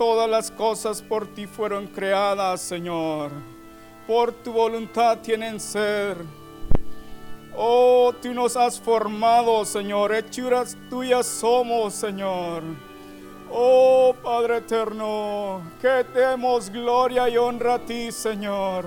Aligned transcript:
todas 0.00 0.30
las 0.30 0.50
cosas 0.50 1.02
por 1.02 1.26
ti 1.26 1.46
fueron 1.46 1.86
creadas, 1.86 2.62
Señor. 2.62 3.30
Por 4.06 4.32
tu 4.32 4.50
voluntad 4.50 5.18
tienen 5.18 5.60
ser. 5.60 6.16
Oh, 7.54 8.10
tú 8.22 8.32
nos 8.32 8.56
has 8.56 8.80
formado, 8.80 9.62
Señor. 9.66 10.14
Hechuras 10.14 10.74
tuyas 10.88 11.26
somos, 11.26 11.92
Señor. 11.92 12.62
Oh, 13.52 14.14
Padre 14.22 14.56
eterno, 14.56 15.60
que 15.82 16.02
demos 16.18 16.70
gloria 16.70 17.28
y 17.28 17.36
honra 17.36 17.74
a 17.74 17.78
ti, 17.80 18.10
Señor. 18.10 18.86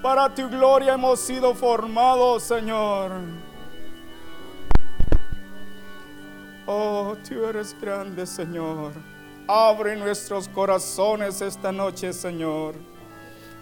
Para 0.00 0.34
tu 0.34 0.48
gloria 0.48 0.94
hemos 0.94 1.20
sido 1.20 1.54
formados, 1.54 2.44
Señor. 2.44 3.12
Oh, 6.66 7.14
tú 7.22 7.44
eres 7.44 7.76
grande, 7.78 8.24
Señor. 8.24 9.11
Abre 9.48 9.96
nuestros 9.96 10.48
corazones 10.48 11.40
esta 11.42 11.72
noche, 11.72 12.12
Señor. 12.12 12.74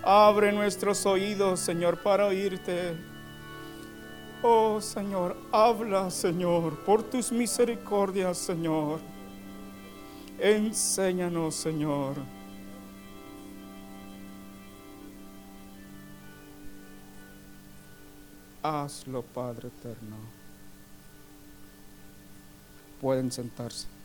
Abre 0.03 0.53
nuestros 0.53 1.05
oídos, 1.07 1.61
Señor, 1.61 2.03
para 2.03 2.27
oírte. 2.27 2.97
Oh, 4.43 4.81
Señor, 4.81 5.37
habla, 5.53 6.11
Señor, 6.11 6.79
por 6.85 7.03
tus 7.03 7.33
misericordias, 7.33 8.39
Señor. 8.39 9.01
Enséñanos, 10.39 11.55
Señor. 11.55 12.17
Hazlo, 18.63 19.23
Padre 19.23 19.69
eterno. 19.69 20.17
Pueden 23.01 23.33
sentarse. 23.33 24.00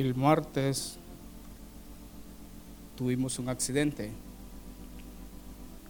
El 0.00 0.14
martes 0.14 0.96
tuvimos 2.96 3.38
un 3.38 3.48
accidente 3.48 4.10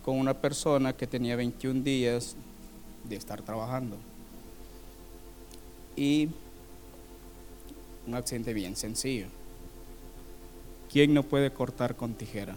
con 0.04 0.18
una 0.18 0.34
persona 0.34 0.92
que 0.92 1.06
tenía 1.06 1.36
21 1.36 1.82
días 1.82 2.36
de 3.08 3.16
estar 3.16 3.42
trabajando. 3.42 3.96
Y 5.96 6.28
un 8.06 8.14
accidente 8.14 8.52
bien 8.54 8.76
sencillo. 8.76 9.26
¿Quién 10.90 11.14
no 11.14 11.22
puede 11.22 11.52
cortar 11.52 11.94
con 11.94 12.14
tijera? 12.14 12.56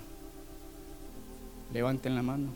Levanten 1.71 2.15
la 2.15 2.23
mano. 2.23 2.49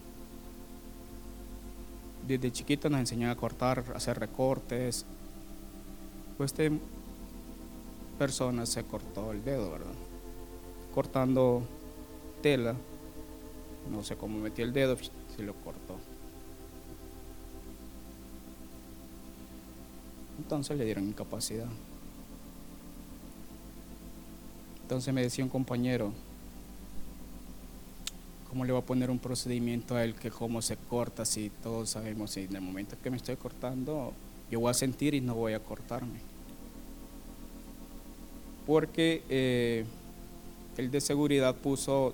Desde 2.27 2.51
chiquito 2.51 2.89
nos 2.89 2.99
enseñan 2.99 3.29
a 3.29 3.35
cortar, 3.35 3.83
a 3.93 3.97
hacer 3.97 4.19
recortes. 4.19 5.05
Pues 6.37 6.51
este 6.51 6.71
persona 8.17 8.65
se 8.65 8.83
cortó 8.83 9.31
el 9.31 9.43
dedo, 9.43 9.71
¿verdad? 9.71 9.93
Cortando 10.93 11.63
tela, 12.41 12.75
no 13.91 14.03
sé 14.03 14.15
cómo 14.15 14.37
metió 14.39 14.65
el 14.65 14.73
dedo, 14.73 14.97
se 14.97 15.43
lo 15.43 15.53
cortó. 15.53 15.95
Entonces 20.37 20.77
le 20.77 20.85
dieron 20.85 21.07
incapacidad. 21.07 21.67
Entonces 24.83 25.13
me 25.13 25.21
decía 25.21 25.43
un 25.43 25.49
compañero, 25.49 26.13
¿cómo 28.47 28.63
le 28.63 28.71
va 28.71 28.79
a 28.79 28.83
poner 28.83 29.09
un 29.09 29.19
procedimiento 29.19 29.95
a 29.95 30.03
él 30.03 30.15
que 30.15 30.31
cómo 30.31 30.61
se 30.61 30.77
corta 30.77 31.25
si 31.25 31.49
todos 31.61 31.89
sabemos 31.89 32.31
si 32.31 32.41
en 32.41 32.55
el 32.55 32.61
momento 32.61 32.95
que 33.03 33.09
me 33.09 33.17
estoy 33.17 33.35
cortando 33.35 34.13
yo 34.49 34.61
voy 34.61 34.71
a 34.71 34.73
sentir 34.73 35.13
y 35.13 35.19
no 35.19 35.35
voy 35.35 35.53
a 35.53 35.59
cortarme? 35.59 36.36
Porque 38.67 39.23
eh, 39.29 39.85
el 40.75 40.91
de 40.91 40.99
seguridad 40.99 41.55
puso 41.55 42.13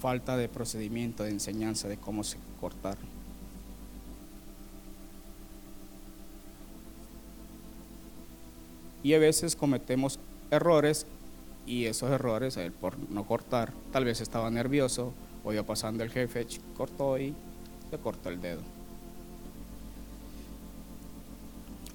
falta 0.00 0.36
de 0.36 0.48
procedimiento, 0.48 1.22
de 1.22 1.30
enseñanza 1.30 1.88
de 1.88 1.96
cómo 1.96 2.24
se 2.24 2.36
cortar. 2.60 2.98
Y 9.04 9.14
a 9.14 9.18
veces 9.18 9.54
cometemos 9.54 10.18
errores 10.50 11.06
y 11.66 11.84
esos 11.84 12.10
errores, 12.10 12.58
por 12.80 12.98
no 13.10 13.24
cortar, 13.24 13.72
tal 13.92 14.04
vez 14.04 14.20
estaba 14.20 14.50
nervioso 14.50 15.12
o 15.44 15.52
iba 15.52 15.62
pasando 15.62 16.02
el 16.02 16.10
jefe, 16.10 16.46
cortó 16.76 17.18
y 17.18 17.34
se 17.90 17.98
cortó 17.98 18.28
el 18.28 18.40
dedo. 18.40 18.60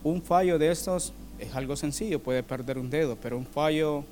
Un 0.03 0.21
fallo 0.21 0.57
de 0.57 0.71
estos 0.71 1.13
es 1.39 1.55
algo 1.55 1.75
sencillo, 1.75 2.19
puede 2.19 2.43
perder 2.43 2.77
un 2.77 2.89
dedo, 2.89 3.15
pero 3.15 3.37
un 3.37 3.45
fallo 3.45 4.03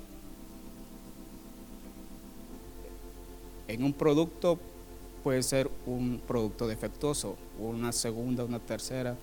en 3.68 3.84
un 3.84 3.94
producto 3.94 4.58
puede 5.24 5.44
ser 5.44 5.70
un 5.86 6.22
producto 6.26 6.68
defectuoso, 6.68 7.36
una 7.60 7.92
segunda, 7.92 8.46
una 8.46 8.60
tercera. 8.60 9.18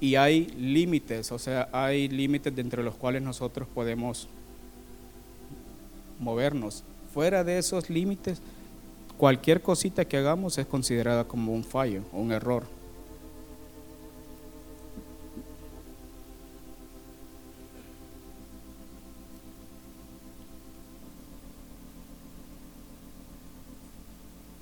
Y 0.00 0.16
hay 0.16 0.46
límites, 0.46 1.32
o 1.32 1.38
sea, 1.38 1.68
hay 1.72 2.08
límites 2.08 2.54
de 2.54 2.62
los 2.82 2.94
cuales 2.94 3.22
nosotros 3.22 3.66
podemos 3.74 4.28
movernos. 6.20 6.84
Fuera 7.12 7.42
de 7.42 7.58
esos 7.58 7.90
límites, 7.90 8.40
cualquier 9.16 9.60
cosita 9.60 10.04
que 10.04 10.16
hagamos 10.16 10.58
es 10.58 10.66
considerada 10.66 11.24
como 11.24 11.52
un 11.52 11.64
fallo, 11.64 12.02
un 12.12 12.32
error. 12.32 12.64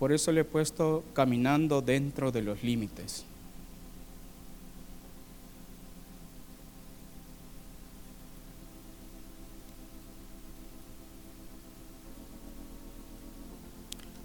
Por 0.02 0.10
eso 0.10 0.32
le 0.32 0.40
he 0.40 0.44
puesto 0.44 1.04
caminando 1.12 1.80
dentro 1.80 2.32
de 2.32 2.42
los 2.42 2.64
límites. 2.64 3.24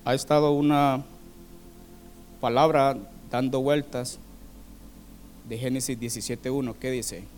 Ha 0.03 0.15
estado 0.15 0.51
una 0.53 1.03
palabra 2.41 2.97
dando 3.29 3.61
vueltas 3.61 4.17
de 5.47 5.59
Génesis 5.59 5.99
17.1. 5.99 6.73
¿Qué 6.81 6.89
dice? 6.89 7.36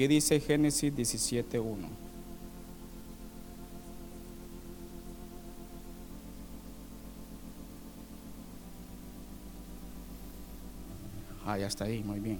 ¿Qué 0.00 0.08
dice 0.08 0.40
Génesis 0.40 0.94
17.1? 0.96 1.76
Ah, 11.44 11.58
ya 11.58 11.66
está 11.66 11.84
ahí, 11.84 12.02
muy 12.02 12.18
bien. 12.18 12.38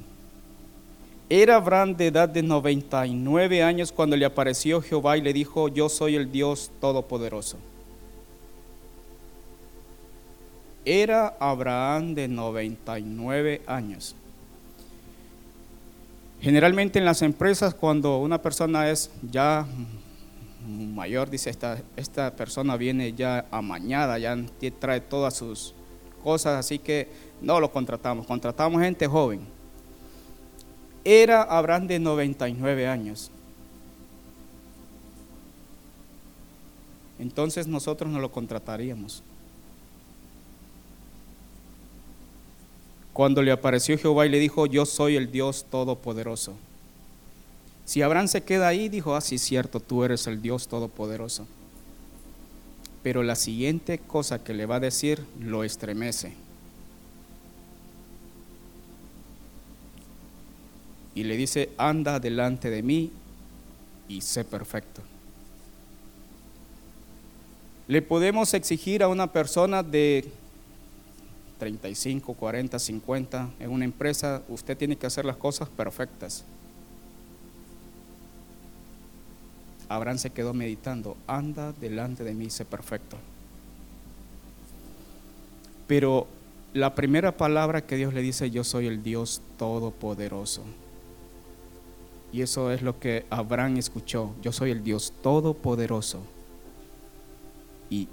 Era 1.29 1.57
Abraham 1.57 1.95
de 1.95 2.07
edad 2.07 2.31
de 2.31 2.43
99 2.43 3.63
años 3.63 3.93
cuando 3.93 4.17
le 4.17 4.25
apareció 4.25 4.81
Jehová 4.81 5.19
y 5.19 5.21
le 5.21 5.35
dijo, 5.35 5.69
yo 5.69 5.91
soy 5.91 6.17
el 6.17 6.33
Dios 6.33 6.71
Todopoderoso. 6.81 7.59
Era 10.87 11.37
Abraham 11.39 12.15
de 12.15 12.27
99 12.27 13.61
años. 13.67 14.17
Generalmente 16.41 16.99
en 16.99 17.05
las 17.05 17.21
empresas 17.21 17.75
cuando 17.75 18.19
una 18.19 18.41
persona 18.41 18.89
es 18.89 19.11
ya 19.31 19.67
mayor, 20.67 21.29
dice 21.29 21.51
esta, 21.51 21.83
esta 21.97 22.35
persona 22.35 22.77
viene 22.77 23.13
ya 23.13 23.47
amañada, 23.51 24.19
ya 24.19 24.37
trae 24.79 25.01
todas 25.01 25.35
sus 25.35 25.75
cosas, 26.23 26.59
así 26.59 26.79
que 26.79 27.09
no 27.43 27.61
lo 27.61 27.71
contratamos, 27.71 28.27
contratamos 28.27 28.81
gente 28.81 29.07
joven. 29.07 29.41
Era 31.05 31.43
Abraham 31.43 31.87
de 31.87 31.99
99 31.99 32.87
años. 32.87 33.31
Entonces 37.19 37.67
nosotros 37.67 38.11
no 38.11 38.19
lo 38.19 38.33
contrataríamos. 38.33 39.23
Cuando 43.21 43.43
le 43.43 43.53
apareció 43.53 43.99
Jehová 43.99 44.25
y 44.25 44.31
le 44.31 44.39
dijo, 44.39 44.65
yo 44.65 44.87
soy 44.87 45.15
el 45.17 45.31
Dios 45.31 45.67
Todopoderoso. 45.69 46.55
Si 47.85 48.01
Abraham 48.01 48.29
se 48.29 48.45
queda 48.45 48.67
ahí, 48.67 48.89
dijo, 48.89 49.15
ah, 49.15 49.21
sí, 49.21 49.37
cierto, 49.37 49.79
tú 49.79 50.05
eres 50.05 50.27
el 50.27 50.41
Dios 50.41 50.69
Todopoderoso. 50.69 51.47
Pero 53.03 53.23
la 53.23 53.35
siguiente 53.35 53.99
cosa 53.99 54.43
que 54.43 54.55
le 54.55 54.65
va 54.65 54.77
a 54.77 54.81
decir 54.81 55.23
lo 55.39 55.65
estremece. 55.65 56.33
Y 61.15 61.25
le 61.25 61.37
dice, 61.37 61.69
anda 61.77 62.21
delante 62.21 62.71
de 62.71 62.83
mí 62.83 63.11
y 64.09 64.23
sé 64.23 64.45
perfecto. 64.45 65.03
Le 67.87 68.01
podemos 68.01 68.55
exigir 68.55 69.03
a 69.03 69.09
una 69.09 69.31
persona 69.31 69.83
de 69.83 70.33
35, 71.61 72.35
40, 72.35 72.79
50 72.79 73.51
en 73.61 73.71
una 73.71 73.85
empresa, 73.85 74.43
usted 74.49 74.77
tiene 74.77 74.97
que 74.97 75.07
hacer 75.07 75.27
las 75.27 75.37
cosas 75.37 75.69
perfectas. 75.69 76.45
Abraham 79.89 80.19
se 80.19 80.31
quedó 80.31 80.55
meditando, 80.55 81.17
anda 81.27 81.73
delante 81.73 82.25
de 82.25 82.33
mí, 82.33 82.49
sé 82.49 82.65
perfecto. 82.65 83.19
Pero 85.87 86.27
la 86.73 86.95
primera 86.95 87.37
palabra 87.37 87.87
que 87.87 87.97
Dios 87.97 88.15
le 88.15 88.23
dice, 88.23 88.51
yo 88.51 88.65
soy 88.65 88.87
el 88.87 89.03
Dios 89.03 89.43
todopoderoso. 89.59 90.65
Y 92.33 92.41
eso 92.41 92.71
es 92.71 92.81
lo 92.81 92.99
que 92.99 93.27
Abraham 93.29 93.77
escuchó, 93.77 94.33
yo 94.41 94.53
soy 94.53 94.71
el 94.71 94.83
Dios 94.83 95.13
todopoderoso. 95.23 96.23
Y 97.91 98.09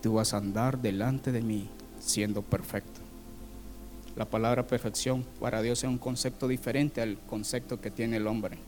tú 0.00 0.14
vas 0.14 0.32
a 0.32 0.38
andar 0.38 0.78
delante 0.78 1.30
de 1.30 1.42
mí 1.42 1.68
siendo 2.00 2.42
perfecto. 2.42 3.00
La 4.16 4.24
palabra 4.24 4.66
perfección 4.66 5.24
para 5.38 5.62
Dios 5.62 5.78
es 5.84 5.88
un 5.88 5.98
concepto 5.98 6.48
diferente 6.48 7.00
al 7.00 7.18
concepto 7.28 7.80
que 7.80 7.90
tiene 7.90 8.16
el 8.16 8.26
hombre. 8.26 8.58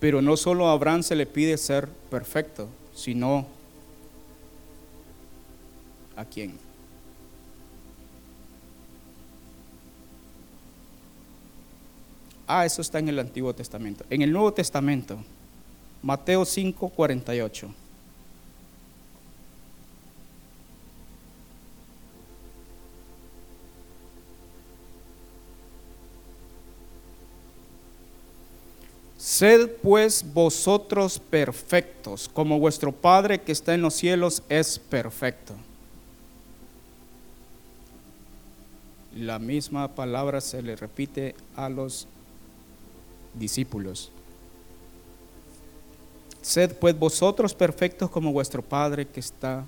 Pero 0.00 0.22
no 0.22 0.36
solo 0.36 0.68
a 0.68 0.72
Abraham 0.72 1.02
se 1.02 1.14
le 1.14 1.26
pide 1.26 1.58
ser 1.58 1.88
perfecto, 1.88 2.68
sino 2.94 3.46
a 6.16 6.24
quién. 6.24 6.58
Ah, 12.46 12.66
eso 12.66 12.82
está 12.82 12.98
en 12.98 13.08
el 13.08 13.18
Antiguo 13.18 13.54
Testamento. 13.54 14.04
En 14.10 14.22
el 14.22 14.32
Nuevo 14.32 14.52
Testamento, 14.52 15.18
Mateo 16.02 16.44
5, 16.44 16.88
48. 16.88 17.74
Sed 29.40 29.70
pues 29.82 30.22
vosotros 30.34 31.18
perfectos, 31.18 32.28
como 32.28 32.58
vuestro 32.58 32.92
Padre 32.92 33.40
que 33.40 33.52
está 33.52 33.72
en 33.72 33.80
los 33.80 33.94
cielos 33.94 34.42
es 34.50 34.78
perfecto. 34.78 35.54
La 39.16 39.38
misma 39.38 39.94
palabra 39.94 40.42
se 40.42 40.60
le 40.60 40.76
repite 40.76 41.34
a 41.56 41.70
los 41.70 42.06
discípulos. 43.32 44.10
Sed 46.42 46.74
pues 46.74 46.98
vosotros 46.98 47.54
perfectos 47.54 48.10
como 48.10 48.32
vuestro 48.32 48.60
Padre 48.60 49.08
que 49.08 49.20
está 49.20 49.64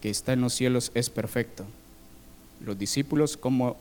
que 0.00 0.08
está 0.08 0.32
en 0.32 0.40
los 0.40 0.54
cielos 0.54 0.90
es 0.94 1.10
perfecto. 1.10 1.66
Los 2.64 2.78
discípulos 2.78 3.36
como 3.36 3.76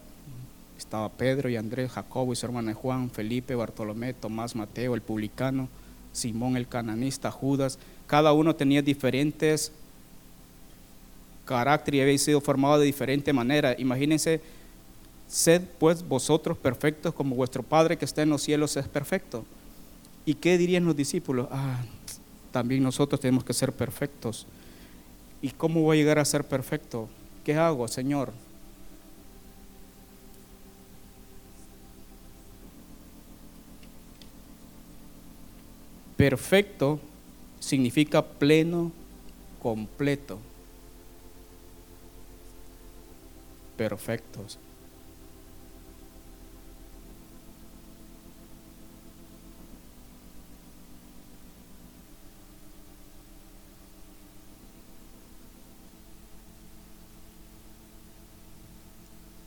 estaba 0.83 1.09
Pedro 1.09 1.49
y 1.49 1.55
Andrés, 1.55 1.91
Jacobo 1.91 2.33
y 2.33 2.35
su 2.35 2.45
hermana 2.45 2.73
Juan, 2.73 3.09
Felipe, 3.09 3.55
Bartolomé, 3.55 4.13
Tomás, 4.13 4.55
Mateo, 4.55 4.95
el 4.95 5.01
publicano, 5.01 5.69
Simón 6.11 6.55
el 6.57 6.67
cananista, 6.67 7.31
Judas. 7.31 7.79
Cada 8.07 8.33
uno 8.33 8.55
tenía 8.55 8.81
diferentes 8.81 9.71
caracteres 11.45 11.99
y 11.99 12.01
había 12.01 12.17
sido 12.17 12.41
formado 12.41 12.79
de 12.79 12.85
diferente 12.85 13.33
manera. 13.33 13.75
Imagínense, 13.77 14.41
sed 15.27 15.63
pues 15.79 16.07
vosotros 16.07 16.57
perfectos 16.57 17.13
como 17.13 17.35
vuestro 17.35 17.63
Padre 17.63 17.97
que 17.97 18.05
está 18.05 18.21
en 18.21 18.29
los 18.29 18.41
cielos 18.43 18.77
es 18.77 18.87
perfecto. 18.87 19.45
¿Y 20.25 20.35
qué 20.35 20.57
dirían 20.57 20.85
los 20.85 20.95
discípulos? 20.95 21.47
Ah, 21.51 21.81
también 22.51 22.83
nosotros 22.83 23.19
tenemos 23.19 23.43
que 23.43 23.53
ser 23.53 23.73
perfectos. 23.73 24.45
¿Y 25.41 25.49
cómo 25.49 25.81
voy 25.81 25.97
a 25.97 26.01
llegar 26.01 26.19
a 26.19 26.25
ser 26.25 26.45
perfecto? 26.45 27.09
¿Qué 27.43 27.55
hago, 27.55 27.87
Señor? 27.87 28.31
Perfecto 36.23 37.01
significa 37.59 38.21
pleno, 38.21 38.93
completo. 39.61 40.39
Perfectos. 43.75 44.57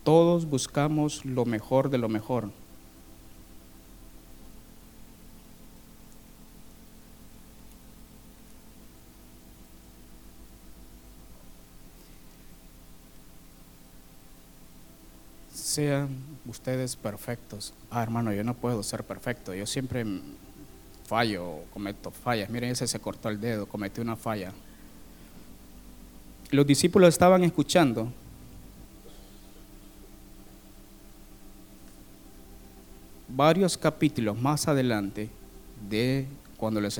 Todos 0.05 0.45
buscamos 0.45 1.25
lo 1.25 1.47
mejor 1.47 1.89
de 1.89 1.97
lo 1.97 2.11
mejor. 2.11 2.51
Sean 15.77 16.09
ustedes 16.47 16.97
perfectos. 16.97 17.75
Ah, 17.91 18.03
hermano, 18.03 18.33
yo 18.33 18.43
no 18.43 18.55
puedo 18.55 18.83
ser 18.83 19.05
perfecto. 19.05 19.55
Yo 19.55 19.67
siempre 19.67 20.07
fallo, 21.07 21.65
cometo 21.75 22.11
fallas. 22.11 22.49
Miren, 22.49 22.71
ese 22.71 22.87
se 22.87 22.99
cortó 22.99 23.29
el 23.29 23.39
dedo, 23.39 23.67
cometió 23.67 24.03
una 24.03 24.17
falla. 24.17 24.53
Los 26.51 26.67
discípulos 26.67 27.11
estaban 27.11 27.45
escuchando. 27.45 28.11
Varios 33.29 33.77
capítulos 33.77 34.41
más 34.41 34.69
adelante 34.69 35.29
de 35.91 36.27
cuando 36.57 36.81
los 36.81 36.99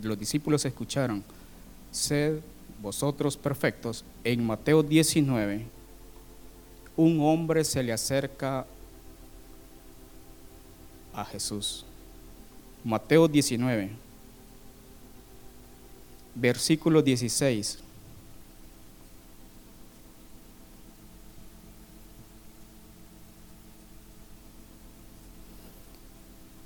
los 0.00 0.16
discípulos 0.16 0.64
escucharon, 0.64 1.24
sed 1.90 2.38
vosotros 2.80 3.36
perfectos, 3.36 4.04
en 4.22 4.46
Mateo 4.46 4.84
19, 4.84 5.79
un 6.96 7.20
hombre 7.20 7.64
se 7.64 7.82
le 7.82 7.92
acerca 7.92 8.66
a 11.14 11.24
Jesús. 11.24 11.84
Mateo 12.84 13.28
19, 13.28 13.90
versículo 16.34 17.02
16. 17.02 17.78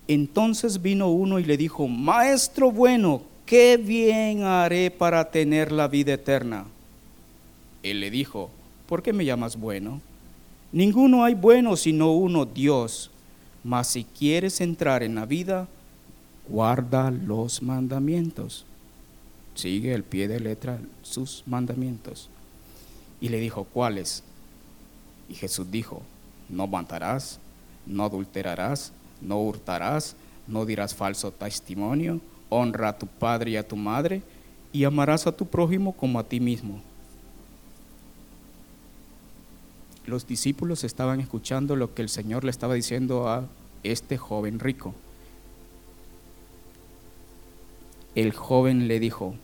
Entonces 0.07 0.83
vino 0.83 1.09
uno 1.09 1.38
y 1.38 1.45
le 1.45 1.57
dijo, 1.57 1.88
Maestro 1.88 2.71
bueno, 2.71 3.23
¿qué 3.47 3.78
bien 3.78 4.43
haré 4.43 4.90
para 4.90 5.31
tener 5.31 5.73
la 5.73 5.88
vida 5.88 6.12
eterna? 6.12 6.66
Él 7.83 8.00
le 8.00 8.11
dijo, 8.11 8.50
¿por 8.87 9.02
qué 9.02 9.12
me 9.12 9.25
llamas 9.25 9.57
bueno? 9.57 10.00
Ninguno 10.75 11.23
hay 11.23 11.35
bueno 11.35 11.76
sino 11.76 12.11
uno, 12.11 12.45
Dios. 12.45 13.09
Mas 13.62 13.87
si 13.87 14.02
quieres 14.02 14.61
entrar 14.61 15.04
en 15.04 15.14
la 15.14 15.25
vida, 15.25 15.69
guarda 16.49 17.12
los 17.12 17.62
mandamientos. 17.62 18.66
Sigue 19.54 19.95
el 19.95 20.02
pie 20.02 20.26
de 20.26 20.40
letra 20.40 20.81
sus 21.02 21.45
mandamientos. 21.47 22.28
Y 23.21 23.28
le 23.28 23.38
dijo, 23.38 23.62
¿cuáles? 23.73 24.25
Y 25.28 25.35
Jesús 25.35 25.71
dijo, 25.71 26.02
no 26.49 26.66
matarás, 26.66 27.38
no 27.87 28.02
adulterarás, 28.02 28.90
no 29.23 29.40
hurtarás, 29.40 30.16
no 30.49 30.66
dirás 30.66 30.93
falso 30.93 31.31
testimonio, 31.31 32.21
honra 32.49 32.88
a 32.88 32.99
tu 32.99 33.07
padre 33.07 33.52
y 33.52 33.57
a 33.57 33.66
tu 33.66 33.76
madre, 33.76 34.23
y 34.73 34.83
amarás 34.83 35.28
a 35.28 35.33
tu 35.33 35.47
prójimo 35.47 35.93
como 35.93 36.19
a 36.19 36.25
ti 36.25 36.40
mismo. 36.40 36.83
Los 40.06 40.26
discípulos 40.26 40.84
estaban 40.84 41.20
escuchando 41.20 41.76
lo 41.76 41.94
que 41.94 42.02
el 42.02 42.08
Señor 42.08 42.44
le 42.44 42.50
estaba 42.50 42.75
diciendo 42.75 43.28
a 43.28 43.46
este 43.82 44.16
joven 44.16 44.58
rico. 44.58 44.94
El 48.14 48.32
joven 48.32 48.87
le 48.88 49.00
dijo, 49.00 49.34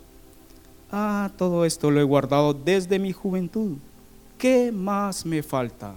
ah, 0.92 1.30
todo 1.36 1.64
esto 1.64 1.90
lo 1.90 2.00
he 2.00 2.04
guardado 2.04 2.54
desde 2.54 2.98
mi 2.98 3.12
juventud. 3.12 3.76
¿qué 4.40 4.72
más 4.72 5.26
me 5.26 5.42
falta? 5.42 5.94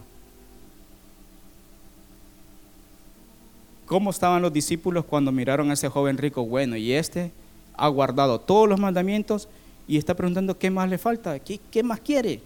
¿Cómo 3.86 4.10
estaban 4.10 4.42
los 4.42 4.52
discípulos 4.52 5.06
cuando 5.06 5.32
miraron 5.32 5.70
a 5.72 5.74
ese 5.74 5.88
joven 5.88 6.18
rico? 6.18 6.46
Bueno, 6.46 6.76
y 6.76 6.92
este 6.92 7.32
ha 7.76 7.88
guardado 7.88 8.40
todos 8.40 8.68
los 8.68 8.80
mandamientos 8.80 9.48
y 9.88 9.98
está 9.98 10.14
preguntando 10.14 10.58
qué 10.58 10.70
más 10.70 10.90
le 10.90 10.98
falta, 10.98 11.40
qué, 11.40 11.60
qué 11.72 11.84
más 11.84 12.02
quiere, 12.02 12.42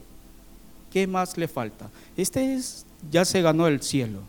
qué 0.97 1.05
más 1.05 1.37
le 1.37 1.47
falta. 1.47 1.91
Este 2.15 2.55
es, 2.55 2.83
ya 3.11 3.23
se 3.23 3.43
ganó 3.43 3.67
el 3.67 3.83
cielo. 3.83 4.21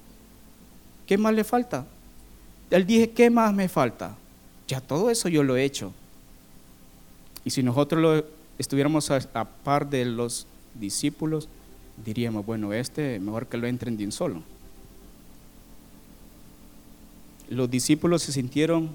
¿Qué 1.06 1.16
más 1.16 1.32
le 1.32 1.42
falta? 1.42 1.86
Él 2.70 2.84
dije, 2.86 3.08
¿qué 3.08 3.30
más 3.30 3.54
me 3.54 3.70
falta? 3.70 4.14
Ya 4.66 4.78
todo 4.82 5.08
eso 5.08 5.30
yo 5.30 5.42
lo 5.42 5.56
he 5.56 5.64
hecho. 5.64 5.94
Y 7.42 7.48
si 7.48 7.62
nosotros 7.62 8.24
estuviéramos 8.58 9.10
a, 9.10 9.16
a 9.32 9.46
par 9.46 9.88
de 9.88 10.04
los 10.04 10.46
discípulos, 10.74 11.48
diríamos, 12.04 12.44
bueno, 12.44 12.74
este 12.74 13.18
mejor 13.18 13.46
que 13.46 13.56
lo 13.56 13.66
entren 13.66 13.96
de 13.96 14.04
un 14.04 14.12
solo. 14.12 14.42
Los 17.48 17.70
discípulos 17.70 18.24
se 18.24 18.32
sintieron 18.32 18.90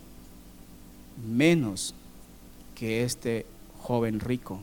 menos 1.28 1.96
que 2.76 3.04
este 3.04 3.48
joven 3.80 4.20
rico. 4.20 4.62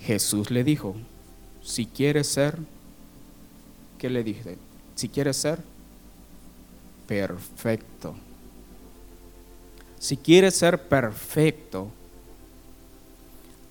Jesús 0.00 0.50
le 0.50 0.64
dijo, 0.64 0.94
si 1.62 1.86
quieres 1.86 2.28
ser, 2.28 2.58
¿qué 3.98 4.08
le 4.08 4.22
dije? 4.22 4.56
Si 4.94 5.08
quieres 5.08 5.36
ser 5.36 5.58
perfecto. 7.06 8.14
Si 9.98 10.16
quieres 10.16 10.54
ser 10.54 10.88
perfecto, 10.88 11.90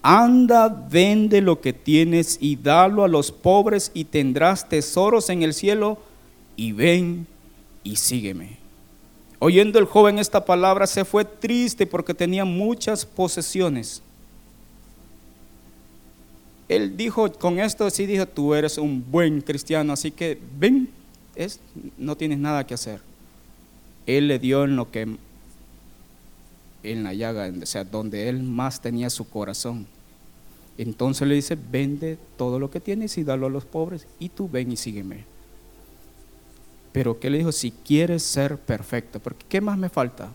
anda, 0.02 0.68
vende 0.68 1.42
lo 1.42 1.62
que 1.62 1.74
tienes 1.74 2.38
y 2.42 2.56
dalo 2.56 3.04
a 3.04 3.08
los 3.08 3.32
pobres 3.32 3.92
y 3.94 4.06
tendrás 4.06 4.68
tesoros 4.68 5.30
en 5.30 5.44
el 5.44 5.54
cielo 5.54 5.98
y 6.56 6.72
ven 6.74 7.28
y 7.84 7.96
sígueme. 7.96 8.58
Oyendo 9.40 9.80
el 9.80 9.86
joven 9.86 10.20
esta 10.20 10.46
palabra 10.46 10.88
se 10.88 11.06
fue 11.06 11.26
triste 11.26 11.86
porque 11.86 12.14
tenía 12.14 12.46
muchas 12.46 13.06
posesiones. 13.06 14.02
Él 16.68 16.98
dijo, 16.98 17.32
con 17.34 17.60
esto 17.60 17.90
sí 17.90 18.06
dijo, 18.06 18.26
tú 18.26 18.56
eres 18.56 18.78
un 18.78 19.06
buen 19.12 19.42
cristiano, 19.42 19.94
así 19.94 20.12
que 20.12 20.40
ven, 20.58 20.90
es, 21.36 21.60
no 21.98 22.18
tienes 22.18 22.40
nada 22.40 22.66
que 22.66 22.74
hacer. 22.74 23.02
Él 24.08 24.28
le 24.28 24.40
dio 24.40 24.64
en 24.64 24.76
lo 24.76 24.90
que, 24.90 25.16
en 26.84 27.04
la 27.04 27.14
llaga, 27.14 27.52
o 27.62 27.66
sea, 27.66 27.84
donde 27.84 28.30
él 28.30 28.42
más 28.42 28.82
tenía 28.82 29.10
su 29.10 29.30
corazón. 29.30 29.86
Entonces 30.78 31.28
le 31.28 31.36
dice, 31.36 31.56
vende 31.56 32.18
todo 32.38 32.60
lo 32.60 32.70
que 32.70 32.80
tienes 32.80 33.18
y 33.18 33.24
dalo 33.24 33.46
a 33.46 33.50
los 33.50 33.66
pobres 33.66 34.08
y 34.20 34.30
tú 34.30 34.50
ven 34.50 34.72
y 34.72 34.78
sígueme. 34.78 35.24
Pero 36.92 37.20
¿qué 37.20 37.30
le 37.30 37.38
dijo? 37.40 37.52
Si 37.52 37.72
quieres 37.72 38.24
ser 38.24 38.58
perfecto, 38.58 39.20
porque 39.20 39.46
¿qué 39.48 39.62
más 39.62 39.78
me 39.78 39.90
falta? 39.90 40.34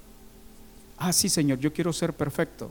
Ah, 0.96 1.12
sí, 1.12 1.28
Señor, 1.28 1.58
yo 1.58 1.72
quiero 1.72 1.92
ser 1.92 2.12
perfecto. 2.12 2.70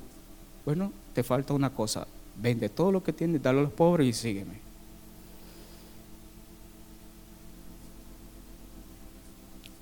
Bueno, 0.65 0.91
te 1.13 1.23
falta 1.23 1.53
una 1.53 1.71
cosa. 1.71 2.07
Vende 2.41 2.69
todo 2.69 2.91
lo 2.91 3.03
que 3.03 3.11
tienes, 3.11 3.41
dalo 3.41 3.59
a 3.59 3.63
los 3.63 3.73
pobres 3.73 4.07
y 4.07 4.13
sígueme. 4.13 4.69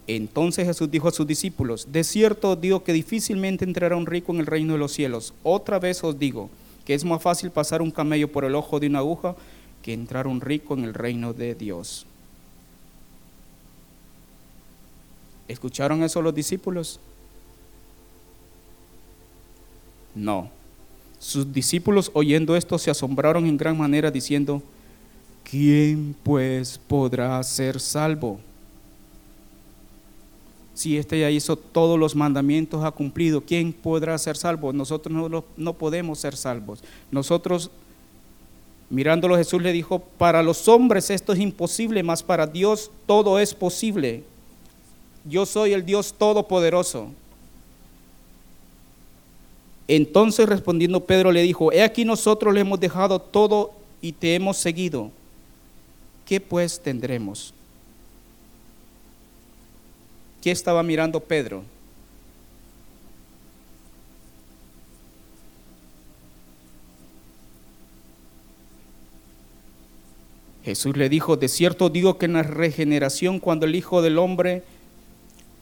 Entonces 0.08 0.66
Jesús 0.66 0.90
dijo 0.90 1.10
a 1.10 1.12
sus 1.12 1.28
discípulos, 1.28 1.92
de 1.92 2.04
cierto 2.04 2.52
os 2.52 2.62
digo 2.62 2.84
que 2.84 2.94
difícilmente 2.94 3.66
entrará 3.66 3.98
un 3.98 4.06
rico 4.06 4.32
en 4.32 4.40
el 4.40 4.46
reino 4.46 4.74
de 4.74 4.80
los 4.80 4.94
cielos. 4.94 5.34
Otra 5.44 5.80
vez 5.80 6.02
os 6.04 6.18
digo 6.18 6.50
que 6.86 6.94
es 6.94 7.04
más 7.04 7.22
fácil 7.22 7.52
pasar 7.52 7.82
un 7.82 7.92
camello 7.92 8.32
por 8.32 8.46
el 8.46 8.56
ojo 8.56 8.80
de 8.80 8.88
una 8.88 9.00
aguja 9.00 9.36
que 9.84 9.94
entrar 9.94 10.26
un 10.26 10.40
rico 10.40 10.74
en 10.76 10.86
el 10.86 10.94
reino 10.94 11.34
de 11.34 11.54
Dios. 11.54 12.06
¿Escucharon 15.50 16.04
eso 16.04 16.22
los 16.22 16.34
discípulos? 16.34 17.00
No. 20.16 20.57
Sus 21.20 21.52
discípulos 21.52 22.12
oyendo 22.14 22.56
esto 22.56 22.78
se 22.78 22.92
asombraron 22.92 23.46
en 23.46 23.58
gran 23.58 23.78
manera 23.78 24.12
diciendo, 24.12 24.62
¿quién 25.44 26.16
pues 26.24 26.80
podrá 26.88 27.42
ser 27.44 27.80
salvo? 27.80 28.40
Si 30.74 30.98
éste 30.98 31.20
ya 31.20 31.32
hizo 31.32 31.56
todos 31.56 31.98
los 31.98 32.16
mandamientos, 32.16 32.84
ha 32.84 32.92
cumplido, 32.92 33.42
¿quién 33.42 33.74
podrá 33.74 34.18
ser 34.18 34.38
salvo? 34.38 34.72
Nosotros 34.72 35.32
no, 35.32 35.44
no 35.58 35.74
podemos 35.74 36.20
ser 36.20 36.36
salvos. 36.36 36.84
Nosotros, 37.10 37.72
mirándolo 38.90 39.38
Jesús 39.38 39.62
le 39.62 39.72
dijo, 39.72 40.00
para 40.00 40.44
los 40.44 40.68
hombres 40.68 41.10
esto 41.10 41.34
es 41.34 41.40
imposible, 41.40 42.04
mas 42.04 42.22
para 42.22 42.46
Dios 42.46 42.92
todo 43.08 43.40
es 43.40 43.56
posible 43.56 44.24
yo 45.28 45.46
soy 45.46 45.74
el 45.74 45.86
Dios 45.86 46.14
Todopoderoso. 46.18 47.12
Entonces 49.88 50.48
respondiendo 50.50 51.06
Pedro 51.06 51.32
le 51.32 51.42
dijo, 51.42 51.72
he 51.72 51.82
aquí 51.82 52.04
nosotros 52.04 52.54
le 52.54 52.62
hemos 52.62 52.80
dejado 52.80 53.20
todo 53.20 53.72
y 54.02 54.12
te 54.12 54.36
hemos 54.36 54.58
seguido. 54.58 55.12
¿Qué 56.26 56.42
pues 56.42 56.82
tendremos? 56.82 57.54
¿Qué 60.42 60.52
estaba 60.52 60.84
mirando 60.84 61.20
Pedro? 61.22 61.64
Jesús 70.68 70.98
le 70.98 71.08
dijo, 71.08 71.38
de 71.38 71.48
cierto 71.48 71.90
digo 71.90 72.18
que 72.18 72.26
en 72.26 72.34
la 72.34 72.44
regeneración, 72.44 73.40
cuando 73.40 73.66
el 73.66 73.74
Hijo 73.74 74.02
del 74.02 74.18
Hombre 74.18 74.64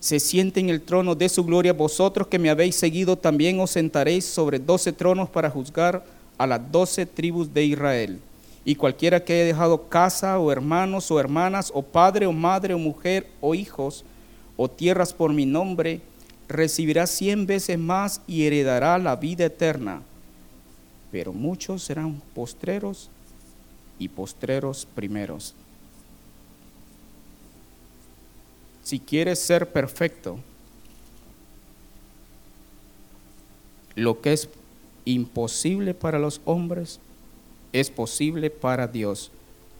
se 0.05 0.19
siente 0.19 0.59
en 0.59 0.69
el 0.69 0.83
trono 0.83 1.15
de 1.15 1.27
su 1.27 1.43
gloria, 1.43 1.73
vosotros 1.73 2.27
que 2.27 2.37
me 2.37 2.51
habéis 2.51 2.75
seguido 2.75 3.17
también 3.17 3.59
os 3.59 3.71
sentaréis 3.71 4.23
sobre 4.23 4.59
doce 4.59 4.93
tronos 4.93 5.29
para 5.29 5.49
juzgar 5.49 6.05
a 6.37 6.45
las 6.45 6.61
doce 6.71 7.07
tribus 7.07 7.51
de 7.51 7.65
Israel. 7.65 8.19
Y 8.65 8.75
cualquiera 8.75 9.23
que 9.23 9.33
haya 9.33 9.45
dejado 9.45 9.89
casa 9.89 10.37
o 10.37 10.51
hermanos 10.51 11.09
o 11.09 11.19
hermanas 11.19 11.71
o 11.73 11.81
padre 11.81 12.27
o 12.27 12.31
madre 12.31 12.75
o 12.75 12.77
mujer 12.77 13.25
o 13.41 13.55
hijos 13.55 14.05
o 14.57 14.69
tierras 14.69 15.11
por 15.11 15.33
mi 15.33 15.47
nombre, 15.47 16.01
recibirá 16.47 17.07
cien 17.07 17.47
veces 17.47 17.79
más 17.79 18.21
y 18.27 18.45
heredará 18.45 18.99
la 18.99 19.15
vida 19.15 19.45
eterna. 19.45 20.03
Pero 21.11 21.33
muchos 21.33 21.81
serán 21.81 22.21
postreros 22.35 23.09
y 23.97 24.07
postreros 24.09 24.87
primeros. 24.93 25.55
Si 28.85 28.99
quieres 28.99 29.39
ser 29.39 29.71
perfecto, 29.71 30.39
lo 33.95 34.21
que 34.21 34.31
es 34.31 34.47
imposible 35.05 35.95
para 35.95 36.19
los 36.19 36.39
hombres 36.45 36.99
es 37.73 37.89
posible 37.89 38.51
para 38.51 38.87
Dios. 38.87 39.31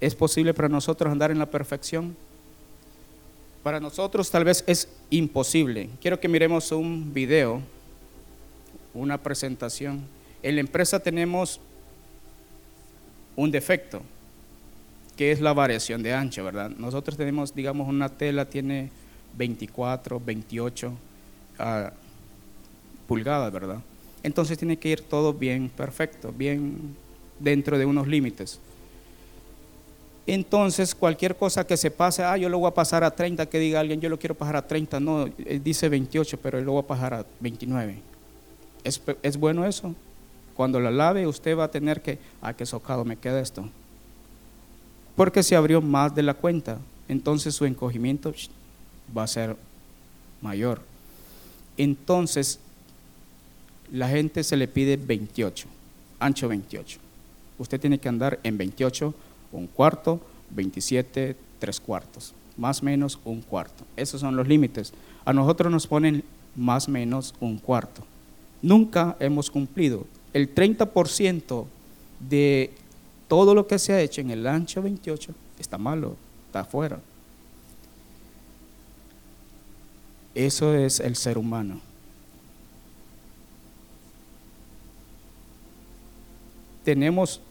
¿Es 0.01 0.15
posible 0.15 0.55
para 0.55 0.69
nosotros 0.69 1.11
andar 1.11 1.29
en 1.29 1.37
la 1.37 1.45
perfección? 1.45 2.17
Para 3.61 3.79
nosotros 3.79 4.31
tal 4.31 4.43
vez 4.43 4.63
es 4.65 4.89
imposible. 5.11 5.87
Quiero 6.01 6.19
que 6.19 6.27
miremos 6.27 6.71
un 6.71 7.13
video, 7.13 7.61
una 8.95 9.21
presentación. 9.21 10.01
En 10.41 10.55
la 10.55 10.61
empresa 10.61 10.99
tenemos 10.99 11.59
un 13.35 13.51
defecto 13.51 14.01
que 15.15 15.31
es 15.31 15.39
la 15.39 15.53
variación 15.53 16.03
de 16.03 16.13
ancho, 16.13 16.43
¿verdad? 16.43 16.71
Nosotros 16.77 17.17
tenemos, 17.17 17.55
digamos, 17.55 17.87
una 17.87 18.09
tela 18.09 18.45
tiene 18.45 18.89
24, 19.37 20.19
28 20.19 20.91
ah, 21.59 21.91
pulgadas, 23.07 23.51
¿verdad? 23.51 23.79
Entonces 24.23 24.57
tiene 24.57 24.77
que 24.77 24.89
ir 24.89 25.01
todo 25.01 25.33
bien 25.33 25.69
perfecto, 25.69 26.33
bien 26.35 26.95
dentro 27.39 27.77
de 27.77 27.85
unos 27.85 28.07
límites. 28.07 28.59
Entonces, 30.27 30.95
cualquier 30.95 31.35
cosa 31.35 31.67
que 31.67 31.77
se 31.77 31.91
pase, 31.91 32.23
ah, 32.23 32.35
yo 32.35 32.49
lo 32.49 32.57
voy 32.57 32.67
a 32.67 32.73
pasar 32.73 33.03
a 33.03 33.11
30, 33.11 33.45
que 33.45 33.59
diga 33.59 33.79
alguien, 33.79 34.01
yo 34.01 34.09
lo 34.09 34.17
quiero 34.17 34.35
pasar 34.35 34.55
a 34.55 34.67
30, 34.67 34.99
no, 34.99 35.25
dice 35.63 35.87
28, 35.87 36.39
pero 36.41 36.59
lo 36.61 36.73
voy 36.73 36.83
a 36.83 36.87
pasar 36.87 37.13
a 37.13 37.25
29. 37.39 38.01
¿Es, 38.83 39.01
¿Es, 39.21 39.37
bueno 39.37 39.65
eso? 39.65 39.93
Cuando 40.55 40.79
la 40.79 40.89
lave, 40.89 41.27
usted 41.27 41.55
va 41.55 41.65
a 41.65 41.71
tener 41.71 42.01
que, 42.01 42.17
ah, 42.41 42.53
qué 42.53 42.65
socado 42.65 43.05
me 43.05 43.17
queda 43.17 43.39
esto 43.39 43.69
porque 45.15 45.43
se 45.43 45.55
abrió 45.55 45.81
más 45.81 46.13
de 46.13 46.23
la 46.23 46.33
cuenta. 46.33 46.79
Entonces 47.07 47.55
su 47.55 47.65
encogimiento 47.65 48.33
va 49.15 49.23
a 49.23 49.27
ser 49.27 49.55
mayor. 50.41 50.81
Entonces, 51.77 52.59
la 53.91 54.09
gente 54.09 54.43
se 54.43 54.57
le 54.57 54.67
pide 54.67 54.97
28, 54.97 55.67
ancho 56.19 56.47
28. 56.47 56.99
Usted 57.57 57.79
tiene 57.79 57.99
que 57.99 58.09
andar 58.09 58.39
en 58.43 58.57
28, 58.57 59.13
un 59.51 59.67
cuarto, 59.67 60.19
27, 60.51 61.35
tres 61.59 61.79
cuartos, 61.79 62.33
más 62.57 62.83
menos 62.83 63.19
un 63.25 63.41
cuarto. 63.41 63.83
Esos 63.95 64.21
son 64.21 64.35
los 64.35 64.47
límites. 64.47 64.93
A 65.23 65.33
nosotros 65.33 65.71
nos 65.71 65.87
ponen 65.87 66.23
más 66.55 66.87
menos 66.87 67.33
un 67.39 67.57
cuarto. 67.57 68.05
Nunca 68.61 69.15
hemos 69.19 69.51
cumplido. 69.51 70.05
El 70.33 70.53
30% 70.53 71.65
de 72.29 72.73
todo 73.27 73.53
lo 73.55 73.67
que 73.67 73.79
se 73.79 73.93
ha 73.93 74.01
hecho 74.01 74.21
en 74.21 74.31
el 74.31 74.45
ancho 74.45 74.81
28 74.81 75.33
está 75.59 75.77
malo, 75.77 76.15
está 76.47 76.61
afuera. 76.61 76.99
Eso 80.33 80.75
es 80.75 80.99
el 80.99 81.15
ser 81.15 81.37
humano. 81.37 81.79
Tenemos 86.83 87.41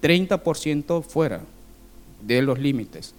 30% 0.00 1.02
fuera 1.02 1.42
de 2.22 2.40
los 2.40 2.58
límites. 2.58 3.14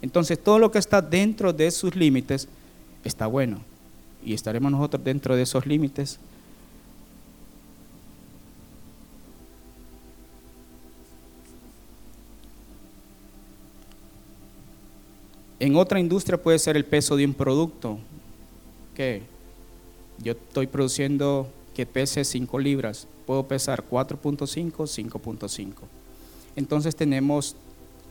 Entonces 0.00 0.42
todo 0.42 0.58
lo 0.58 0.70
que 0.70 0.78
está 0.78 1.02
dentro 1.02 1.52
de 1.52 1.70
sus 1.70 1.94
límites 1.94 2.48
está 3.04 3.26
bueno. 3.26 3.60
Y 4.24 4.34
estaremos 4.34 4.72
nosotros 4.72 5.04
dentro 5.04 5.36
de 5.36 5.42
esos 5.42 5.66
límites. 5.66 6.18
En 15.60 15.76
otra 15.76 15.98
industria 15.98 16.40
puede 16.40 16.58
ser 16.58 16.76
el 16.76 16.84
peso 16.84 17.16
de 17.16 17.24
un 17.24 17.34
producto. 17.34 17.98
Que 18.94 19.22
yo 20.22 20.32
estoy 20.32 20.66
produciendo 20.66 21.48
que 21.74 21.86
pese 21.86 22.24
5 22.24 22.58
libras, 22.58 23.06
puedo 23.26 23.46
pesar 23.46 23.84
4.5, 23.88 24.72
5.5. 24.72 25.72
Entonces 26.56 26.96
tenemos, 26.96 27.54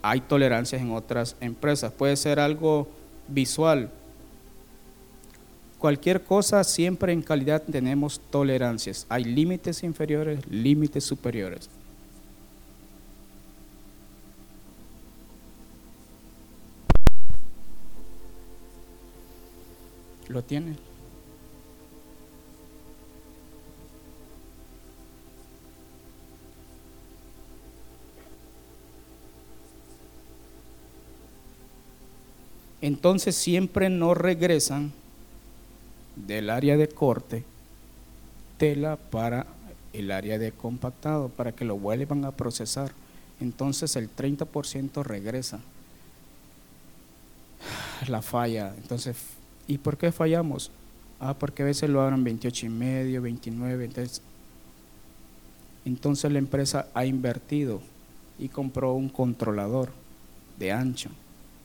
hay 0.01 0.21
tolerancias 0.21 0.81
en 0.81 0.91
otras 0.91 1.35
empresas. 1.41 1.91
Puede 1.91 2.15
ser 2.15 2.39
algo 2.39 2.87
visual. 3.27 3.91
Cualquier 5.79 6.23
cosa, 6.23 6.63
siempre 6.63 7.13
en 7.13 7.21
calidad 7.21 7.61
tenemos 7.61 8.19
tolerancias. 8.31 9.05
Hay 9.09 9.25
límites 9.25 9.83
inferiores, 9.83 10.39
límites 10.49 11.03
superiores. 11.03 11.69
¿Lo 20.29 20.43
tiene? 20.43 20.75
Entonces 32.81 33.35
siempre 33.35 33.89
no 33.89 34.13
regresan 34.13 34.91
del 36.15 36.49
área 36.49 36.77
de 36.77 36.87
corte 36.87 37.43
tela 38.57 38.97
para 38.97 39.45
el 39.93 40.11
área 40.11 40.37
de 40.37 40.51
compactado, 40.51 41.29
para 41.29 41.51
que 41.51 41.65
lo 41.65 41.77
vuelvan 41.77 42.25
a 42.25 42.31
procesar. 42.31 42.91
Entonces 43.39 43.95
el 43.95 44.13
30% 44.13 45.03
regresa. 45.03 45.59
La 48.07 48.21
falla. 48.21 48.73
Entonces 48.77 49.15
¿Y 49.67 49.77
por 49.77 49.97
qué 49.97 50.11
fallamos? 50.11 50.71
Ah, 51.19 51.33
porque 51.33 51.63
a 51.63 51.65
veces 51.65 51.89
lo 51.89 52.01
abren 52.01 52.23
28 52.23 52.65
y 52.67 52.69
medio, 52.69 53.21
29. 53.21 53.85
Entonces, 53.85 54.21
entonces 55.85 56.31
la 56.31 56.39
empresa 56.39 56.87
ha 56.93 57.05
invertido 57.05 57.81
y 58.39 58.49
compró 58.49 58.93
un 58.93 59.09
controlador 59.09 59.91
de 60.59 60.71
ancho 60.71 61.09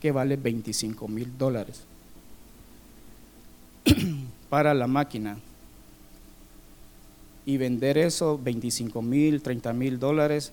que 0.01 0.11
vale 0.11 0.35
25 0.35 1.07
mil 1.07 1.37
dólares 1.37 1.83
para 4.49 4.73
la 4.73 4.87
máquina. 4.87 5.37
Y 7.45 7.57
vender 7.57 7.97
eso, 7.97 8.39
25 8.41 9.01
mil, 9.01 9.41
30 9.41 9.73
mil 9.73 9.99
dólares, 9.99 10.51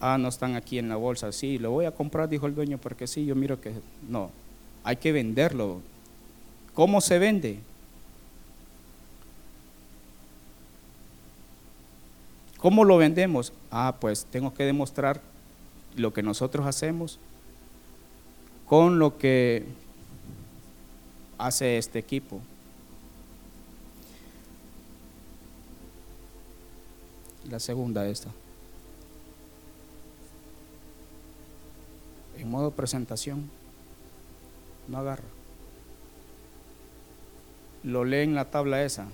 ah, 0.00 0.18
no 0.18 0.28
están 0.28 0.56
aquí 0.56 0.78
en 0.78 0.88
la 0.88 0.96
bolsa. 0.96 1.32
Sí, 1.32 1.58
lo 1.58 1.70
voy 1.70 1.86
a 1.86 1.92
comprar, 1.92 2.28
dijo 2.28 2.46
el 2.46 2.54
dueño, 2.54 2.78
porque 2.78 3.06
sí, 3.06 3.24
yo 3.24 3.34
miro 3.34 3.60
que 3.60 3.72
no, 4.08 4.30
hay 4.84 4.96
que 4.96 5.12
venderlo 5.12 5.80
¿Cómo 6.74 7.00
se 7.00 7.18
vende? 7.18 7.60
¿Cómo 12.58 12.84
lo 12.84 12.96
vendemos? 12.96 13.52
Ah, 13.70 13.96
pues 14.00 14.24
tengo 14.26 14.54
que 14.54 14.64
demostrar 14.64 15.20
lo 15.96 16.12
que 16.12 16.22
nosotros 16.22 16.66
hacemos 16.66 17.18
con 18.66 18.98
lo 18.98 19.18
que 19.18 19.66
hace 21.38 21.76
este 21.76 21.98
equipo. 21.98 22.40
La 27.50 27.58
segunda 27.58 28.06
esta. 28.06 28.30
En 32.38 32.48
modo 32.48 32.70
presentación. 32.70 33.50
No 34.88 34.98
agarra 34.98 35.41
lo 37.82 38.04
lee 38.04 38.22
en 38.22 38.34
la 38.34 38.50
tabla 38.50 38.82
esa. 38.84 39.06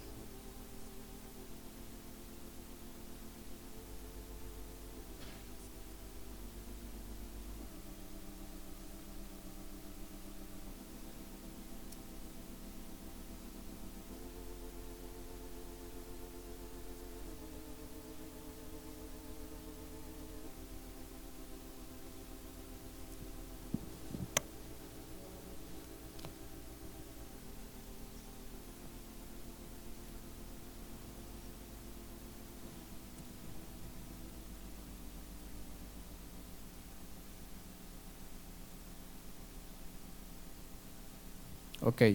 Ok. 41.99 42.15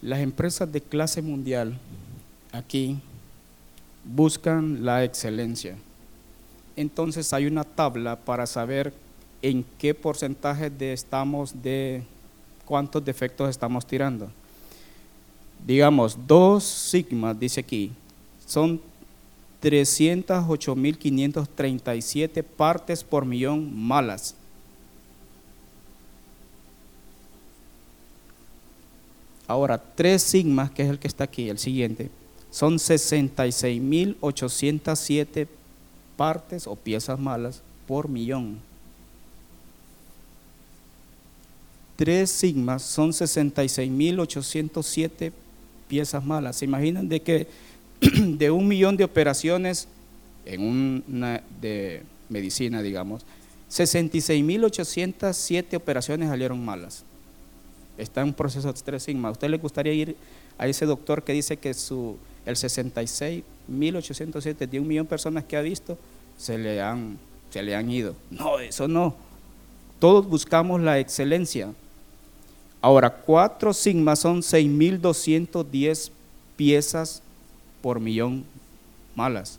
Las 0.00 0.20
empresas 0.20 0.72
de 0.72 0.80
clase 0.80 1.20
mundial 1.20 1.78
aquí 2.50 2.98
buscan 4.02 4.86
la 4.86 5.04
excelencia. 5.04 5.76
Entonces 6.76 7.34
hay 7.34 7.44
una 7.44 7.64
tabla 7.64 8.16
para 8.16 8.46
saber 8.46 8.94
en 9.42 9.66
qué 9.76 9.94
porcentaje 9.94 10.70
de 10.70 10.94
estamos 10.94 11.62
de 11.62 12.02
cuántos 12.64 13.04
defectos 13.04 13.50
estamos 13.50 13.86
tirando. 13.86 14.30
Digamos, 15.66 16.16
dos 16.26 16.64
sigmas, 16.64 17.38
dice 17.38 17.60
aquí, 17.60 17.92
son 18.46 18.80
308.537 19.62 22.42
partes 22.42 23.04
por 23.04 23.26
millón 23.26 23.78
malas. 23.78 24.36
Ahora, 29.50 29.82
tres 29.96 30.22
sigmas, 30.22 30.70
que 30.70 30.84
es 30.84 30.88
el 30.88 31.00
que 31.00 31.08
está 31.08 31.24
aquí, 31.24 31.48
el 31.48 31.58
siguiente, 31.58 32.08
son 32.52 32.76
66.807 32.76 35.48
partes 36.16 36.68
o 36.68 36.76
piezas 36.76 37.18
malas 37.18 37.60
por 37.88 38.08
millón. 38.08 38.60
Tres 41.96 42.30
sigmas 42.30 42.82
son 42.82 43.10
66.807 43.10 45.32
piezas 45.88 46.24
malas. 46.24 46.54
¿Se 46.54 46.64
imaginan 46.64 47.08
de 47.08 47.20
que 47.20 47.48
de 48.00 48.52
un 48.52 48.68
millón 48.68 48.96
de 48.96 49.02
operaciones 49.02 49.88
en 50.46 51.02
una 51.08 51.42
de 51.60 52.04
medicina, 52.28 52.82
digamos, 52.82 53.26
66.807 53.68 55.74
operaciones 55.74 56.28
salieron 56.28 56.64
malas? 56.64 57.04
Está 57.98 58.22
en 58.22 58.32
proceso 58.32 58.72
de 58.72 58.80
3 58.80 59.02
sigma. 59.02 59.28
¿A 59.28 59.32
usted 59.32 59.48
le 59.48 59.58
gustaría 59.58 59.92
ir 59.92 60.16
a 60.58 60.66
ese 60.66 60.86
doctor 60.86 61.22
que 61.22 61.32
dice 61.32 61.56
que 61.56 61.74
su, 61.74 62.16
el 62.46 62.56
66.807 62.56 64.68
de 64.68 64.80
un 64.80 64.88
millón 64.88 65.06
de 65.06 65.10
personas 65.10 65.44
que 65.44 65.56
ha 65.56 65.62
visto 65.62 65.98
se 66.36 66.58
le, 66.58 66.80
han, 66.80 67.18
se 67.50 67.62
le 67.62 67.74
han 67.74 67.90
ido? 67.90 68.14
No, 68.30 68.58
eso 68.58 68.88
no. 68.88 69.14
Todos 69.98 70.26
buscamos 70.26 70.80
la 70.80 70.98
excelencia. 70.98 71.72
Ahora, 72.80 73.10
4 73.10 73.74
sigmas 73.74 74.20
son 74.20 74.40
6.210 74.40 76.10
piezas 76.56 77.22
por 77.82 78.00
millón 78.00 78.44
malas. 79.14 79.58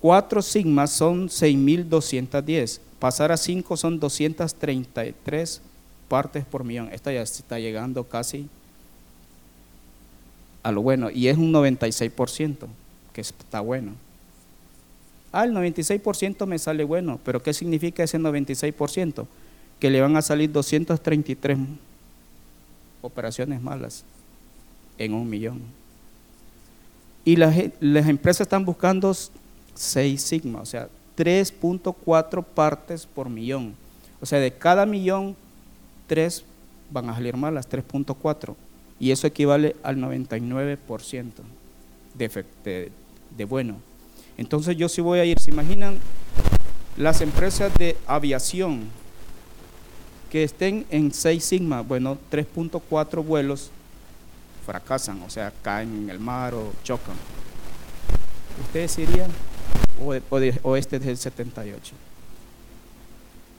4 0.00 0.40
sigmas 0.40 0.92
son 0.92 1.28
6.210 1.28 2.80
pasar 2.98 3.32
a 3.32 3.36
5 3.36 3.76
son 3.76 3.98
233 4.00 5.60
partes 6.08 6.44
por 6.44 6.64
millón. 6.64 6.88
Esta 6.92 7.12
ya 7.12 7.22
está 7.22 7.58
llegando 7.58 8.04
casi 8.04 8.48
a 10.62 10.72
lo 10.72 10.82
bueno, 10.82 11.10
y 11.10 11.28
es 11.28 11.36
un 11.36 11.52
96%, 11.52 12.66
que 13.12 13.20
está 13.20 13.60
bueno. 13.60 13.92
Ah, 15.30 15.44
el 15.44 15.52
96% 15.52 16.44
me 16.44 16.58
sale 16.58 16.82
bueno, 16.82 17.20
pero 17.24 17.40
¿qué 17.40 17.52
significa 17.52 18.02
ese 18.02 18.18
96%? 18.18 19.26
Que 19.78 19.90
le 19.90 20.00
van 20.00 20.16
a 20.16 20.22
salir 20.22 20.50
233 20.50 21.58
operaciones 23.00 23.62
malas 23.62 24.04
en 24.98 25.14
un 25.14 25.30
millón. 25.30 25.60
Y 27.24 27.36
las, 27.36 27.54
las 27.78 28.08
empresas 28.08 28.42
están 28.42 28.64
buscando 28.64 29.14
6 29.74 30.20
sigma, 30.20 30.62
o 30.62 30.66
sea, 30.66 30.88
3.4 31.16 32.44
partes 32.44 33.06
por 33.06 33.28
millón. 33.28 33.74
O 34.20 34.26
sea, 34.26 34.38
de 34.38 34.52
cada 34.52 34.86
millón, 34.86 35.36
3 36.06 36.44
van 36.90 37.10
a 37.10 37.14
salir 37.14 37.36
malas, 37.36 37.68
3.4. 37.68 38.54
Y 38.98 39.10
eso 39.10 39.26
equivale 39.26 39.76
al 39.82 39.96
99% 39.98 41.32
de, 42.14 42.44
de, 42.64 42.92
de 43.36 43.44
bueno. 43.44 43.76
Entonces 44.38 44.76
yo 44.76 44.88
sí 44.88 45.00
voy 45.00 45.18
a 45.18 45.24
ir, 45.24 45.38
¿se 45.38 45.50
imaginan 45.50 45.98
las 46.96 47.20
empresas 47.20 47.72
de 47.74 47.96
aviación 48.06 48.84
que 50.30 50.44
estén 50.44 50.86
en 50.90 51.12
6 51.12 51.44
sigma? 51.44 51.82
Bueno, 51.82 52.18
3.4 52.30 53.24
vuelos 53.24 53.70
fracasan, 54.64 55.22
o 55.22 55.30
sea, 55.30 55.52
caen 55.62 56.04
en 56.04 56.10
el 56.10 56.18
mar 56.18 56.54
o 56.54 56.72
chocan. 56.82 57.14
¿Ustedes 58.60 58.98
irían? 58.98 59.30
O, 60.00 60.14
o 60.62 60.76
este 60.76 60.96
es 60.96 61.06
el 61.06 61.16
78. 61.16 61.94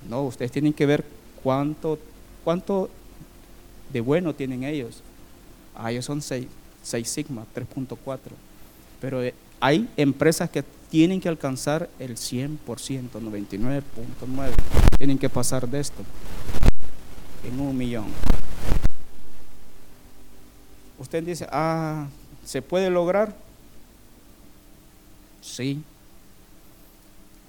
No, 0.10 0.23
ustedes 0.23 0.51
tienen 0.51 0.73
que 0.73 0.86
ver 0.86 1.03
cuánto, 1.43 1.99
cuánto 2.43 2.89
de 3.91 4.01
bueno 4.01 4.34
tienen 4.34 4.63
ellos. 4.63 5.01
Ah, 5.75 5.91
ellos 5.91 6.06
son 6.06 6.21
6, 6.21 6.47
6 6.84 7.10
sigma, 7.10 7.45
3.4. 7.56 7.97
Pero 9.01 9.23
eh, 9.23 9.34
hay 9.60 9.89
empresas 9.97 10.49
que 10.49 10.63
tienen 10.89 11.19
que 11.19 11.30
alcanzar 11.30 11.89
el 11.99 12.15
100%, 12.15 12.58
99.9. 12.67 13.84
Tienen 14.97 15.17
que 15.17 15.30
pasar 15.30 15.67
de 15.67 15.80
esto 15.80 16.03
en 17.43 17.60
un 17.60 17.77
millón. 17.77 18.06
Usted 20.99 21.23
dice, 21.23 21.47
ah, 21.51 22.08
¿se 22.43 22.62
puede 22.62 22.89
lograr? 22.89 23.36
Sí. 25.41 25.84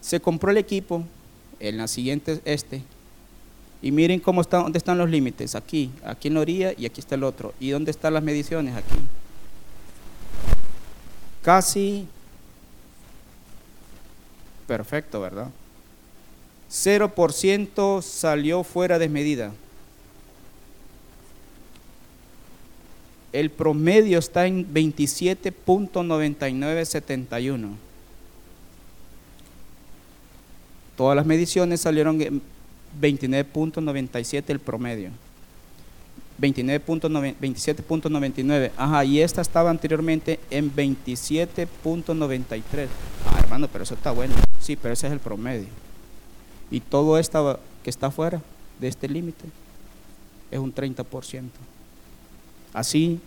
Se 0.00 0.20
compró 0.20 0.50
el 0.50 0.58
equipo, 0.58 1.04
en 1.60 1.76
la 1.76 1.88
siguiente 1.88 2.40
este. 2.44 2.82
Y 3.80 3.92
miren 3.92 4.20
cómo 4.20 4.40
está, 4.40 4.58
dónde 4.58 4.78
están 4.78 4.98
los 4.98 5.08
límites, 5.08 5.54
aquí, 5.54 5.90
aquí 6.04 6.28
en 6.28 6.34
la 6.34 6.40
orilla 6.40 6.72
y 6.76 6.86
aquí 6.86 7.00
está 7.00 7.14
el 7.14 7.24
otro. 7.24 7.54
¿Y 7.60 7.70
dónde 7.70 7.90
están 7.90 8.14
las 8.14 8.22
mediciones? 8.22 8.74
Aquí. 8.76 8.98
Casi 11.42 12.08
perfecto, 14.66 15.20
¿verdad? 15.20 15.48
0% 16.70 18.02
salió 18.02 18.62
fuera 18.64 18.98
de 18.98 19.08
El 23.32 23.50
promedio 23.50 24.18
está 24.18 24.46
en 24.46 24.72
27.9971. 24.72 27.70
Todas 30.96 31.14
las 31.14 31.26
mediciones 31.26 31.80
salieron 31.80 32.20
en 32.20 32.42
29.97 33.00 34.44
el 34.48 34.58
promedio. 34.60 35.10
27.99. 36.40 38.70
Ajá, 38.76 39.04
y 39.04 39.20
esta 39.20 39.42
estaba 39.42 39.70
anteriormente 39.70 40.40
en 40.50 40.74
27.93. 40.74 42.88
Ah, 43.26 43.40
hermano, 43.40 43.68
pero 43.68 43.84
eso 43.84 43.94
está 43.94 44.10
bueno. 44.12 44.34
Sí, 44.60 44.76
pero 44.76 44.94
ese 44.94 45.08
es 45.08 45.12
el 45.12 45.20
promedio. 45.20 45.68
Y 46.70 46.80
todo 46.80 47.18
esto 47.18 47.60
que 47.82 47.90
está 47.90 48.10
fuera 48.10 48.40
de 48.80 48.88
este 48.88 49.06
límite 49.08 49.44
es 50.50 50.58
un 50.58 50.74
30%. 50.74 51.42
Así 52.72 53.20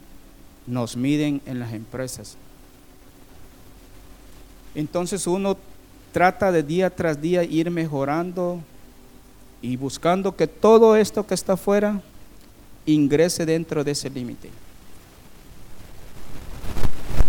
nos 0.67 0.95
miden 0.95 1.41
en 1.45 1.59
las 1.59 1.73
empresas. 1.73 2.37
Entonces 4.75 5.27
uno 5.27 5.57
trata 6.11 6.51
de 6.51 6.63
día 6.63 6.89
tras 6.89 7.21
día 7.21 7.43
ir 7.43 7.71
mejorando 7.71 8.61
y 9.61 9.75
buscando 9.75 10.35
que 10.35 10.47
todo 10.47 10.95
esto 10.95 11.25
que 11.25 11.33
está 11.33 11.53
afuera 11.53 12.01
ingrese 12.85 13.45
dentro 13.45 13.83
de 13.83 13.91
ese 13.91 14.09
límite. 14.09 14.49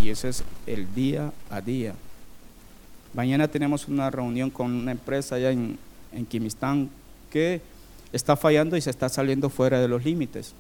Y 0.03 0.11
ese 0.11 0.31
es 0.31 0.45
el 0.67 0.93
día 0.95 1.33
a 1.51 1.61
día. 1.61 1.95
Mañana 3.15 3.47
tenemos 3.49 3.89
una 3.89 4.11
reunión 4.11 4.51
con 4.51 4.73
una 4.73 4.93
empresa 4.93 5.35
allá 5.35 5.51
en, 5.51 5.79
en 6.13 6.27
que 7.31 7.61
está 8.13 8.37
fallando 8.37 8.77
y 8.77 8.81
se 8.81 8.91
está 8.91 9.09
saliendo 9.09 9.51
fuera 9.51 9.81
de 9.81 9.89
los 9.89 10.05
límites. 10.05 10.55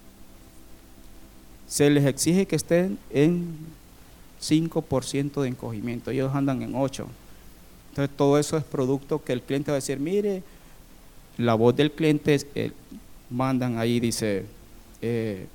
Se 1.72 1.88
les 1.88 2.04
exige 2.04 2.44
que 2.44 2.54
estén 2.54 2.98
en 3.08 3.56
5% 4.42 5.40
de 5.40 5.48
encogimiento, 5.48 6.10
ellos 6.10 6.34
andan 6.34 6.60
en 6.60 6.74
8%. 6.74 7.06
Entonces 7.88 8.14
todo 8.14 8.38
eso 8.38 8.58
es 8.58 8.64
producto 8.64 9.24
que 9.24 9.32
el 9.32 9.40
cliente 9.40 9.70
va 9.70 9.76
a 9.76 9.80
decir, 9.80 9.98
mire, 9.98 10.42
la 11.38 11.54
voz 11.54 11.74
del 11.74 11.90
cliente 11.90 12.34
es, 12.34 12.46
eh, 12.54 12.72
mandan 13.30 13.78
ahí, 13.78 14.00
dice, 14.00 14.44
eh, 15.00 15.46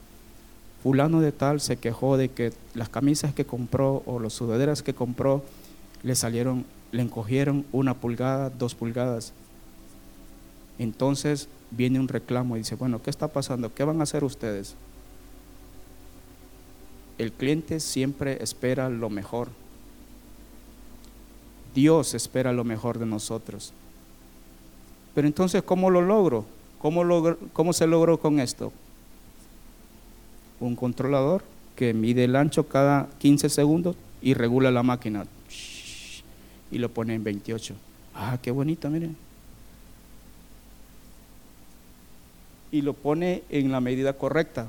fulano 0.82 1.22
de 1.22 1.32
tal 1.32 1.62
se 1.62 1.78
quejó 1.78 2.18
de 2.18 2.30
que 2.30 2.52
las 2.74 2.90
camisas 2.90 3.32
que 3.36 3.46
compró 3.46 4.02
o 4.08 4.18
los 4.18 4.34
sudaderas 4.34 4.82
que 4.82 4.96
compró 4.96 5.44
le 6.02 6.16
salieron, 6.16 6.66
le 6.92 7.04
encogieron 7.04 7.64
una 7.72 7.94
pulgada, 7.94 8.50
dos 8.50 8.74
pulgadas. 8.74 9.34
Entonces 10.80 11.48
viene 11.70 12.00
un 12.00 12.08
reclamo 12.08 12.56
y 12.56 12.62
dice, 12.62 12.74
bueno, 12.74 13.04
¿qué 13.04 13.12
está 13.12 13.28
pasando? 13.28 13.72
¿Qué 13.72 13.84
van 13.84 14.00
a 14.00 14.04
hacer 14.06 14.24
ustedes? 14.24 14.76
El 17.18 17.32
cliente 17.32 17.80
siempre 17.80 18.42
espera 18.44 18.90
lo 18.90 19.10
mejor. 19.10 19.50
Dios 21.74 22.14
espera 22.14 22.54
lo 22.54 22.64
mejor 22.64 23.00
de 23.00 23.06
nosotros. 23.06 23.74
Pero 25.16 25.28
entonces, 25.28 25.64
¿cómo 25.64 25.90
lo 25.90 26.02
logro? 26.02 26.46
¿Cómo, 26.80 27.04
¿Cómo 27.54 27.74
se 27.74 27.88
logró 27.88 28.20
con 28.20 28.40
esto? 28.40 28.72
Un 30.60 30.76
controlador 30.76 31.44
que 31.76 31.94
mide 31.94 32.24
el 32.24 32.36
ancho 32.36 32.68
cada 32.68 33.08
15 33.20 33.50
segundos 33.50 33.96
y 34.22 34.34
regula 34.34 34.72
la 34.72 34.84
máquina. 34.84 35.26
Y 36.72 36.78
lo 36.78 36.90
pone 36.90 37.16
en 37.16 37.24
28. 37.24 37.76
Ah, 38.14 38.38
qué 38.42 38.52
bonito, 38.52 38.90
miren. 38.90 39.16
Y 42.72 42.82
lo 42.82 42.94
pone 42.94 43.44
en 43.50 43.72
la 43.72 43.80
medida 43.80 44.14
correcta. 44.14 44.68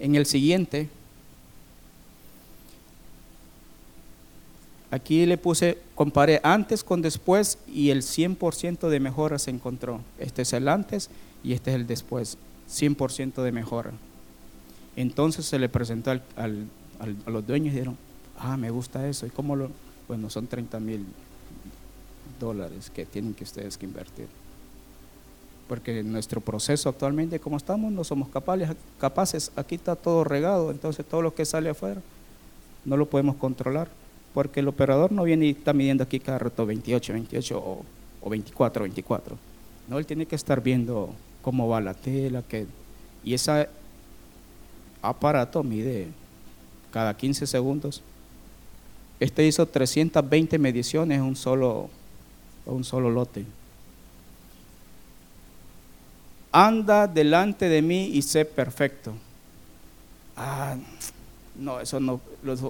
En 0.00 0.16
el 0.16 0.26
siguiente, 0.26 0.88
Aquí 4.90 5.24
le 5.24 5.38
puse, 5.38 5.78
comparé 5.94 6.40
antes 6.42 6.82
con 6.82 7.00
después 7.00 7.58
y 7.68 7.90
el 7.90 8.02
100% 8.02 8.88
de 8.88 8.98
mejora 8.98 9.38
se 9.38 9.50
encontró. 9.50 10.00
Este 10.18 10.42
es 10.42 10.52
el 10.52 10.68
antes 10.68 11.10
y 11.44 11.52
este 11.52 11.70
es 11.70 11.76
el 11.76 11.86
después. 11.86 12.38
100% 12.68 13.42
de 13.42 13.52
mejora. 13.52 13.92
Entonces 14.96 15.46
se 15.46 15.60
le 15.60 15.68
presentó 15.68 16.10
al, 16.10 16.22
a 16.98 17.30
los 17.30 17.46
dueños 17.46 17.68
y 17.68 17.76
dijeron, 17.76 17.96
ah, 18.36 18.56
me 18.56 18.70
gusta 18.70 19.08
eso. 19.08 19.26
¿Y 19.26 19.30
cómo 19.30 19.54
lo? 19.54 19.70
Bueno, 20.08 20.28
son 20.28 20.48
30 20.48 20.80
mil 20.80 21.06
dólares 22.40 22.90
que 22.90 23.06
tienen 23.06 23.32
que 23.34 23.44
ustedes 23.44 23.78
que 23.78 23.86
invertir. 23.86 24.26
Porque 25.70 26.02
nuestro 26.02 26.42
proceso 26.42 26.88
actualmente, 26.88 27.38
como 27.38 27.56
estamos, 27.56 27.90
no 27.92 28.02
somos 28.02 28.28
capaces, 28.28 28.70
capaces. 28.98 29.52
Aquí 29.54 29.76
está 29.76 29.94
todo 29.94 30.24
regado, 30.24 30.70
entonces 30.70 31.06
todo 31.06 31.22
lo 31.22 31.34
que 31.34 31.46
sale 31.46 31.70
afuera 31.70 32.02
no 32.84 32.96
lo 32.96 33.06
podemos 33.06 33.36
controlar 33.36 33.88
porque 34.34 34.60
el 34.60 34.68
operador 34.68 35.12
no 35.12 35.24
viene 35.24 35.46
y 35.46 35.50
está 35.50 35.72
midiendo 35.72 36.04
aquí 36.04 36.20
cada 36.20 36.38
rato 36.38 36.64
28, 36.66 37.12
28 37.12 37.58
o, 38.22 38.30
24, 38.30 38.82
24. 38.82 39.36
No, 39.88 39.98
él 39.98 40.06
tiene 40.06 40.26
que 40.26 40.36
estar 40.36 40.62
viendo 40.62 41.10
cómo 41.42 41.68
va 41.68 41.80
la 41.80 41.94
tela, 41.94 42.42
que, 42.42 42.66
y 43.24 43.34
ese 43.34 43.68
aparato 45.02 45.62
mide 45.62 46.08
cada 46.92 47.16
15 47.16 47.46
segundos. 47.46 48.02
Este 49.18 49.46
hizo 49.46 49.66
320 49.66 50.58
mediciones 50.58 51.18
en 51.18 51.24
un 51.24 51.36
solo, 51.36 51.90
un 52.66 52.84
solo 52.84 53.10
lote. 53.10 53.44
Anda 56.52 57.06
delante 57.06 57.68
de 57.68 57.82
mí 57.82 58.06
y 58.06 58.22
sé 58.22 58.44
perfecto. 58.44 59.12
Ah, 60.36 60.76
no, 61.56 61.80
eso 61.80 62.00
no, 62.00 62.20
los 62.42 62.60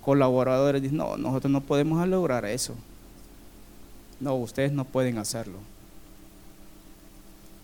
colaboradores 0.00 0.82
dicen, 0.82 0.98
no, 0.98 1.16
nosotros 1.16 1.50
no 1.52 1.60
podemos 1.60 2.06
lograr 2.08 2.44
eso. 2.44 2.74
No, 4.18 4.34
ustedes 4.36 4.72
no 4.72 4.84
pueden 4.84 5.18
hacerlo. 5.18 5.58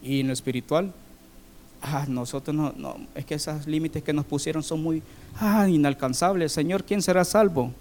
Y 0.03 0.21
en 0.21 0.27
lo 0.27 0.33
espiritual, 0.33 0.93
ah, 1.81 2.05
nosotros 2.09 2.55
no, 2.55 2.73
no, 2.77 2.97
es 3.15 3.25
que 3.25 3.35
esos 3.35 3.67
límites 3.67 4.03
que 4.03 4.13
nos 4.13 4.27
pusieron 4.27 4.63
son 4.63 4.83
muy 4.83 5.03
ah, 5.39 5.69
inalcanzables. 5.69 6.53
Señor, 6.53 6.85
¿quién 6.85 7.03
será 7.03 7.25
salvo? 7.25 7.73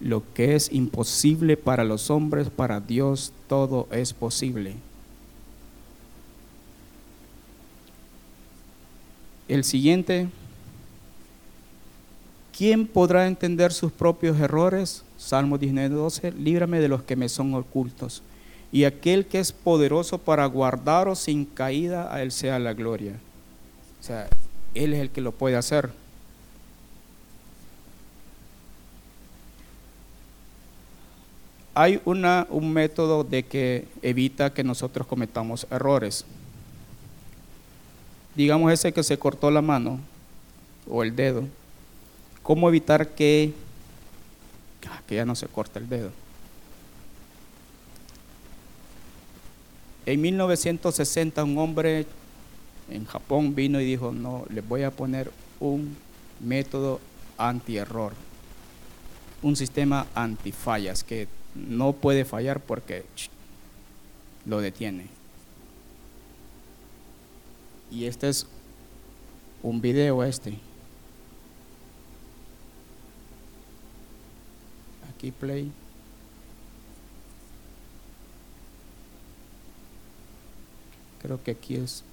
Lo 0.00 0.22
que 0.32 0.54
es 0.54 0.72
imposible 0.72 1.56
para 1.56 1.84
los 1.84 2.10
hombres, 2.10 2.48
para 2.50 2.80
Dios 2.80 3.32
todo 3.48 3.88
es 3.90 4.12
posible. 4.12 4.76
El 9.48 9.64
siguiente, 9.64 10.28
¿quién 12.56 12.86
podrá 12.86 13.26
entender 13.26 13.72
sus 13.72 13.90
propios 13.90 14.38
errores? 14.38 15.04
Salmo 15.16 15.56
19, 15.56 15.94
12, 15.94 16.32
líbrame 16.32 16.80
de 16.80 16.88
los 16.88 17.02
que 17.02 17.16
me 17.16 17.30
son 17.30 17.54
ocultos. 17.54 18.22
Y 18.70 18.84
aquel 18.84 19.24
que 19.24 19.40
es 19.40 19.50
poderoso 19.52 20.18
para 20.18 20.44
guardaros 20.44 21.20
sin 21.20 21.46
caída, 21.46 22.14
a 22.14 22.22
él 22.22 22.30
sea 22.30 22.58
la 22.58 22.74
gloria. 22.74 23.14
O 23.98 24.02
sea, 24.02 24.28
él 24.74 24.92
es 24.92 25.00
el 25.00 25.08
que 25.08 25.22
lo 25.22 25.32
puede 25.32 25.56
hacer. 25.56 25.90
Hay 31.74 32.02
una, 32.04 32.46
un 32.50 32.70
método 32.70 33.24
de 33.24 33.44
que 33.44 33.88
evita 34.02 34.52
que 34.52 34.62
nosotros 34.62 35.06
cometamos 35.06 35.66
errores. 35.70 36.26
Digamos 38.38 38.72
ese 38.72 38.92
que 38.92 39.02
se 39.02 39.18
cortó 39.18 39.50
la 39.50 39.62
mano 39.62 39.98
o 40.88 41.02
el 41.02 41.16
dedo. 41.16 41.42
¿Cómo 42.44 42.68
evitar 42.68 43.08
que, 43.08 43.52
ah, 44.88 45.02
que 45.08 45.16
ya 45.16 45.24
no 45.24 45.34
se 45.34 45.48
corte 45.48 45.80
el 45.80 45.88
dedo? 45.88 46.12
En 50.06 50.20
1960 50.20 51.42
un 51.42 51.58
hombre 51.58 52.06
en 52.88 53.06
Japón 53.06 53.56
vino 53.56 53.80
y 53.80 53.84
dijo, 53.84 54.12
no, 54.12 54.44
les 54.50 54.66
voy 54.66 54.84
a 54.84 54.92
poner 54.92 55.32
un 55.58 55.96
método 56.38 57.00
anti-error, 57.38 58.12
un 59.42 59.56
sistema 59.56 60.06
anti-fallas 60.14 61.02
que 61.02 61.26
no 61.56 61.92
puede 61.92 62.24
fallar 62.24 62.60
porque 62.60 63.04
lo 64.46 64.60
detiene. 64.60 65.17
Y 67.90 68.04
este 68.04 68.28
es 68.28 68.46
un 69.62 69.80
video 69.80 70.22
este. 70.22 70.58
Aquí 75.10 75.30
play. 75.32 75.72
Creo 81.20 81.42
que 81.42 81.50
aquí 81.52 81.76
es 81.76 82.04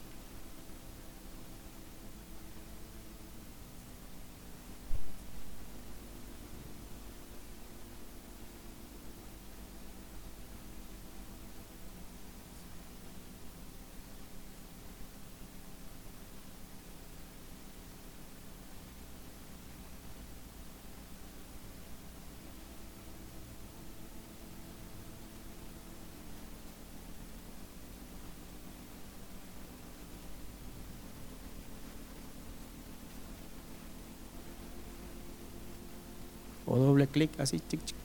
clic 37.08 37.40
así, 37.40 37.62
chic, 37.70 37.84
chic. 37.86 37.96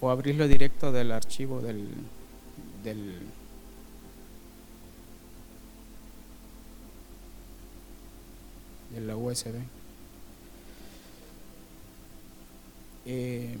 o 0.00 0.10
abrirlo 0.10 0.46
directo 0.46 0.92
del 0.92 1.12
archivo 1.12 1.62
del, 1.62 1.88
del 2.82 3.20
de 8.94 9.00
la 9.00 9.16
USB. 9.16 9.54
Eh, 13.06 13.56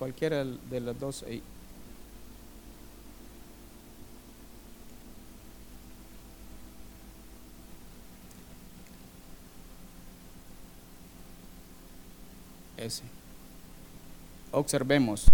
cualquiera 0.00 0.46
de 0.46 0.80
las 0.80 0.98
dos. 0.98 1.24
Ese. 12.78 13.02
Observemos. 14.52 15.26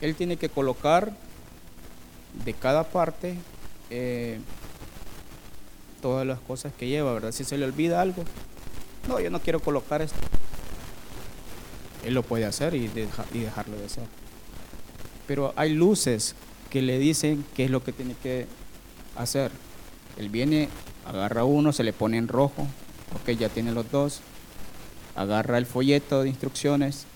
Él 0.00 0.14
tiene 0.14 0.36
que 0.36 0.48
colocar 0.48 1.12
de 2.44 2.52
cada 2.54 2.84
parte 2.84 3.36
eh, 3.90 4.38
todas 6.02 6.26
las 6.26 6.38
cosas 6.40 6.72
que 6.78 6.88
lleva, 6.88 7.14
¿verdad? 7.14 7.32
Si 7.32 7.44
se 7.44 7.56
le 7.56 7.64
olvida 7.64 8.00
algo, 8.00 8.24
no, 9.08 9.20
yo 9.20 9.30
no 9.30 9.40
quiero 9.40 9.60
colocar 9.60 10.02
esto. 10.02 10.18
Él 12.04 12.14
lo 12.14 12.22
puede 12.22 12.44
hacer 12.44 12.74
y, 12.74 12.88
dejarlo 12.88 13.76
de 13.76 13.86
hacer. 13.86 14.04
Pero 15.26 15.52
hay 15.56 15.72
luces 15.72 16.34
que 16.70 16.82
le 16.82 16.98
dicen 16.98 17.44
qué 17.54 17.64
es 17.64 17.70
lo 17.70 17.82
que 17.82 17.92
tiene 17.92 18.14
que 18.22 18.46
hacer. 19.16 19.50
Él 20.16 20.28
viene, 20.28 20.68
agarra 21.06 21.44
uno, 21.44 21.72
se 21.72 21.82
le 21.82 21.92
pone 21.92 22.18
en 22.18 22.28
rojo, 22.28 22.66
ok, 23.20 23.30
ya 23.30 23.48
tiene 23.48 23.72
los 23.72 23.90
dos, 23.90 24.20
agarra 25.14 25.58
el 25.58 25.66
folleto 25.66 26.22
de 26.22 26.28
instrucciones, 26.28 27.06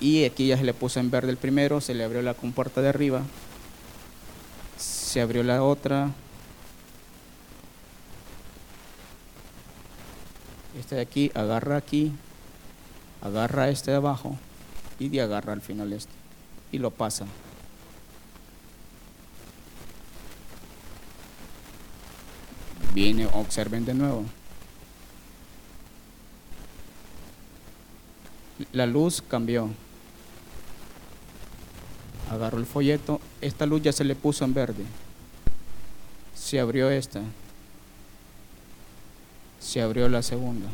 y 0.00 0.24
aquí 0.24 0.48
ya 0.48 0.56
se 0.56 0.64
le 0.64 0.74
puso 0.74 1.00
en 1.00 1.10
verde 1.10 1.30
el 1.30 1.36
primero, 1.36 1.80
se 1.80 1.94
le 1.94 2.04
abrió 2.04 2.22
la 2.22 2.34
compuerta 2.34 2.80
de 2.80 2.88
arriba, 2.88 3.22
se 4.76 5.20
abrió 5.20 5.42
la 5.42 5.62
otra, 5.62 6.10
este 10.78 10.96
de 10.96 11.00
aquí, 11.00 11.30
agarra 11.34 11.76
aquí, 11.76 12.12
agarra 13.22 13.68
este 13.68 13.92
de 13.92 13.96
abajo 13.96 14.36
y 14.98 15.08
de 15.08 15.20
agarra 15.20 15.52
al 15.52 15.60
final 15.60 15.92
este 15.92 16.12
y 16.72 16.78
lo 16.78 16.90
pasa. 16.90 17.26
Viene, 22.92 23.26
observen 23.26 23.84
de 23.84 23.94
nuevo. 23.94 24.24
La 28.72 28.86
luz 28.86 29.22
cambió 29.22 29.70
agarró 32.34 32.58
el 32.58 32.66
folleto, 32.66 33.20
esta 33.40 33.66
luz 33.66 33.82
ya 33.82 33.92
se 33.92 34.04
le 34.04 34.14
puso 34.14 34.44
en 34.44 34.54
verde, 34.54 34.84
se 36.34 36.60
abrió 36.60 36.90
esta, 36.90 37.20
se 39.60 39.80
abrió 39.80 40.08
la 40.08 40.22
segunda, 40.22 40.66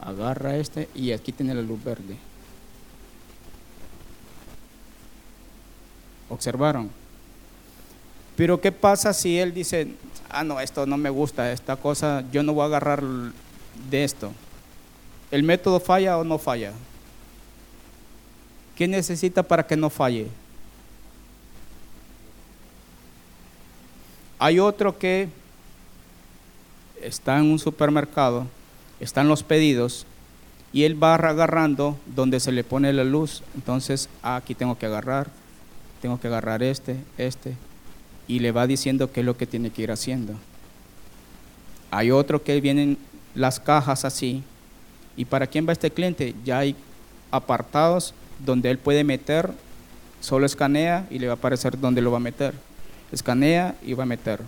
agarra 0.00 0.56
este 0.56 0.88
y 0.94 1.12
aquí 1.12 1.32
tiene 1.32 1.54
la 1.54 1.62
luz 1.62 1.82
verde. 1.82 2.16
¿Observaron? 6.28 6.90
Pero 8.36 8.60
¿qué 8.60 8.72
pasa 8.72 9.12
si 9.12 9.38
él 9.38 9.54
dice, 9.54 9.88
ah, 10.28 10.42
no, 10.42 10.60
esto 10.60 10.86
no 10.86 10.96
me 10.96 11.10
gusta, 11.10 11.52
esta 11.52 11.76
cosa, 11.76 12.24
yo 12.32 12.42
no 12.42 12.52
voy 12.52 12.62
a 12.62 12.66
agarrar 12.66 13.02
de 13.90 14.04
esto? 14.04 14.32
¿El 15.30 15.42
método 15.42 15.78
falla 15.78 16.18
o 16.18 16.24
no 16.24 16.38
falla? 16.38 16.72
¿Qué 18.76 18.88
necesita 18.88 19.42
para 19.42 19.66
que 19.66 19.76
no 19.76 19.90
falle? 19.90 20.28
Hay 24.38 24.58
otro 24.58 24.98
que 24.98 25.28
está 27.00 27.38
en 27.38 27.50
un 27.50 27.58
supermercado, 27.58 28.46
están 29.00 29.28
los 29.28 29.42
pedidos 29.42 30.06
y 30.72 30.82
él 30.82 31.00
va 31.00 31.14
agarrando 31.14 31.96
donde 32.14 32.40
se 32.40 32.50
le 32.50 32.64
pone 32.64 32.92
la 32.92 33.04
luz. 33.04 33.42
Entonces, 33.54 34.08
ah, 34.22 34.36
aquí 34.36 34.54
tengo 34.54 34.76
que 34.76 34.86
agarrar, 34.86 35.28
tengo 36.02 36.18
que 36.20 36.26
agarrar 36.26 36.62
este, 36.62 36.96
este, 37.16 37.54
y 38.26 38.40
le 38.40 38.50
va 38.50 38.66
diciendo 38.66 39.12
qué 39.12 39.20
es 39.20 39.26
lo 39.26 39.36
que 39.36 39.46
tiene 39.46 39.70
que 39.70 39.82
ir 39.82 39.92
haciendo. 39.92 40.34
Hay 41.92 42.10
otro 42.10 42.42
que 42.42 42.60
vienen 42.60 42.98
las 43.36 43.60
cajas 43.60 44.04
así, 44.04 44.42
y 45.16 45.26
para 45.26 45.46
quién 45.46 45.66
va 45.66 45.72
este 45.72 45.92
cliente, 45.92 46.34
ya 46.44 46.58
hay 46.58 46.74
apartados 47.30 48.14
donde 48.44 48.70
él 48.70 48.78
puede 48.78 49.04
meter, 49.04 49.52
solo 50.20 50.46
escanea 50.46 51.06
y 51.10 51.18
le 51.18 51.26
va 51.26 51.34
a 51.34 51.36
aparecer 51.36 51.78
dónde 51.78 52.02
lo 52.02 52.10
va 52.10 52.18
a 52.18 52.20
meter. 52.20 52.54
Escanea 53.12 53.76
y 53.82 53.94
va 53.94 54.04
a 54.04 54.06
meter. 54.06 54.40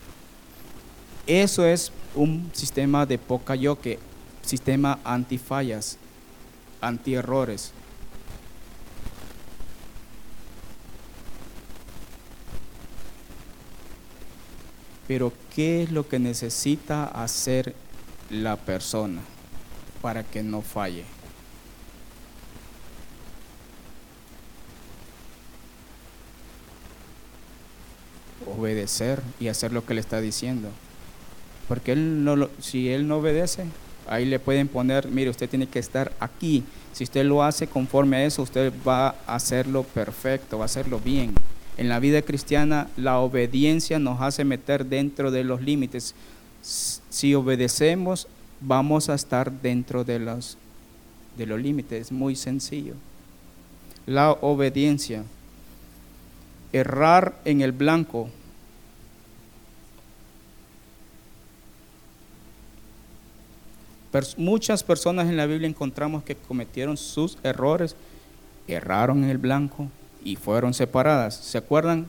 Eso 1.27 1.67
es 1.67 1.93
un 2.15 2.51
sistema 2.53 3.05
de 3.05 3.19
poca 3.19 3.55
yoke, 3.55 3.99
sistema 4.43 4.99
antifallas, 5.05 5.99
antierrores. 6.81 7.73
Pero 15.09 15.33
¿qué 15.55 15.85
es 15.85 15.91
lo 15.91 16.09
que 16.09 16.19
necesita 16.19 17.05
hacer 17.05 17.75
la 18.29 18.57
persona 18.57 19.21
para 20.03 20.25
que 20.25 20.43
no 20.43 20.63
falle? 20.63 21.05
Obedecer 28.47 29.21
y 29.41 29.49
hacer 29.49 29.73
lo 29.73 29.85
que 29.85 29.95
le 29.95 30.01
está 30.01 30.21
diciendo. 30.21 30.69
Porque 31.69 31.93
él 31.93 32.25
no 32.25 32.49
si 32.61 32.89
él 32.89 33.09
no 33.09 33.19
obedece, 33.19 33.65
ahí 34.09 34.25
le 34.25 34.39
pueden 34.39 34.69
poner, 34.69 35.09
mire, 35.09 35.31
usted 35.31 35.49
tiene 35.49 35.67
que 35.67 35.79
estar 35.79 36.13
aquí. 36.21 36.65
Si 36.93 37.05
usted 37.05 37.25
lo 37.25 37.43
hace 37.43 37.67
conforme 37.67 38.17
a 38.17 38.25
eso, 38.25 38.43
usted 38.43 38.73
va 38.87 39.09
a 39.27 39.35
hacerlo 39.35 39.83
perfecto, 39.83 40.59
va 40.59 40.65
a 40.65 40.67
hacerlo 40.67 41.01
bien. 41.01 41.35
En 41.77 41.89
la 41.89 42.01
vida 42.01 42.23
cristiana, 42.23 42.89
la 42.97 43.19
obediencia 43.19 43.99
nos 43.99 44.21
hace 44.21 44.45
meter 44.45 44.87
dentro 44.87 45.31
de 45.31 45.45
los 45.45 45.61
límites. 45.61 46.15
Si 46.63 47.35
obedecemos, 47.35 48.29
vamos 48.61 49.11
a 49.11 49.15
estar 49.15 49.53
dentro 49.53 50.05
de 50.05 50.19
los, 50.19 50.57
de 51.37 51.47
los 51.47 51.61
límites. 51.61 52.07
Es 52.07 52.13
muy 52.13 52.35
sencillo. 52.35 52.95
La 54.07 54.31
obediencia. 54.33 55.25
Errar 56.73 57.41
en 57.45 57.61
el 57.61 57.73
blanco 57.73 58.29
muchas 64.37 64.83
personas 64.83 65.29
en 65.29 65.37
la 65.37 65.47
Biblia 65.47 65.69
encontramos 65.69 66.23
que 66.23 66.37
cometieron 66.37 66.97
sus 66.97 67.39
errores, 67.43 67.97
erraron 68.69 69.25
en 69.25 69.31
el 69.31 69.39
blanco 69.39 69.89
y 70.25 70.37
fueron 70.37 70.75
separadas. 70.75 71.35
¿Se 71.35 71.59
acuerdan? 71.59 72.07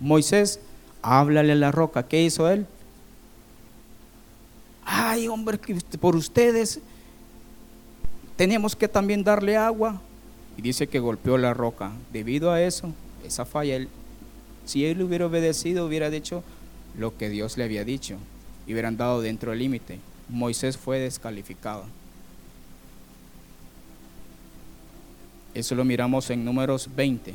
Moisés, 0.00 0.60
háblale 1.02 1.52
a 1.52 1.56
la 1.56 1.72
roca. 1.72 2.06
¿Qué 2.06 2.22
hizo 2.22 2.48
él? 2.50 2.66
Ay, 4.84 5.28
hombre, 5.28 5.58
por 6.00 6.14
ustedes 6.14 6.80
tenemos 8.36 8.76
que 8.76 8.88
también 8.88 9.24
darle 9.24 9.56
agua. 9.56 10.00
Y 10.56 10.62
dice 10.62 10.86
que 10.86 10.98
golpeó 10.98 11.36
la 11.38 11.54
roca. 11.54 11.90
Debido 12.12 12.50
a 12.50 12.62
eso, 12.62 12.92
esa 13.26 13.44
falla, 13.44 13.86
si 14.64 14.84
él 14.86 15.02
hubiera 15.02 15.26
obedecido, 15.26 15.86
hubiera 15.86 16.10
dicho 16.10 16.42
lo 16.98 17.16
que 17.16 17.28
Dios 17.28 17.56
le 17.56 17.64
había 17.64 17.84
dicho 17.84 18.16
y 18.66 18.72
hubieran 18.72 18.96
dado 18.96 19.20
dentro 19.20 19.50
del 19.50 19.60
límite. 19.60 19.98
Moisés 20.28 20.76
fue 20.76 20.98
descalificado. 20.98 21.84
Eso 25.54 25.74
lo 25.74 25.84
miramos 25.84 26.28
en 26.30 26.44
números 26.44 26.88
20. 26.94 27.34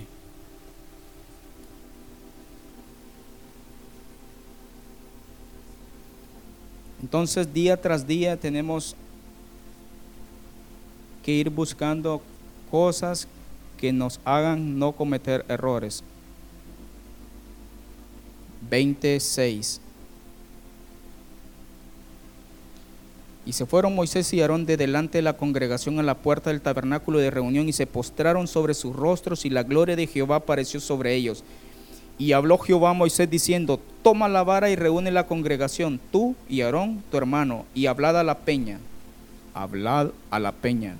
Entonces 7.01 7.51
día 7.51 7.81
tras 7.81 8.05
día 8.05 8.37
tenemos 8.37 8.95
que 11.23 11.31
ir 11.31 11.49
buscando 11.49 12.21
cosas 12.69 13.27
que 13.81 13.91
nos 13.91 14.19
hagan 14.23 14.77
no 14.77 14.91
cometer 14.91 15.43
errores. 15.49 16.03
26. 18.69 19.81
Y 23.43 23.53
se 23.53 23.65
fueron 23.65 23.95
Moisés 23.95 24.31
y 24.33 24.41
Aarón 24.41 24.67
de 24.67 24.77
delante 24.77 25.17
de 25.17 25.23
la 25.23 25.35
congregación 25.35 25.99
a 25.99 26.03
la 26.03 26.13
puerta 26.13 26.51
del 26.51 26.61
tabernáculo 26.61 27.17
de 27.17 27.31
reunión 27.31 27.67
y 27.67 27.73
se 27.73 27.87
postraron 27.87 28.47
sobre 28.47 28.75
sus 28.75 28.95
rostros 28.95 29.45
y 29.45 29.49
la 29.49 29.63
gloria 29.63 29.95
de 29.95 30.05
Jehová 30.05 30.37
apareció 30.37 30.79
sobre 30.79 31.15
ellos. 31.15 31.43
Y 32.19 32.33
habló 32.33 32.59
Jehová 32.59 32.91
a 32.91 32.93
Moisés 32.93 33.31
diciendo, 33.31 33.79
toma 34.03 34.29
la 34.29 34.43
vara 34.43 34.69
y 34.69 34.75
reúne 34.75 35.09
la 35.09 35.25
congregación, 35.25 35.99
tú 36.11 36.35
y 36.47 36.61
Aarón, 36.61 37.03
tu 37.09 37.17
hermano, 37.17 37.65
y 37.73 37.87
hablad 37.87 38.19
a 38.19 38.23
la 38.23 38.37
peña, 38.37 38.79
hablad 39.55 40.11
a 40.29 40.37
la 40.37 40.51
peña, 40.51 40.97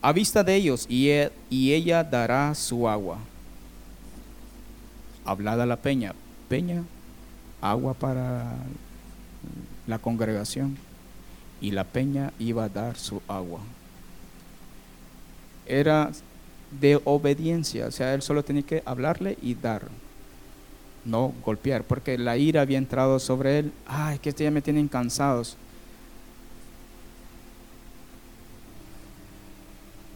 a 0.00 0.12
vista 0.12 0.44
de 0.44 0.54
ellos, 0.54 0.86
y, 0.88 1.08
e, 1.08 1.32
y 1.50 1.72
ella 1.72 2.04
dará 2.04 2.54
su 2.54 2.88
agua. 2.88 3.18
Hablad 5.24 5.60
a 5.60 5.66
la 5.66 5.76
peña, 5.76 6.14
peña, 6.48 6.82
agua 7.60 7.94
para 7.94 8.54
la 9.86 9.98
congregación 9.98 10.76
y 11.60 11.72
la 11.72 11.84
peña 11.84 12.32
iba 12.38 12.64
a 12.64 12.68
dar 12.68 12.96
su 12.96 13.20
agua. 13.26 13.60
Era 15.66 16.10
de 16.80 17.00
obediencia, 17.04 17.86
o 17.86 17.90
sea, 17.90 18.14
él 18.14 18.22
solo 18.22 18.44
tenía 18.44 18.62
que 18.62 18.82
hablarle 18.84 19.36
y 19.42 19.54
dar, 19.54 19.82
no 21.04 21.32
golpear, 21.44 21.84
porque 21.84 22.18
la 22.18 22.36
ira 22.36 22.60
había 22.60 22.78
entrado 22.78 23.18
sobre 23.18 23.58
él. 23.58 23.72
Ay, 23.86 24.18
que 24.18 24.32
ya 24.32 24.50
me 24.50 24.62
tienen 24.62 24.88
cansados. 24.88 25.56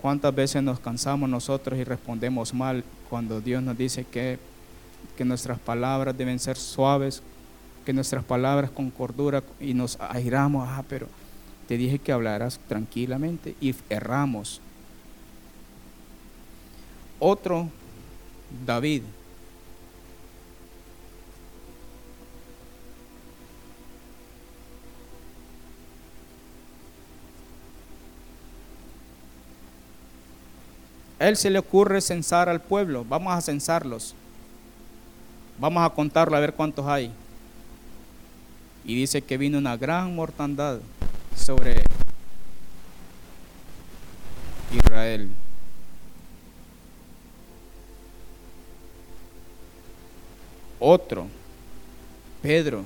¿Cuántas 0.03 0.35
veces 0.35 0.61
nos 0.65 0.81
cansamos 0.81 1.31
nosotros 1.31 1.79
y 1.79 1.85
respondemos 1.85 2.53
mal 2.53 2.83
cuando 3.09 3.41
Dios 3.41 3.63
nos 3.63 3.79
dice 3.79 4.05
que, 4.05 4.37
que 5.17 5.25
nuestras 5.25 5.61
palabras 5.61 6.19
deben 6.19 6.41
ser 6.41 6.57
suaves, 6.57 7.23
que 7.87 7.93
nuestras 7.93 8.25
palabras 8.25 8.73
con 8.73 8.91
cordura 8.91 9.45
y 9.61 9.75
nos 9.75 9.97
airamos? 10.01 10.67
Ah, 10.69 10.83
pero 10.89 11.07
te 11.69 11.77
dije 11.77 12.01
que 12.01 12.11
hablaras 12.11 12.59
tranquilamente 12.67 13.55
y 13.61 13.77
erramos. 13.89 14.61
Otro, 17.21 17.69
David. 18.67 19.03
Él 31.29 31.37
se 31.37 31.51
le 31.51 31.61
ocurre 31.61 32.01
censar 32.01 32.49
al 32.49 32.61
pueblo. 32.61 33.05
Vamos 33.09 33.33
a 33.33 33.41
censarlos. 33.41 34.15
Vamos 35.59 35.85
a 35.85 35.91
contarlo 35.91 36.37
a 36.37 36.41
ver 36.41 36.55
cuántos 36.55 36.87
hay. 36.87 37.13
Y 38.85 38.97
dice 38.97 39.23
que 39.23 39.39
vino 39.39 39.59
una 39.59 39.77
gran 39.77 40.15
mortandad 40.17 40.81
sobre 41.37 41.85
Israel. 44.73 45.29
Otro, 50.81 51.29
Pedro. 52.43 52.85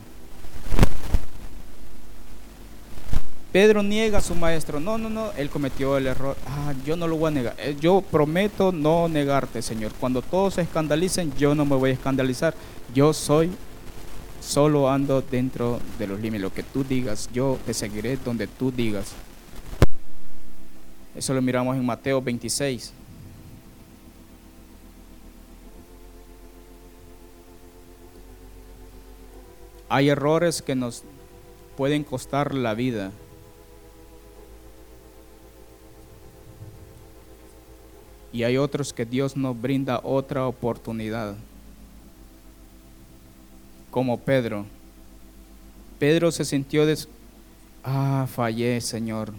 Pedro 3.56 3.82
niega 3.82 4.18
a 4.18 4.20
su 4.20 4.34
maestro. 4.34 4.80
No, 4.80 4.98
no, 4.98 5.08
no, 5.08 5.32
él 5.32 5.48
cometió 5.48 5.96
el 5.96 6.08
error. 6.08 6.36
Ah, 6.46 6.74
yo 6.84 6.94
no 6.94 7.08
lo 7.08 7.16
voy 7.16 7.28
a 7.28 7.30
negar. 7.30 7.56
Eh, 7.56 7.74
yo 7.80 8.02
prometo 8.02 8.70
no 8.70 9.08
negarte, 9.08 9.62
Señor. 9.62 9.92
Cuando 9.98 10.20
todos 10.20 10.52
se 10.52 10.60
escandalicen, 10.60 11.32
yo 11.38 11.54
no 11.54 11.64
me 11.64 11.74
voy 11.74 11.88
a 11.88 11.92
escandalizar. 11.94 12.52
Yo 12.94 13.14
soy 13.14 13.50
solo 14.42 14.90
ando 14.90 15.22
dentro 15.22 15.80
de 15.98 16.06
los 16.06 16.20
límites. 16.20 16.42
Lo 16.42 16.52
que 16.52 16.64
tú 16.64 16.84
digas, 16.84 17.30
yo 17.32 17.58
te 17.64 17.72
seguiré 17.72 18.18
donde 18.18 18.46
tú 18.46 18.70
digas. 18.70 19.12
Eso 21.14 21.32
lo 21.32 21.40
miramos 21.40 21.78
en 21.78 21.86
Mateo 21.86 22.20
26. 22.20 22.92
Hay 29.88 30.10
errores 30.10 30.60
que 30.60 30.74
nos 30.74 31.04
pueden 31.74 32.04
costar 32.04 32.54
la 32.54 32.74
vida. 32.74 33.12
Y 38.36 38.44
hay 38.44 38.58
otros 38.58 38.92
que 38.92 39.06
Dios 39.06 39.34
nos 39.34 39.58
brinda 39.58 39.98
otra 40.04 40.46
oportunidad. 40.46 41.34
Como 43.90 44.18
Pedro. 44.20 44.66
Pedro 45.98 46.30
se 46.30 46.44
sintió 46.44 46.84
des 46.84 47.08
ah, 47.82 48.26
fallé, 48.30 48.78
Señor. 48.82 49.32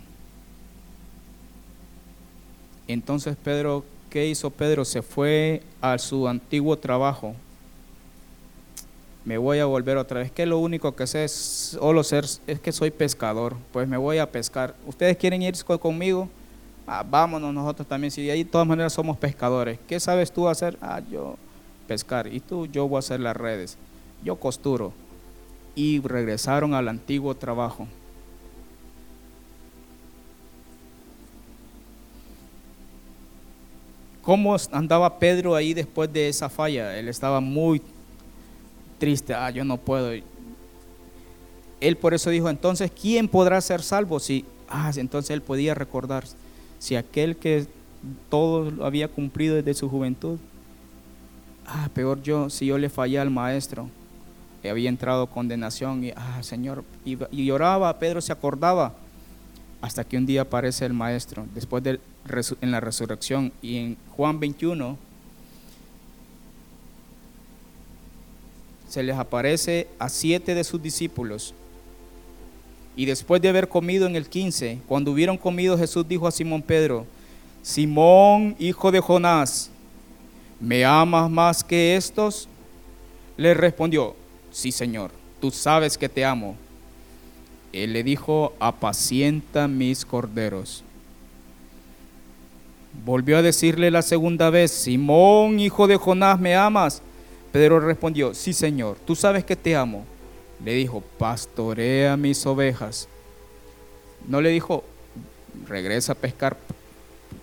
Entonces 2.87 3.35
Pedro, 3.35 3.85
¿qué 4.09 4.25
hizo 4.25 4.49
Pedro? 4.49 4.83
Se 4.83 5.03
fue 5.03 5.61
a 5.79 5.99
su 5.99 6.27
antiguo 6.27 6.75
trabajo 6.75 7.35
me 9.25 9.37
voy 9.37 9.59
a 9.59 9.65
volver 9.65 9.97
otra 9.97 10.21
vez. 10.21 10.31
Que 10.31 10.47
lo 10.47 10.57
único 10.57 10.95
que 10.95 11.05
sé 11.05 11.25
es 11.25 11.33
solo 11.33 12.03
ser, 12.03 12.25
es 12.47 12.59
que 12.61 12.71
soy 12.71 12.89
pescador, 12.89 13.57
pues 13.73 13.87
me 13.87 13.97
voy 13.97 14.17
a 14.17 14.31
pescar. 14.31 14.73
¿Ustedes 14.87 15.17
quieren 15.17 15.43
ir 15.43 15.53
conmigo? 15.81 16.29
Ah, 16.87 17.03
vámonos 17.07 17.53
nosotros 17.53 17.85
también. 17.87 18.09
Si 18.09 18.23
de 18.23 18.31
ahí 18.31 18.43
de 18.43 18.49
todas 18.49 18.65
maneras 18.65 18.93
somos 18.93 19.17
pescadores. 19.17 19.77
¿Qué 19.87 19.99
sabes 19.99 20.31
tú 20.31 20.47
hacer? 20.47 20.77
Ah, 20.81 21.01
yo 21.11 21.35
pescar. 21.87 22.33
Y 22.33 22.39
tú, 22.39 22.65
yo 22.65 22.87
voy 22.87 22.95
a 22.95 22.99
hacer 22.99 23.19
las 23.19 23.35
redes. 23.35 23.77
Yo 24.23 24.37
costuro. 24.37 24.93
Y 25.75 25.99
regresaron 25.99 26.73
al 26.73 26.87
antiguo 26.87 27.35
trabajo. 27.35 27.87
¿Cómo 34.21 34.55
andaba 34.71 35.19
Pedro 35.19 35.55
ahí 35.55 35.73
después 35.73 36.11
de 36.11 36.27
esa 36.27 36.49
falla? 36.49 36.97
Él 36.97 37.07
estaba 37.07 37.39
muy 37.39 37.81
triste, 38.97 39.33
ah, 39.33 39.49
yo 39.51 39.63
no 39.63 39.77
puedo. 39.77 40.11
Él 41.79 41.95
por 41.97 42.13
eso 42.13 42.29
dijo, 42.29 42.49
entonces, 42.49 42.91
¿quién 42.91 43.29
podrá 43.29 43.61
ser 43.61 43.81
salvo? 43.81 44.19
Si, 44.19 44.43
ah, 44.67 44.91
entonces 44.97 45.31
él 45.31 45.41
podía 45.41 45.73
recordar, 45.75 46.25
si 46.79 46.95
aquel 46.95 47.37
que 47.37 47.67
todo 48.29 48.71
lo 48.71 48.85
había 48.85 49.07
cumplido 49.07 49.55
desde 49.55 49.73
su 49.73 49.89
juventud, 49.89 50.37
ah, 51.65 51.89
peor 51.93 52.21
yo, 52.21 52.49
si 52.49 52.65
yo 52.67 52.77
le 52.77 52.89
fallé 52.89 53.19
al 53.19 53.29
maestro, 53.29 53.89
había 54.69 54.89
entrado 54.89 55.27
condenación 55.27 56.03
y, 56.03 56.11
ah, 56.15 56.41
Señor, 56.41 56.83
y, 57.05 57.17
y 57.31 57.45
lloraba, 57.45 57.97
Pedro 57.99 58.21
se 58.21 58.31
acordaba, 58.31 58.93
hasta 59.81 60.03
que 60.03 60.17
un 60.17 60.25
día 60.25 60.41
aparece 60.41 60.85
el 60.85 60.93
maestro, 60.93 61.45
después 61.53 61.83
de 61.83 61.99
en 62.61 62.71
la 62.71 62.79
resurrección, 62.79 63.53
y 63.61 63.77
en 63.77 63.97
Juan 64.15 64.39
21, 64.39 64.97
se 68.89 69.03
les 69.03 69.15
aparece 69.15 69.87
a 69.99 70.09
siete 70.09 70.55
de 70.55 70.63
sus 70.63 70.81
discípulos. 70.81 71.53
Y 72.97 73.05
después 73.05 73.39
de 73.39 73.47
haber 73.47 73.69
comido 73.69 74.07
en 74.07 74.15
el 74.15 74.27
15, 74.27 74.79
cuando 74.87 75.11
hubieron 75.11 75.37
comido, 75.37 75.77
Jesús 75.77 76.05
dijo 76.07 76.27
a 76.27 76.31
Simón 76.31 76.63
Pedro, 76.63 77.05
Simón, 77.61 78.55
hijo 78.57 78.91
de 78.91 78.99
Jonás, 78.99 79.69
¿me 80.59 80.83
amas 80.83 81.29
más 81.29 81.63
que 81.63 81.95
estos? 81.95 82.49
Le 83.37 83.53
respondió, 83.53 84.15
sí, 84.51 84.71
Señor, 84.71 85.11
tú 85.39 85.51
sabes 85.51 85.95
que 85.95 86.09
te 86.09 86.25
amo. 86.25 86.55
Él 87.71 87.93
le 87.93 88.03
dijo, 88.03 88.53
apacienta 88.59 89.67
mis 89.67 90.03
corderos. 90.03 90.83
Volvió 93.05 93.37
a 93.37 93.43
decirle 93.43 93.91
la 93.91 94.01
segunda 94.01 94.49
vez, 94.49 94.71
Simón, 94.71 95.59
hijo 95.59 95.85
de 95.85 95.97
Jonás, 95.97 96.39
¿me 96.39 96.55
amas? 96.55 97.03
Pedro 97.51 97.79
respondió, 97.79 98.33
sí 98.33 98.53
Señor, 98.53 98.97
tú 99.05 99.15
sabes 99.15 99.45
que 99.45 99.55
te 99.55 99.75
amo. 99.75 100.03
Le 100.63 100.73
dijo, 100.73 101.01
pastorea 101.17 102.17
mis 102.17 102.45
ovejas. 102.45 103.07
No 104.27 104.41
le 104.41 104.49
dijo, 104.49 104.83
regresa 105.67 106.13
a 106.13 106.15
pescar. 106.15 106.57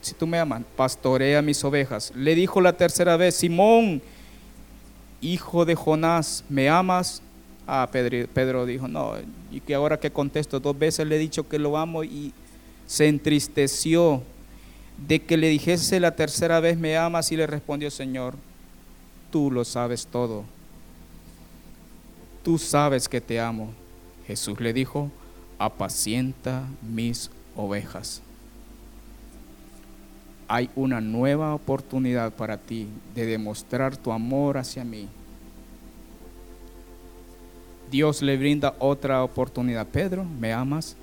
Si 0.00 0.14
tú 0.14 0.26
me 0.26 0.38
amas, 0.38 0.62
pastorea 0.76 1.40
mis 1.42 1.62
ovejas. 1.64 2.12
Le 2.14 2.34
dijo 2.34 2.60
la 2.60 2.74
tercera 2.74 3.16
vez, 3.16 3.36
Simón, 3.36 4.02
hijo 5.20 5.64
de 5.64 5.74
Jonás, 5.74 6.44
¿me 6.48 6.68
amas? 6.68 7.22
Ah, 7.66 7.88
Pedro, 7.90 8.28
Pedro 8.32 8.66
dijo, 8.66 8.88
no, 8.88 9.14
y 9.50 9.60
que 9.60 9.74
ahora 9.74 9.98
que 9.98 10.10
contesto, 10.10 10.60
dos 10.60 10.78
veces 10.78 11.06
le 11.06 11.16
he 11.16 11.18
dicho 11.18 11.48
que 11.48 11.58
lo 11.58 11.78
amo 11.78 12.04
y 12.04 12.34
se 12.86 13.08
entristeció 13.08 14.22
de 15.06 15.22
que 15.22 15.36
le 15.36 15.48
dijese 15.48 15.98
la 16.00 16.14
tercera 16.14 16.60
vez, 16.60 16.76
¿me 16.76 16.96
amas? 16.96 17.32
Y 17.32 17.36
le 17.36 17.46
respondió, 17.46 17.90
Señor, 17.90 18.34
tú 19.30 19.50
lo 19.50 19.64
sabes 19.64 20.06
todo. 20.06 20.44
Tú 22.44 22.58
sabes 22.58 23.08
que 23.08 23.22
te 23.22 23.40
amo. 23.40 23.70
Jesús 24.26 24.60
le 24.60 24.74
dijo, 24.74 25.10
apacienta 25.58 26.62
mis 26.82 27.30
ovejas. 27.56 28.20
Hay 30.46 30.68
una 30.76 31.00
nueva 31.00 31.54
oportunidad 31.54 32.32
para 32.34 32.58
ti 32.58 32.86
de 33.14 33.24
demostrar 33.24 33.96
tu 33.96 34.12
amor 34.12 34.58
hacia 34.58 34.84
mí. 34.84 35.08
Dios 37.90 38.20
le 38.20 38.36
brinda 38.36 38.74
otra 38.78 39.24
oportunidad. 39.24 39.86
Pedro, 39.86 40.24
¿me 40.24 40.52
amas? 40.52 40.96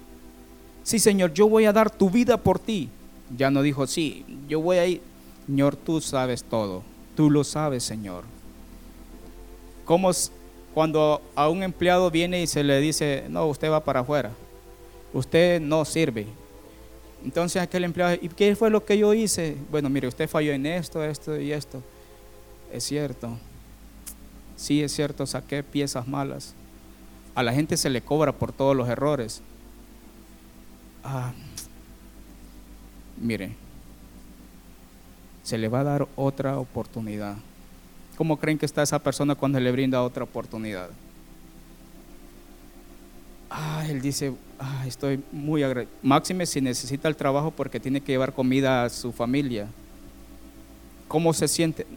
Sí, 0.83 0.99
Señor, 0.99 1.33
yo 1.33 1.49
voy 1.49 1.65
a 1.65 1.73
dar 1.73 1.89
tu 1.89 2.09
vida 2.11 2.37
por 2.37 2.59
ti. 2.59 2.89
Ya 3.35 3.49
no 3.49 3.63
dijo, 3.63 3.87
sí, 3.87 4.25
yo 4.47 4.61
voy 4.61 4.77
a 4.77 4.85
ir. 4.85 5.01
Señor, 5.47 5.75
tú 5.75 6.01
sabes 6.01 6.43
todo. 6.43 6.83
Tú 7.15 7.31
lo 7.31 7.43
sabes, 7.43 7.83
Señor. 7.83 8.25
¿Cómo 9.85 10.11
cuando 10.73 11.21
a 11.35 11.49
un 11.49 11.63
empleado 11.63 12.09
viene 12.09 12.41
y 12.41 12.47
se 12.47 12.63
le 12.63 12.79
dice, 12.79 13.25
no, 13.29 13.47
usted 13.47 13.69
va 13.69 13.83
para 13.83 14.01
afuera, 14.01 14.31
usted 15.13 15.59
no 15.59 15.85
sirve? 15.85 16.27
Entonces 17.23 17.61
aquel 17.61 17.83
empleado, 17.83 18.17
¿y 18.19 18.29
qué 18.29 18.55
fue 18.55 18.69
lo 18.69 18.83
que 18.83 18.97
yo 18.97 19.13
hice? 19.13 19.55
Bueno, 19.69 19.89
mire, 19.89 20.07
usted 20.07 20.27
falló 20.27 20.53
en 20.53 20.65
esto, 20.65 21.03
esto 21.03 21.39
y 21.39 21.51
esto. 21.51 21.83
Es 22.71 22.83
cierto. 22.83 23.37
Sí, 24.55 24.81
es 24.81 24.91
cierto, 24.93 25.25
saqué 25.25 25.63
piezas 25.63 26.07
malas. 26.07 26.55
A 27.35 27.43
la 27.43 27.53
gente 27.53 27.77
se 27.77 27.89
le 27.89 28.01
cobra 28.01 28.31
por 28.31 28.51
todos 28.51 28.75
los 28.75 28.89
errores. 28.89 29.41
Ah, 31.03 31.33
mire, 33.19 33.55
se 35.43 35.57
le 35.57 35.67
va 35.67 35.81
a 35.81 35.83
dar 35.83 36.07
otra 36.15 36.57
oportunidad. 36.57 37.35
¿Cómo 38.21 38.37
creen 38.37 38.59
que 38.59 38.67
está 38.67 38.83
esa 38.83 38.99
persona 38.99 39.33
cuando 39.33 39.59
le 39.59 39.71
brinda 39.71 40.03
otra 40.03 40.25
oportunidad? 40.25 40.91
Ah, 43.49 43.83
él 43.89 43.99
dice, 43.99 44.31
ah, 44.59 44.85
estoy 44.85 45.23
muy 45.31 45.63
agradecido. 45.63 45.97
Máxime 46.03 46.45
si 46.45 46.61
necesita 46.61 47.07
el 47.07 47.15
trabajo 47.15 47.49
porque 47.49 47.79
tiene 47.79 47.99
que 47.99 48.11
llevar 48.11 48.31
comida 48.31 48.83
a 48.83 48.89
su 48.89 49.11
familia. 49.11 49.65
¿Cómo 51.07 51.33
se 51.33 51.47
siente? 51.47 51.87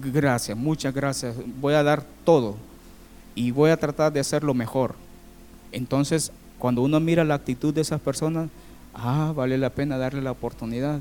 Gracias, 0.00 0.56
muchas 0.56 0.94
gracias. 0.94 1.34
Voy 1.60 1.74
a 1.74 1.82
dar 1.82 2.04
todo 2.22 2.54
y 3.34 3.50
voy 3.50 3.70
a 3.70 3.76
tratar 3.76 4.12
de 4.12 4.20
hacerlo 4.20 4.54
mejor. 4.54 4.94
Entonces, 5.72 6.30
cuando 6.56 6.82
uno 6.82 7.00
mira 7.00 7.24
la 7.24 7.34
actitud 7.34 7.74
de 7.74 7.80
esas 7.80 8.00
personas, 8.00 8.48
ah, 8.94 9.32
vale 9.34 9.58
la 9.58 9.70
pena 9.70 9.98
darle 9.98 10.22
la 10.22 10.30
oportunidad. 10.30 11.00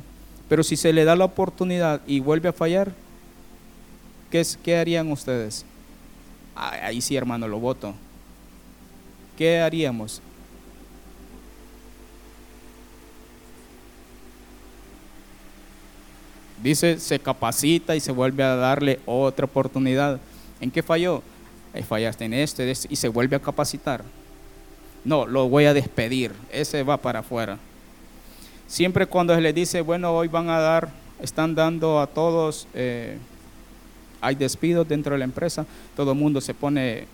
Pero 0.50 0.64
si 0.64 0.78
se 0.78 0.94
le 0.94 1.06
da 1.06 1.16
la 1.16 1.26
oportunidad 1.26 2.02
y 2.08 2.22
vuelve 2.22 2.50
a 2.50 2.54
fallar, 2.54 2.92
¿qué, 4.64 4.78
harían 4.78 5.12
ustedes? 5.12 5.66
ahí 6.56 7.02
sí, 7.02 7.16
hermano, 7.16 7.48
lo 7.48 7.60
voto. 7.60 7.94
¿Qué 9.38 9.60
haríamos? 9.60 10.22
Dice, 16.62 17.00
se 17.00 17.20
capacita 17.20 17.96
y 17.96 18.00
se 18.00 18.12
vuelve 18.12 18.44
a 18.44 18.56
darle 18.56 19.00
otra 19.06 19.46
oportunidad. 19.46 20.20
¿En 20.62 20.72
qué 20.72 20.82
falló? 20.82 21.22
fallaste 21.88 22.26
en 22.26 22.36
esto 22.36 22.62
y 22.64 22.96
se 22.96 23.08
vuelve 23.08 23.36
a 23.36 23.40
capacitar. 23.40 24.04
No, 25.04 25.26
lo 25.26 25.50
voy 25.50 25.66
a 25.66 25.74
despedir. 25.74 26.32
Ese 26.52 26.84
va 26.84 26.98
para 26.98 27.20
afuera. 27.20 27.58
Siempre 28.68 29.08
cuando 29.08 29.36
se 29.36 29.42
le 29.42 29.54
dice, 29.54 29.82
bueno, 29.82 30.16
hoy 30.16 30.28
van 30.28 30.50
a 30.50 30.60
dar, 30.60 30.90
están 31.20 31.56
dando 31.56 32.00
a 32.00 32.08
todos, 32.08 32.68
eh, 32.74 33.18
hay 34.24 34.36
despidos 34.36 34.88
dentro 34.88 35.14
de 35.14 35.20
la 35.20 35.26
empresa, 35.26 35.66
todo 35.96 36.12
el 36.14 36.18
mundo 36.18 36.42
se 36.42 36.54
pone 36.54 37.06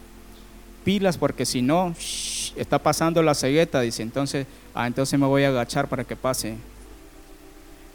pilas 0.83 1.17
porque 1.17 1.45
si 1.45 1.61
no, 1.61 1.93
está 2.55 2.79
pasando 2.79 3.21
la 3.21 3.33
cegueta, 3.33 3.81
dice, 3.81 4.03
entonces, 4.03 4.47
ah, 4.73 4.87
entonces 4.87 5.19
me 5.19 5.25
voy 5.25 5.43
a 5.43 5.49
agachar 5.49 5.87
para 5.87 6.03
que 6.03 6.15
pase. 6.15 6.55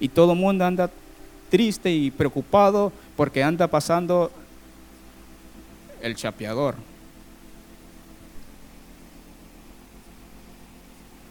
Y 0.00 0.08
todo 0.08 0.32
el 0.32 0.38
mundo 0.38 0.64
anda 0.64 0.90
triste 1.50 1.90
y 1.90 2.10
preocupado 2.10 2.92
porque 3.16 3.42
anda 3.42 3.66
pasando 3.68 4.30
el 6.02 6.14
chapeador. 6.16 6.74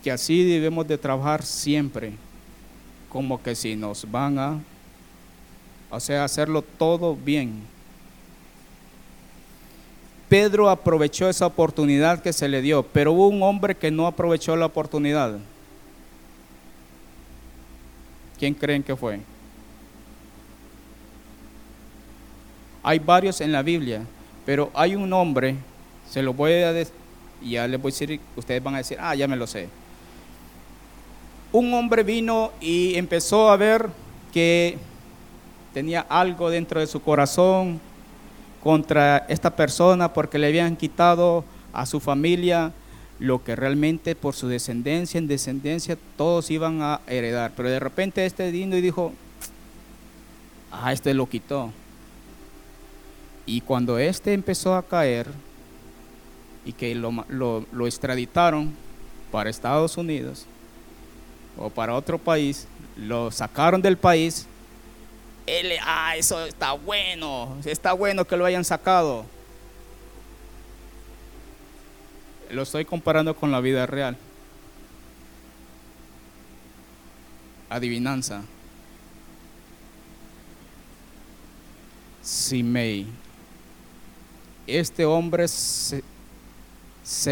que 0.04 0.12
así 0.12 0.44
debemos 0.44 0.86
de 0.86 0.98
trabajar 0.98 1.44
siempre, 1.44 2.12
como 3.08 3.42
que 3.42 3.56
si 3.56 3.78
nos 3.78 4.10
van 4.12 4.38
a, 4.38 4.62
o 5.90 6.00
sea, 6.00 6.26
hacerlo 6.26 6.62
todo 6.62 7.16
bien. 7.16 7.62
Pedro 10.30 10.70
aprovechó 10.70 11.30
esa 11.30 11.46
oportunidad 11.46 12.22
que 12.22 12.34
se 12.34 12.48
le 12.48 12.62
dio, 12.62 12.84
pero 12.84 13.12
hubo 13.12 13.28
un 13.28 13.44
hombre 13.44 13.76
que 13.76 13.92
no 13.92 14.08
aprovechó 14.08 14.56
la 14.56 14.66
oportunidad. 14.66 15.38
¿Quién 18.40 18.54
creen 18.54 18.84
que 18.84 18.96
fue? 18.96 19.20
Hay 22.82 23.00
varios 23.00 23.40
en 23.42 23.52
la 23.52 23.62
Biblia, 23.62 24.02
pero 24.46 24.72
hay 24.74 24.96
un 24.96 25.14
hombre, 25.14 25.56
se 26.10 26.22
lo 26.22 26.34
voy 26.34 26.54
a 26.54 26.74
decir, 26.74 26.94
ya 27.42 27.68
les 27.68 27.82
voy 27.82 27.92
a 27.92 27.94
decir, 27.94 28.20
ustedes 28.36 28.62
van 28.64 28.76
a 28.76 28.80
decir, 28.80 28.98
ah, 29.00 29.16
ya 29.16 29.28
me 29.28 29.38
lo 29.38 29.48
sé. 29.48 29.70
Un 31.52 31.74
hombre 31.74 32.04
vino 32.04 32.52
y 32.60 32.96
empezó 32.96 33.50
a 33.50 33.58
ver 33.58 33.88
que 34.34 34.78
tenía 35.74 36.02
algo 36.02 36.50
dentro 36.50 36.80
de 36.80 36.88
su 36.88 37.02
corazón 37.02 37.80
contra 38.64 39.26
esta 39.28 39.56
persona 39.56 40.14
porque 40.14 40.40
le 40.40 40.48
habían 40.48 40.78
quitado 40.78 41.44
a 41.74 41.86
su 41.86 42.00
familia 42.00 42.72
lo 43.20 43.44
que 43.44 43.56
realmente 43.56 44.16
por 44.16 44.36
su 44.36 44.48
descendencia 44.48 45.18
en 45.18 45.28
descendencia 45.28 45.98
todos 46.18 46.50
iban 46.50 46.82
a 46.82 47.02
heredar. 47.08 47.52
Pero 47.56 47.70
de 47.70 47.80
repente 47.80 48.26
este 48.26 48.50
vino 48.52 48.78
y 48.78 48.82
dijo, 48.82 49.12
ah, 50.72 50.94
este 50.94 51.14
lo 51.14 51.28
quitó. 51.28 51.72
Y 53.46 53.62
cuando 53.62 54.00
este 54.00 54.34
empezó 54.34 54.76
a 54.76 54.84
caer 54.84 55.28
y 56.66 56.72
que 56.72 56.96
lo, 56.96 57.26
lo, 57.30 57.86
extraditaron 57.86 58.74
para 59.32 59.50
Estados 59.50 59.98
Unidos 59.98 60.46
o 61.58 61.70
para 61.70 61.96
otro 61.96 62.18
país, 62.18 62.68
lo 62.96 63.32
sacaron 63.32 63.82
del 63.82 63.98
país, 63.98 64.48
ah, 65.82 66.16
eso 66.16 66.46
está 66.46 66.74
bueno, 66.74 67.58
está 67.66 67.94
bueno 67.94 68.26
que 68.26 68.38
lo 68.38 68.46
hayan 68.46 68.64
sacado. 68.64 69.26
Lo 72.50 72.62
estoy 72.62 72.86
comparando 72.86 73.36
con 73.36 73.52
la 73.52 73.60
vida 73.60 73.86
real. 73.86 74.16
Adivinanza. 77.70 78.44
Simei 82.22 83.08
este 84.68 85.06
hombre 85.06 85.48
se, 85.48 86.02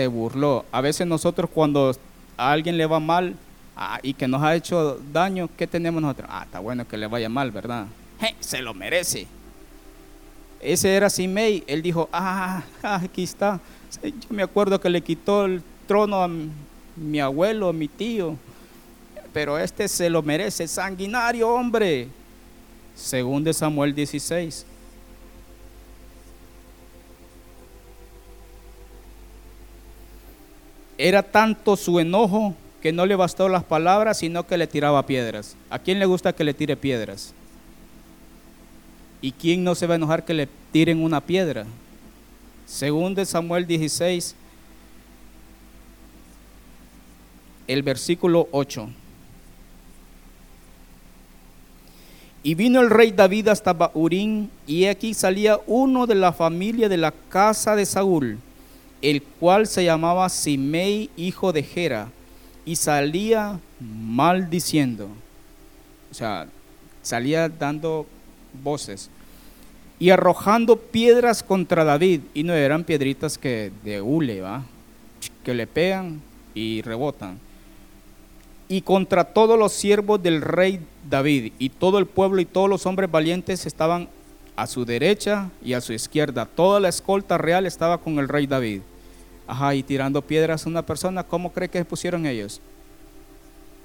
burló. 0.08 0.66
A 0.72 0.82
veces 0.82 1.08
nosotros 1.08 1.50
cuando 1.54 1.96
a 2.38 2.52
alguien 2.52 2.78
le 2.78 2.86
va 2.86 3.00
mal 3.00 3.36
ah, 3.76 4.00
y 4.04 4.14
que 4.14 4.28
nos 4.28 4.44
ha 4.44 4.56
hecho 4.56 5.00
daño, 5.14 5.50
¿qué 5.58 5.68
tenemos 5.68 6.02
nosotros? 6.02 6.30
Ah, 6.32 6.44
está 6.46 6.60
bueno 6.60 6.88
que 6.88 6.98
le 6.98 7.08
vaya 7.08 7.30
mal, 7.30 7.52
¿verdad? 7.52 7.86
Se 8.40 8.62
lo 8.62 8.74
merece. 8.74 9.28
Ese 10.60 10.94
era 10.94 11.10
Simei. 11.10 11.64
Él 11.68 11.82
dijo, 11.82 12.10
ah, 12.12 12.64
aquí 12.84 13.24
está. 13.24 13.60
Yo 14.04 14.12
me 14.30 14.44
acuerdo 14.44 14.80
que 14.80 14.90
le 14.90 15.02
quitó 15.02 15.46
el 15.46 15.62
trono 15.88 16.24
a 16.24 16.30
mi 16.96 17.20
abuelo, 17.20 17.70
a 17.70 17.74
mi 17.74 17.88
tío. 17.88 18.38
Pero 19.34 19.58
este 19.58 19.88
se 19.88 20.10
lo 20.10 20.22
merece, 20.22 20.68
sanguinario 20.68 21.50
hombre. 21.50 22.08
Según 22.96 23.44
de 23.44 23.54
Samuel 23.54 23.96
16. 23.96 24.66
Era 30.98 31.24
tanto 31.24 31.76
su 31.76 32.00
enojo 32.00 32.54
que 32.82 32.92
no 32.92 33.06
le 33.06 33.16
bastó 33.16 33.50
las 33.50 33.64
palabras, 33.64 34.20
sino 34.20 34.46
que 34.46 34.58
le 34.58 34.68
tiraba 34.68 35.06
piedras. 35.06 35.56
¿A 35.70 35.80
quién 35.80 35.98
le 35.98 36.06
gusta 36.06 36.34
que 36.34 36.44
le 36.44 36.54
tire 36.54 36.76
piedras? 36.76 37.34
¿Y 39.22 39.32
quién 39.32 39.64
no 39.64 39.76
se 39.76 39.88
va 39.88 39.94
a 39.94 39.98
enojar 39.98 40.26
que 40.26 40.34
le 40.34 40.48
tiren 40.72 41.04
una 41.04 41.22
piedra? 41.22 41.66
Según 42.66 43.14
de 43.14 43.26
Samuel 43.26 43.68
16, 43.68 44.36
el 47.68 47.84
versículo 47.84 48.48
8. 48.52 48.90
Y 52.44 52.56
vino 52.56 52.82
el 52.82 52.90
rey 52.90 53.12
David 53.12 53.50
hasta 53.50 53.74
Baurín, 53.74 54.50
y 54.66 54.86
aquí 54.86 55.14
salía 55.14 55.60
uno 55.68 56.08
de 56.08 56.16
la 56.16 56.34
familia 56.34 56.90
de 56.90 56.98
la 56.98 57.12
casa 57.30 57.76
de 57.76 57.86
Saúl 57.86 58.40
el 59.02 59.24
cual 59.24 59.68
se 59.68 59.84
llamaba 59.84 60.30
Simei, 60.30 61.10
hijo 61.18 61.52
de 61.52 61.64
Gera, 61.64 62.10
y 62.66 62.76
salía 62.76 63.60
maldiciendo. 63.80 65.10
O 66.12 66.14
sea, 66.14 66.48
salía 67.02 67.50
dando 67.50 68.06
voces 68.64 69.10
y 70.02 70.10
arrojando 70.10 70.78
piedras 70.78 71.44
contra 71.44 71.84
David, 71.84 72.22
y 72.34 72.42
no 72.42 72.54
eran 72.54 72.84
piedritas 72.84 73.38
que 73.38 73.72
de 73.84 74.02
hule, 74.02 74.42
¿va? 74.42 74.64
que 75.44 75.54
le 75.54 75.68
pegan 75.68 76.20
y 76.56 76.82
rebotan. 76.82 77.38
Y 78.68 78.82
contra 78.82 79.26
todos 79.26 79.60
los 79.60 79.74
siervos 79.74 80.24
del 80.24 80.42
rey 80.42 80.80
David, 81.08 81.54
y 81.60 81.70
todo 81.70 82.00
el 82.00 82.08
pueblo 82.08 82.42
y 82.42 82.46
todos 82.46 82.68
los 82.68 82.88
hombres 82.88 83.12
valientes 83.12 83.68
estaban 83.68 84.10
a 84.56 84.66
su 84.66 84.86
derecha 84.86 85.52
y 85.64 85.74
a 85.74 85.82
su 85.82 85.94
izquierda. 85.94 86.48
Toda 86.48 86.80
la 86.80 86.90
escolta 86.90 87.38
real 87.38 87.68
estaba 87.68 88.00
con 88.00 88.18
el 88.18 88.28
rey 88.28 88.48
David. 88.48 88.82
Ajá, 89.46 89.76
y 89.76 89.84
tirando 89.84 90.24
piedras 90.24 90.66
a 90.66 90.70
una 90.70 90.82
persona, 90.82 91.24
¿cómo 91.24 91.54
cree 91.54 91.70
que 91.70 91.86
pusieron 91.86 92.26
ellos? 92.26 92.60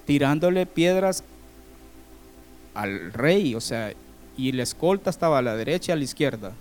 Tirándole 0.07 0.65
piedras 0.65 1.23
al 2.73 3.13
rey, 3.13 3.55
o 3.55 3.61
sea, 3.61 3.93
y 4.37 4.53
la 4.53 4.63
escolta 4.63 5.11
estaba 5.11 5.39
a 5.39 5.43
la 5.43 5.57
derecha 5.57 5.93
y 5.93 5.95
a 5.95 5.97
la 5.97 6.05
izquierda. 6.05 6.53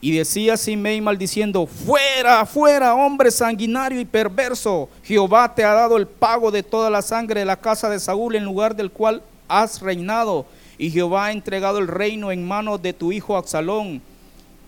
Y 0.00 0.16
decía 0.16 0.56
Simei 0.56 1.00
maldiciendo, 1.00 1.66
fuera, 1.66 2.44
fuera, 2.44 2.94
hombre 2.94 3.30
sanguinario 3.30 4.00
y 4.00 4.04
perverso, 4.04 4.88
Jehová 5.04 5.54
te 5.54 5.64
ha 5.64 5.72
dado 5.72 5.96
el 5.96 6.08
pago 6.08 6.50
de 6.50 6.62
toda 6.62 6.90
la 6.90 7.02
sangre 7.02 7.40
de 7.40 7.46
la 7.46 7.60
casa 7.60 7.88
de 7.88 8.00
Saúl 8.00 8.34
en 8.34 8.44
lugar 8.44 8.74
del 8.74 8.90
cual 8.90 9.22
has 9.46 9.80
reinado, 9.80 10.46
y 10.78 10.90
Jehová 10.90 11.26
ha 11.26 11.32
entregado 11.32 11.78
el 11.78 11.86
reino 11.86 12.32
en 12.32 12.46
manos 12.46 12.82
de 12.82 12.92
tu 12.92 13.12
hijo 13.12 13.36
Absalón 13.36 14.02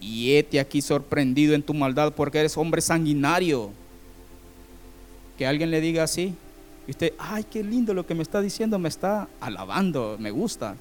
y 0.01 0.37
hete 0.37 0.61
aquí 0.61 0.83
sorprendido 0.83 1.55
en 1.55 1.63
tu 1.63 1.75
maldad 1.75 2.13
porque 2.13 2.39
eres 2.39 2.57
hombre 2.57 2.81
sanguinario. 2.81 3.71
Que 5.39 5.47
alguien 5.47 5.71
le 5.71 5.81
diga 5.81 6.05
así. 6.05 6.35
Y 6.87 6.91
usted, 6.91 7.15
ay, 7.19 7.45
qué 7.51 7.65
lindo 7.65 7.95
lo 7.95 8.07
que 8.07 8.15
me 8.15 8.23
está 8.23 8.41
diciendo, 8.41 8.79
me 8.79 8.91
está 8.91 9.27
alabando, 9.41 10.17
me 10.21 10.31
gusta. 10.31 10.77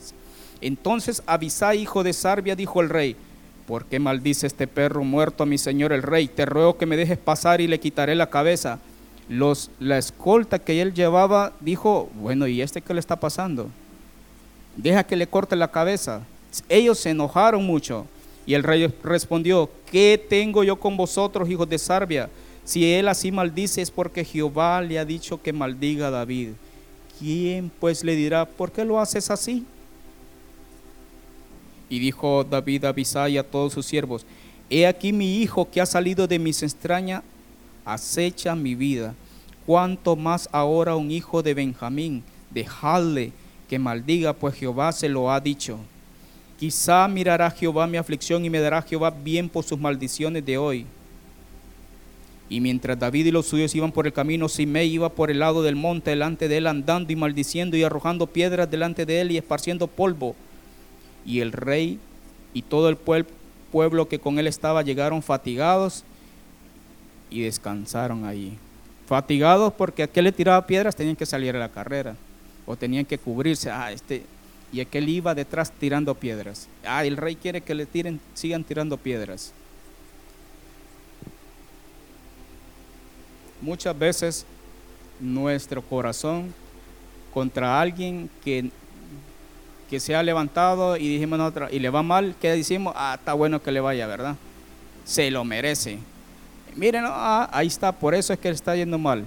Entonces 0.64 1.22
Abisai, 1.26 1.80
hijo 1.80 2.04
de 2.04 2.14
Sarbia, 2.14 2.56
dijo 2.56 2.80
el 2.80 2.90
rey, 2.90 3.18
¿por 3.68 3.84
qué 3.84 4.00
maldice 4.00 4.48
este 4.48 4.66
perro 4.66 5.04
muerto 5.04 5.44
a 5.44 5.46
mi 5.46 5.58
señor 5.58 5.92
el 5.92 6.02
rey? 6.02 6.30
Te 6.30 6.46
ruego 6.46 6.78
que 6.78 6.86
me 6.86 6.96
dejes 6.96 7.18
pasar 7.18 7.60
y 7.60 7.68
le 7.68 7.82
quitaré 7.82 8.16
la 8.16 8.30
cabeza. 8.30 8.80
Los, 9.28 9.72
la 9.80 9.98
escolta 9.98 10.60
que 10.60 10.82
él 10.82 10.94
llevaba 10.94 11.52
dijo, 11.60 12.10
bueno, 12.16 12.48
¿y 12.48 12.62
este 12.62 12.82
qué 12.82 12.94
le 12.94 13.02
está 13.02 13.18
pasando? 13.18 13.70
Deja 14.78 15.04
que 15.04 15.18
le 15.18 15.28
corte 15.28 15.58
la 15.58 15.70
cabeza. 15.70 16.22
Ellos 16.70 16.98
se 16.98 17.10
enojaron 17.10 17.66
mucho. 17.66 18.06
Y 18.46 18.54
el 18.54 18.64
rey 18.64 18.94
respondió, 19.04 19.70
¿qué 19.92 20.24
tengo 20.30 20.64
yo 20.64 20.78
con 20.78 20.96
vosotros, 20.96 21.50
hijos 21.50 21.68
de 21.68 21.78
Sarbia? 21.78 22.30
Si 22.64 22.94
él 22.94 23.10
así 23.10 23.34
maldice 23.34 23.82
es 23.82 23.92
porque 23.92 24.24
Jehová 24.24 24.82
le 24.82 24.98
ha 24.98 25.04
dicho 25.04 25.42
que 25.42 25.52
maldiga 25.52 26.08
a 26.08 26.12
David. 26.12 26.52
¿Quién 27.20 27.70
pues 27.82 28.04
le 28.04 28.16
dirá, 28.16 28.46
¿por 28.46 28.72
qué 28.72 28.86
lo 28.86 29.00
haces 29.00 29.30
así? 29.30 29.66
Y 31.90 32.00
dijo 32.00 32.44
David 32.44 32.86
a 32.86 32.90
Abisai 32.90 33.34
y 33.34 33.38
a 33.38 33.44
todos 33.44 33.74
sus 33.74 33.86
siervos, 33.86 34.26
He 34.70 34.88
aquí 34.88 35.14
mi 35.14 35.38
hijo 35.38 35.70
que 35.70 35.82
ha 35.82 35.86
salido 35.86 36.28
de 36.28 36.40
mis 36.40 36.64
extrañas, 36.64 37.24
acecha 37.86 38.56
mi 38.56 38.76
vida. 38.76 39.14
Cuanto 39.66 40.16
más 40.16 40.50
ahora 40.52 40.96
un 40.96 41.12
hijo 41.12 41.44
de 41.44 41.54
Benjamín, 41.54 42.24
dejadle 42.50 43.32
que 43.70 43.80
maldiga, 43.80 44.34
pues 44.34 44.56
Jehová 44.56 44.92
se 44.92 45.10
lo 45.10 45.32
ha 45.32 45.40
dicho. 45.40 45.80
Quizá 46.60 47.08
mirará 47.08 47.52
Jehová 47.52 47.88
mi 47.88 47.98
aflicción 47.98 48.46
y 48.46 48.50
me 48.50 48.60
dará 48.60 48.82
Jehová 48.82 49.12
bien 49.12 49.50
por 49.50 49.64
sus 49.64 49.80
maldiciones 49.80 50.46
de 50.46 50.58
hoy. 50.58 50.86
Y 52.50 52.60
mientras 52.60 53.00
David 53.00 53.28
y 53.28 53.32
los 53.32 53.48
suyos 53.48 53.74
iban 53.74 53.92
por 53.92 54.06
el 54.06 54.14
camino, 54.14 54.48
Simei 54.48 54.88
iba 54.94 55.10
por 55.10 55.32
el 55.32 55.40
lado 55.40 55.64
del 55.64 55.76
monte 55.76 56.12
delante 56.12 56.48
de 56.48 56.58
él, 56.58 56.68
andando 56.68 57.12
y 57.12 57.16
maldiciendo 57.16 57.76
y 57.76 57.84
arrojando 57.84 58.28
piedras 58.28 58.70
delante 58.70 59.06
de 59.06 59.22
él 59.22 59.32
y 59.32 59.38
esparciendo 59.38 59.88
polvo. 59.88 60.36
Y 61.26 61.40
el 61.40 61.52
rey 61.52 62.00
y 62.54 62.62
todo 62.62 62.90
el 62.90 62.98
pueblo 62.98 64.08
que 64.08 64.20
con 64.20 64.40
él 64.40 64.48
estaba 64.48 64.82
llegaron 64.82 65.24
fatigados 65.24 66.04
y 67.30 67.42
descansaron 67.42 68.26
allí. 68.26 68.54
Fatigados 69.08 69.74
porque 69.74 70.04
aquel 70.04 70.26
le 70.26 70.32
tiraba 70.32 70.66
piedras 70.66 70.96
tenían 70.96 71.16
que 71.16 71.26
salir 71.26 71.56
a 71.56 71.60
la 71.60 71.70
carrera 71.70 72.16
o 72.66 72.76
tenían 72.76 73.06
que 73.06 73.18
cubrirse. 73.18 73.70
Ah, 73.70 73.92
este 73.92 74.24
y 74.74 74.82
aquel 74.82 75.08
iba 75.08 75.36
detrás 75.36 75.72
tirando 75.72 76.16
piedras. 76.16 76.68
Ah, 76.84 77.06
el 77.06 77.16
rey 77.16 77.36
quiere 77.36 77.62
que 77.62 77.76
le 77.76 77.86
tiren, 77.86 78.20
sigan 78.34 78.64
tirando 78.64 78.98
piedras. 78.98 79.54
Muchas 83.62 83.98
veces 83.98 84.46
nuestro 85.20 85.84
corazón 85.84 86.52
contra 87.34 87.80
alguien 87.80 88.32
que, 88.44 88.72
que 89.94 90.00
se 90.00 90.16
ha 90.16 90.24
levantado 90.24 90.98
y 90.98 91.08
dijimos 91.08 91.38
nosotros, 91.38 91.72
y 91.72 91.78
le 91.78 91.92
va 91.92 92.02
mal, 92.02 92.34
¿qué 92.42 92.50
decimos? 92.50 92.96
Ah, 92.98 93.16
está 93.20 93.34
bueno 93.34 93.62
que 93.62 93.72
le 93.72 93.80
vaya, 93.80 94.08
¿verdad? 94.08 94.36
se 95.06 95.30
lo 95.30 95.44
merece. 95.44 96.00
Miren, 96.76 97.04
ah, 97.06 97.48
ahí 97.52 97.68
está, 97.68 97.92
por 97.92 98.16
eso 98.16 98.34
es 98.34 98.40
que 98.40 98.50
está 98.50 98.76
yendo 98.76 98.98
mal. 98.98 99.24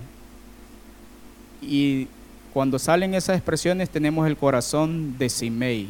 Y 1.62 2.09
cuando 2.53 2.81
salen 2.81 3.14
esas 3.14 3.37
expresiones 3.37 3.91
tenemos 3.91 4.27
el 4.27 4.37
corazón 4.37 5.17
de 5.19 5.29
Simei. 5.29 5.89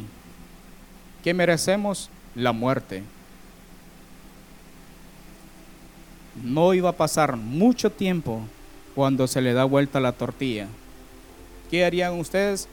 ¿Qué 1.23 1.33
merecemos? 1.33 2.11
La 2.35 2.51
muerte. 2.51 3.01
No 6.43 6.75
iba 6.75 6.89
a 6.89 6.93
pasar 6.93 7.35
mucho 7.35 7.91
tiempo 7.91 8.41
cuando 8.93 9.25
se 9.25 9.41
le 9.41 9.53
da 9.53 9.63
vuelta 9.63 9.99
la 9.99 10.11
tortilla. 10.11 10.67
¿Qué 11.71 11.83
harían 11.83 12.19
ustedes? 12.19 12.69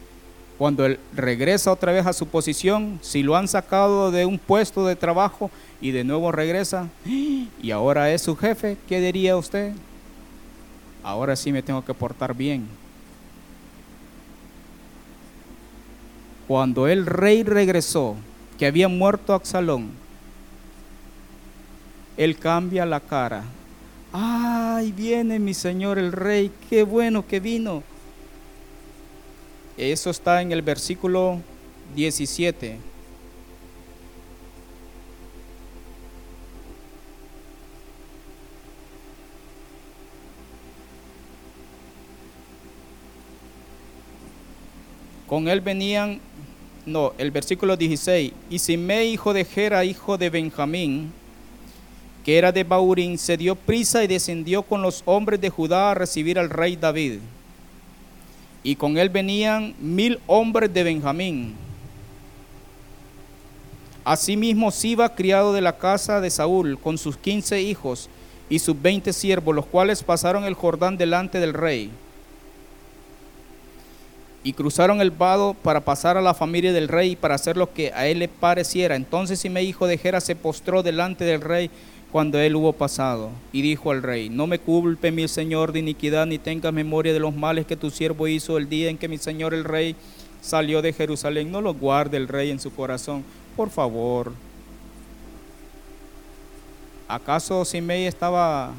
Cuando 0.59 0.87
él 0.87 1.01
regresa 1.13 1.73
otra 1.73 1.93
vez 1.93 2.07
a 2.07 2.13
su 2.13 2.27
posición, 2.27 3.01
si 3.03 3.23
lo 3.23 3.37
han 3.37 3.49
sacado 3.49 4.13
de 4.13 4.25
un 4.25 4.39
puesto 4.39 4.87
de 4.87 4.95
trabajo 4.95 5.51
y 5.81 5.91
de 5.91 6.05
nuevo 6.05 6.31
regresa 6.31 6.89
y 7.05 7.71
ahora 7.73 8.13
es 8.13 8.23
su 8.23 8.37
jefe, 8.37 8.77
¿qué 8.89 9.01
diría 9.01 9.37
usted? 9.37 9.73
Ahora 11.03 11.35
sí 11.35 11.51
me 11.51 11.63
tengo 11.63 11.85
que 11.85 11.93
portar 11.93 12.35
bien. 12.35 12.69
Cuando 16.47 16.87
el 16.87 17.07
rey 17.07 17.43
regresó, 17.43 18.17
que 18.59 18.67
había 18.67 18.87
muerto 18.87 19.35
Absalón, 19.35 19.91
él 22.17 22.39
cambia 22.39 22.87
la 22.87 23.01
cara. 23.01 23.43
¡Ay, 24.13 24.93
viene 24.93 25.41
mi 25.41 25.55
señor 25.55 25.99
el 25.99 26.13
rey! 26.13 26.53
¡Qué 26.71 26.85
bueno 26.85 27.27
que 27.27 27.41
vino! 27.41 27.83
Eso 29.77 30.11
está 30.11 30.41
en 30.41 30.53
el 30.53 30.62
versículo 30.62 31.41
17. 31.97 32.77
Con 45.27 45.49
él 45.49 45.61
venían, 45.61 46.20
no, 46.87 47.12
el 47.18 47.33
versículo 47.33 47.77
16, 47.77 48.33
y 48.51 48.59
Simei, 48.61 49.14
hijo 49.14 49.33
de 49.33 49.45
Gera, 49.45 49.85
hijo 49.85 50.16
de 50.16 50.31
Benjamín, 50.31 51.12
que 52.25 52.39
era 52.39 52.53
de 52.53 52.62
Baurín, 52.62 53.18
se 53.18 53.37
dio 53.37 53.57
prisa 53.57 54.05
y 54.05 54.07
descendió 54.07 54.62
con 54.62 54.83
los 54.83 55.03
hombres 55.05 55.41
de 55.41 55.51
Judá 55.51 55.91
a 55.91 55.95
recibir 55.95 56.39
al 56.39 56.51
rey 56.51 56.77
David 56.77 57.18
y 58.65 58.77
con 58.77 58.97
él 58.97 59.11
venían 59.11 59.75
mil 59.79 60.19
hombres 60.27 60.73
de 60.73 60.83
Benjamín. 60.83 61.55
Asimismo 64.05 64.71
Siba, 64.71 65.15
criado 65.15 65.53
de 65.53 65.61
la 65.61 65.77
casa 65.77 66.21
de 66.21 66.31
Saúl, 66.31 66.79
con 66.79 66.99
sus 66.99 67.17
quince 67.17 67.61
hijos 67.61 68.09
y 68.49 68.59
sus 68.59 68.81
veinte 68.81 69.12
siervos, 69.12 69.55
los 69.55 69.67
cuales 69.67 70.03
pasaron 70.03 70.45
el 70.45 70.55
Jordán 70.55 70.97
delante 70.97 71.41
del 71.41 71.53
rey. 71.53 71.91
Y 74.43 74.53
cruzaron 74.55 75.01
el 75.01 75.11
vado 75.11 75.55
para 75.55 75.81
pasar 75.81 76.17
a 76.17 76.23
la 76.23 76.35
familia 76.35 76.73
del 76.73 76.89
rey 76.89 77.12
y 77.12 77.17
para 77.17 77.35
hacer 77.35 77.57
lo 77.57 77.73
que 77.73 77.93
a 77.93 78.07
él 78.07 78.19
le 78.19 78.29
pareciera. 78.29 78.97
Entonces 78.97 79.41
Simei, 79.41 79.67
hijo 79.67 79.87
de 79.87 79.99
Gera, 79.99 80.21
se 80.21 80.37
postró 80.37 80.83
delante 80.83 81.25
del 81.25 81.41
rey 81.41 81.71
cuando 82.15 82.39
él 82.39 82.55
hubo 82.55 82.73
pasado, 82.73 83.31
y 83.53 83.61
dijo 83.61 83.91
al 83.91 84.01
rey, 84.01 84.29
no 84.29 84.47
me 84.47 84.61
culpe 84.61 85.11
mi 85.11 85.27
señor 85.27 85.73
de 85.73 85.81
iniquidad, 85.81 86.27
ni 86.27 86.39
tengas 86.39 86.73
memoria 86.73 87.12
de 87.12 87.19
los 87.19 87.35
males 87.35 87.67
que 87.67 87.75
tu 87.75 87.91
siervo 87.91 88.29
hizo 88.29 88.57
el 88.57 88.69
día 88.69 88.89
en 88.89 88.99
que 88.99 89.09
mi 89.09 89.19
señor 89.19 89.53
el 89.53 89.65
rey 89.65 89.97
salió 90.41 90.81
de 90.81 90.93
Jerusalén. 90.93 91.51
No 91.51 91.61
lo 91.61 91.75
guarde 91.75 92.17
el 92.17 92.29
rey 92.29 92.53
en 92.53 92.61
su 92.61 92.73
corazón, 92.73 93.25
por 93.57 93.69
favor. 93.69 94.31
¿Acaso 97.09 97.65
Simei 97.65 98.07
estaba... 98.07 98.71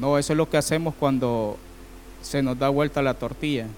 No, 0.00 0.18
eso 0.18 0.32
es 0.32 0.36
lo 0.36 0.50
que 0.50 0.56
hacemos 0.56 0.96
cuando 0.98 1.56
se 2.22 2.42
nos 2.42 2.58
da 2.58 2.70
vuelta 2.70 3.02
la 3.02 3.14
tortilla. 3.14 3.68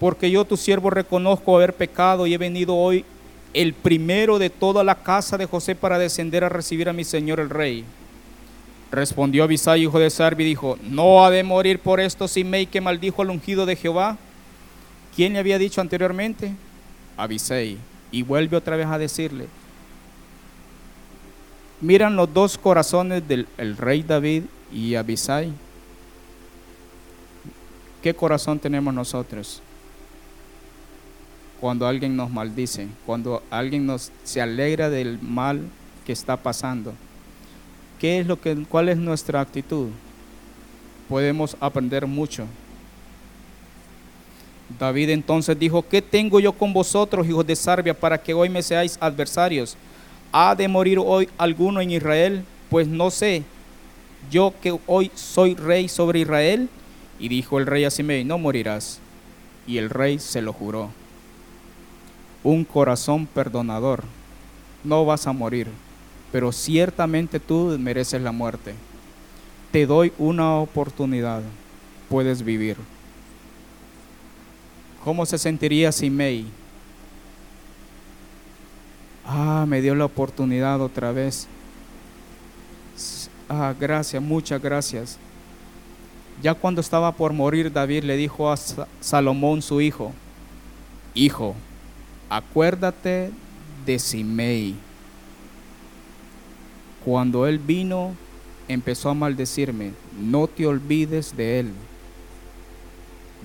Porque 0.00 0.28
yo 0.28 0.44
tu 0.44 0.56
siervo 0.56 0.90
reconozco 0.90 1.54
haber 1.54 1.72
pecado 1.72 2.26
y 2.26 2.34
he 2.34 2.38
venido 2.38 2.74
hoy 2.74 3.04
el 3.56 3.72
primero 3.72 4.38
de 4.38 4.50
toda 4.50 4.84
la 4.84 4.96
casa 4.96 5.38
de 5.38 5.46
José 5.46 5.74
para 5.74 5.98
descender 5.98 6.44
a 6.44 6.50
recibir 6.50 6.90
a 6.90 6.92
mi 6.92 7.04
señor 7.04 7.40
el 7.40 7.48
rey. 7.48 7.84
Respondió 8.92 9.44
Abisai, 9.44 9.80
hijo 9.82 9.98
de 9.98 10.10
Sarbi, 10.10 10.44
y 10.44 10.48
dijo, 10.48 10.78
¿no 10.82 11.24
ha 11.24 11.30
de 11.30 11.42
morir 11.42 11.78
por 11.78 11.98
esto 11.98 12.28
Simei 12.28 12.66
que 12.66 12.82
maldijo 12.82 13.22
al 13.22 13.30
ungido 13.30 13.64
de 13.64 13.74
Jehová? 13.74 14.18
¿Quién 15.14 15.32
le 15.32 15.38
había 15.38 15.56
dicho 15.56 15.80
anteriormente? 15.80 16.52
Abisai. 17.16 17.78
Y 18.12 18.22
vuelve 18.22 18.58
otra 18.58 18.76
vez 18.76 18.86
a 18.88 18.98
decirle, 18.98 19.46
miran 21.80 22.14
los 22.14 22.32
dos 22.32 22.58
corazones 22.58 23.26
del 23.26 23.46
rey 23.78 24.02
David 24.02 24.42
y 24.70 24.96
Abisai. 24.96 25.50
¿Qué 28.02 28.12
corazón 28.12 28.58
tenemos 28.58 28.92
nosotros? 28.92 29.62
Cuando 31.60 31.86
alguien 31.86 32.16
nos 32.16 32.30
maldice, 32.30 32.88
cuando 33.04 33.42
alguien 33.50 33.86
nos 33.86 34.12
se 34.24 34.40
alegra 34.40 34.90
del 34.90 35.18
mal 35.20 35.62
que 36.04 36.12
está 36.12 36.36
pasando. 36.36 36.92
¿Qué 37.98 38.20
es 38.20 38.26
lo 38.26 38.40
que 38.40 38.54
cuál 38.68 38.88
es 38.88 38.98
nuestra 38.98 39.40
actitud? 39.40 39.88
Podemos 41.08 41.56
aprender 41.60 42.06
mucho. 42.06 42.46
David 44.78 45.10
entonces 45.10 45.58
dijo, 45.58 45.82
¿qué 45.82 46.02
tengo 46.02 46.40
yo 46.40 46.52
con 46.52 46.72
vosotros, 46.72 47.26
hijos 47.26 47.46
de 47.46 47.56
Sarbia, 47.56 47.94
para 47.94 48.18
que 48.18 48.34
hoy 48.34 48.48
me 48.48 48.62
seáis 48.62 48.98
adversarios? 49.00 49.76
¿Ha 50.32 50.54
de 50.54 50.68
morir 50.68 50.98
hoy 50.98 51.28
alguno 51.38 51.80
en 51.80 51.92
Israel? 51.92 52.44
Pues 52.68 52.86
no 52.88 53.10
sé, 53.10 53.44
yo 54.30 54.52
que 54.60 54.76
hoy 54.86 55.10
soy 55.14 55.54
rey 55.54 55.88
sobre 55.88 56.20
Israel. 56.20 56.68
Y 57.18 57.28
dijo 57.28 57.58
el 57.58 57.64
rey 57.64 57.84
a 57.84 57.90
Simei, 57.90 58.24
no 58.24 58.36
morirás. 58.36 58.98
Y 59.66 59.78
el 59.78 59.88
rey 59.88 60.18
se 60.18 60.42
lo 60.42 60.52
juró 60.52 60.90
un 62.46 62.64
corazón 62.64 63.26
perdonador. 63.26 64.04
No 64.84 65.04
vas 65.04 65.26
a 65.26 65.32
morir, 65.32 65.66
pero 66.30 66.52
ciertamente 66.52 67.40
tú 67.40 67.76
mereces 67.78 68.22
la 68.22 68.30
muerte. 68.30 68.74
Te 69.72 69.84
doy 69.84 70.12
una 70.16 70.54
oportunidad, 70.54 71.42
puedes 72.08 72.44
vivir. 72.44 72.76
¿Cómo 75.02 75.26
se 75.26 75.38
sentiría 75.38 75.90
Simei? 75.90 76.46
Ah, 79.24 79.64
me 79.66 79.80
dio 79.80 79.96
la 79.96 80.04
oportunidad 80.04 80.80
otra 80.80 81.10
vez. 81.10 81.48
Ah, 83.48 83.74
gracias, 83.78 84.22
muchas 84.22 84.62
gracias. 84.62 85.18
Ya 86.40 86.54
cuando 86.54 86.80
estaba 86.80 87.10
por 87.10 87.32
morir, 87.32 87.72
David 87.72 88.04
le 88.04 88.16
dijo 88.16 88.52
a 88.52 88.56
Salomón, 89.00 89.62
su 89.62 89.80
hijo, 89.80 90.12
Hijo, 91.14 91.56
acuérdate 92.28 93.30
de 93.84 93.98
Simei. 93.98 94.74
Cuando 97.04 97.46
él 97.46 97.58
vino, 97.58 98.14
empezó 98.68 99.10
a 99.10 99.14
maldecirme, 99.14 99.92
no 100.18 100.48
te 100.48 100.66
olvides 100.66 101.36
de 101.36 101.60
él. 101.60 101.72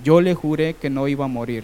Yo 0.03 0.19
le 0.19 0.33
juré 0.33 0.73
que 0.73 0.89
no 0.89 1.07
iba 1.07 1.25
a 1.25 1.27
morir. 1.27 1.63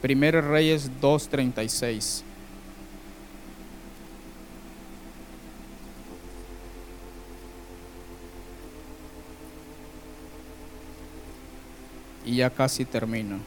Primero 0.00 0.40
Reyes 0.40 0.90
2.36. 1.00 2.27
y 12.28 12.36
ya 12.36 12.50
casi 12.50 12.84
termino. 12.84 13.38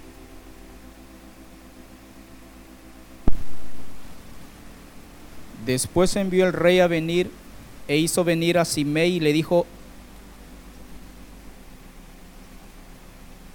Después 5.64 6.16
envió 6.16 6.48
el 6.48 6.54
rey 6.54 6.80
a 6.80 6.88
venir 6.88 7.30
e 7.88 7.98
hizo 7.98 8.24
venir 8.24 8.58
a 8.58 8.66
Simei 8.66 9.18
y 9.18 9.20
le 9.20 9.34
dijo, 9.34 9.68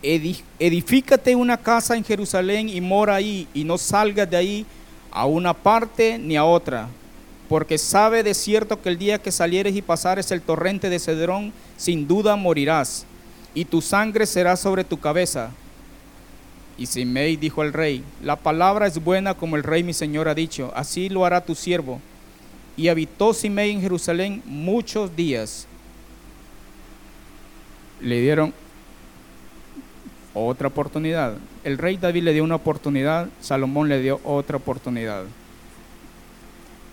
edifícate 0.01 1.35
una 1.35 1.57
casa 1.57 1.97
en 1.97 2.05
Jerusalén 2.05 2.69
y 2.69 2.81
mora 2.81 3.17
ahí 3.17 3.49
y 3.53 3.65
no 3.65 3.79
salgas 3.79 4.31
de 4.31 4.37
ahí 4.37 4.67
a 5.11 5.27
una 5.27 5.55
parte 5.55 6.19
ni 6.19 6.37
a 6.37 6.45
otra, 6.45 6.89
porque 7.49 7.79
sabe 7.79 8.23
de 8.23 8.35
cierto 8.35 8.81
que 8.81 8.91
el 8.91 8.99
día 8.99 9.19
que 9.19 9.33
salieres 9.33 9.75
y 9.75 9.83
pasares 9.83 10.31
el 10.31 10.43
torrente 10.43 10.89
de 10.89 11.01
Cedrón, 11.01 11.53
sin 11.77 12.07
duda 12.07 12.37
morirás 12.37 13.07
y 13.57 13.65
tu 13.65 13.81
sangre 13.81 14.27
será 14.27 14.55
sobre 14.55 14.85
tu 14.85 15.01
cabeza. 15.01 15.51
Y 16.77 16.85
Simei 16.85 17.37
dijo 17.37 17.63
al 17.63 17.73
rey, 17.73 18.05
la 18.23 18.37
palabra 18.37 18.87
es 18.87 19.03
buena 19.03 19.33
como 19.33 19.57
el 19.57 19.63
rey 19.63 19.83
mi 19.83 19.95
señor 19.95 20.29
ha 20.29 20.35
dicho, 20.35 20.71
así 20.77 21.09
lo 21.09 21.25
hará 21.25 21.41
tu 21.41 21.55
siervo. 21.55 21.99
Y 22.77 22.89
habitó 22.89 23.33
Simei 23.33 23.71
en 23.71 23.81
Jerusalén 23.81 24.43
muchos 24.45 25.17
días. 25.17 25.67
le 28.03 28.21
dieron 28.21 28.53
otra 30.35 30.69
oportunidad. 30.69 31.39
El 31.65 31.79
rey 31.79 31.97
David 31.97 32.25
le 32.25 32.35
dio 32.35 32.45
una 32.45 32.57
oportunidad, 32.57 33.29
Salomón 33.41 33.89
le 33.89 34.03
dio 34.03 34.21
otra 34.23 34.59
oportunidad. 34.59 35.25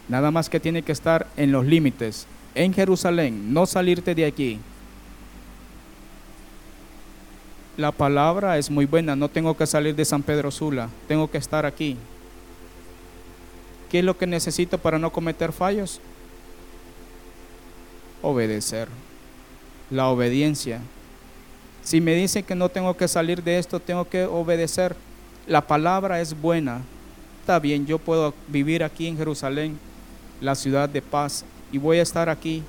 Nada 0.07 0.31
más 0.31 0.49
que 0.49 0.61
tiene 0.61 0.81
que 0.81 0.93
estar 0.93 1.27
en 1.35 1.51
los 1.51 1.65
límites, 1.65 2.25
en 2.55 2.73
Jerusalén, 2.73 3.53
no 3.53 3.65
salirte 3.65 4.15
de 4.15 4.25
aquí. 4.25 4.59
La 7.75 7.91
palabra 7.91 8.59
es 8.59 8.69
muy 8.69 8.85
buena, 8.85 9.15
no 9.15 9.29
tengo 9.29 9.57
que 9.57 9.65
salir 9.65 9.95
de 9.95 10.05
San 10.05 10.21
Pedro 10.21 10.51
Sula, 10.51 10.89
tengo 11.07 11.29
que 11.29 11.39
estar 11.39 11.65
aquí. 11.65 11.97
¿Qué 13.89 13.99
es 13.99 14.05
lo 14.05 14.15
que 14.15 14.27
necesito 14.27 14.77
para 14.77 14.99
no 14.99 15.11
cometer 15.11 15.51
fallos? 15.51 15.99
Obedecer. 18.21 18.87
La 19.89 20.07
obediencia. 20.07 20.81
Si 21.83 21.99
me 21.99 22.13
dicen 22.13 22.43
que 22.45 22.55
no 22.55 22.69
tengo 22.69 22.95
que 22.95 23.07
salir 23.07 23.43
de 23.43 23.57
esto, 23.57 23.79
tengo 23.79 24.07
que 24.07 24.25
obedecer. 24.25 24.95
La 25.47 25.65
palabra 25.65 26.21
es 26.21 26.39
buena. 26.39 26.81
Está 27.41 27.59
bien, 27.59 27.87
yo 27.87 27.97
puedo 27.97 28.35
vivir 28.47 28.83
aquí 28.83 29.07
en 29.07 29.17
Jerusalén, 29.17 29.77
la 30.39 30.55
ciudad 30.55 30.87
de 30.87 31.01
paz, 31.01 31.43
y 31.71 31.77
voy 31.77 31.97
a 31.97 32.03
estar 32.03 32.29
aquí. 32.29 32.63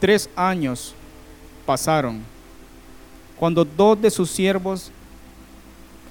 Tres 0.00 0.28
años 0.34 0.95
pasaron 1.66 2.22
cuando 3.36 3.64
dos 3.64 4.00
de 4.00 4.10
sus 4.10 4.30
siervos 4.30 4.90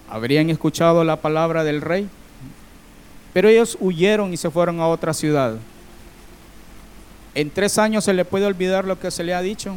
habrían 0.09 0.49
escuchado 0.49 1.03
la 1.03 1.15
palabra 1.15 1.63
del 1.63 1.81
rey, 1.81 2.07
pero 3.33 3.49
ellos 3.49 3.77
huyeron 3.79 4.31
y 4.31 4.37
se 4.37 4.51
fueron 4.51 4.79
a 4.79 4.87
otra 4.87 5.13
ciudad. 5.13 5.57
¿En 7.33 7.49
tres 7.49 7.77
años 7.77 8.03
se 8.03 8.13
le 8.13 8.23
puede 8.23 8.45
olvidar 8.45 8.85
lo 8.85 8.99
que 8.99 9.09
se 9.11 9.23
le 9.23 9.33
ha 9.33 9.41
dicho? 9.41 9.75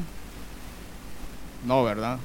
No, 1.64 1.82
¿verdad? 1.82 2.18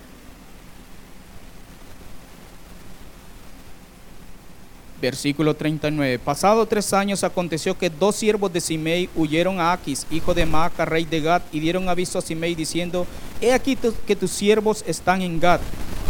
Versículo 5.04 5.54
39. 5.54 6.18
Pasado 6.18 6.66
tres 6.66 6.94
años 6.94 7.26
aconteció 7.26 7.78
que 7.78 7.90
dos 7.90 8.16
siervos 8.16 8.54
de 8.54 8.62
Simei 8.62 9.10
huyeron 9.18 9.60
a 9.60 9.74
Aquis, 9.74 10.08
hijo 10.10 10.34
de 10.34 10.46
Maaca, 10.46 10.86
rey 10.86 11.04
de 11.04 11.20
Gad, 11.20 11.42
y 11.52 11.60
dieron 11.60 11.90
aviso 11.90 12.20
a 12.20 12.22
Simei 12.22 12.56
diciendo, 12.56 13.06
he 13.42 13.52
aquí 13.52 13.78
que 14.08 14.16
tus 14.16 14.32
siervos 14.32 14.82
están 14.88 15.22
en 15.22 15.42
Gad. 15.42 15.60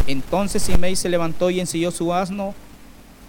Entonces 0.05 0.61
Simei 0.61 0.95
se 0.95 1.09
levantó 1.09 1.49
y 1.49 1.59
ensilló 1.59 1.89
su 1.89 2.13
asno 2.13 2.53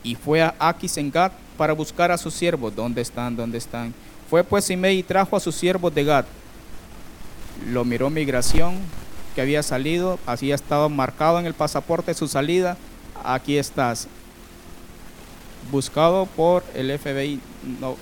y 0.02 0.16
fue 0.16 0.42
a 0.42 0.54
Aquis 0.58 0.98
en 0.98 1.10
Gad 1.10 1.32
para 1.56 1.72
buscar 1.72 2.10
a 2.10 2.18
sus 2.18 2.34
siervos. 2.34 2.76
¿Dónde 2.76 3.00
están? 3.00 3.34
¿Dónde 3.34 3.56
están? 3.56 3.94
Fue 4.28 4.44
pues 4.44 4.66
Simei 4.66 4.98
y 4.98 5.02
trajo 5.02 5.34
a 5.34 5.40
sus 5.40 5.54
siervos 5.54 5.94
de 5.94 6.04
Gad. 6.04 6.26
Lo 7.70 7.86
miró 7.86 8.10
migración 8.10 8.74
que 9.34 9.40
había 9.40 9.62
salido, 9.62 10.18
así 10.26 10.52
estado 10.52 10.90
marcado 10.90 11.40
en 11.40 11.46
el 11.46 11.54
pasaporte 11.54 12.12
su 12.12 12.28
salida. 12.28 12.76
Aquí 13.24 13.56
estás 13.56 14.08
buscado 15.70 16.26
por 16.26 16.64
el 16.74 16.96
FBI, 16.98 17.40
no 17.80 17.96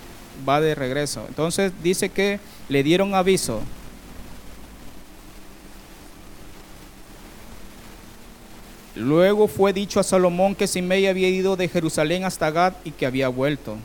va 0.49 0.61
de 0.61 0.75
regreso. 0.75 1.25
Entonces 1.29 1.73
dice 1.83 2.09
que 2.09 2.41
le 2.69 2.83
dieron 2.83 3.15
aviso. 3.15 3.61
Luego 8.95 9.49
fue 9.49 9.73
dicho 9.73 10.01
a 10.01 10.03
Salomón 10.03 10.55
que 10.55 10.67
Simei 10.67 11.07
había 11.07 11.29
ido 11.29 11.57
de 11.57 11.69
Jerusalén 11.69 12.25
hasta 12.25 12.51
Gad 12.51 12.75
y 12.85 12.91
que 12.91 13.07
había 13.07 13.29
vuelto. 13.29 13.77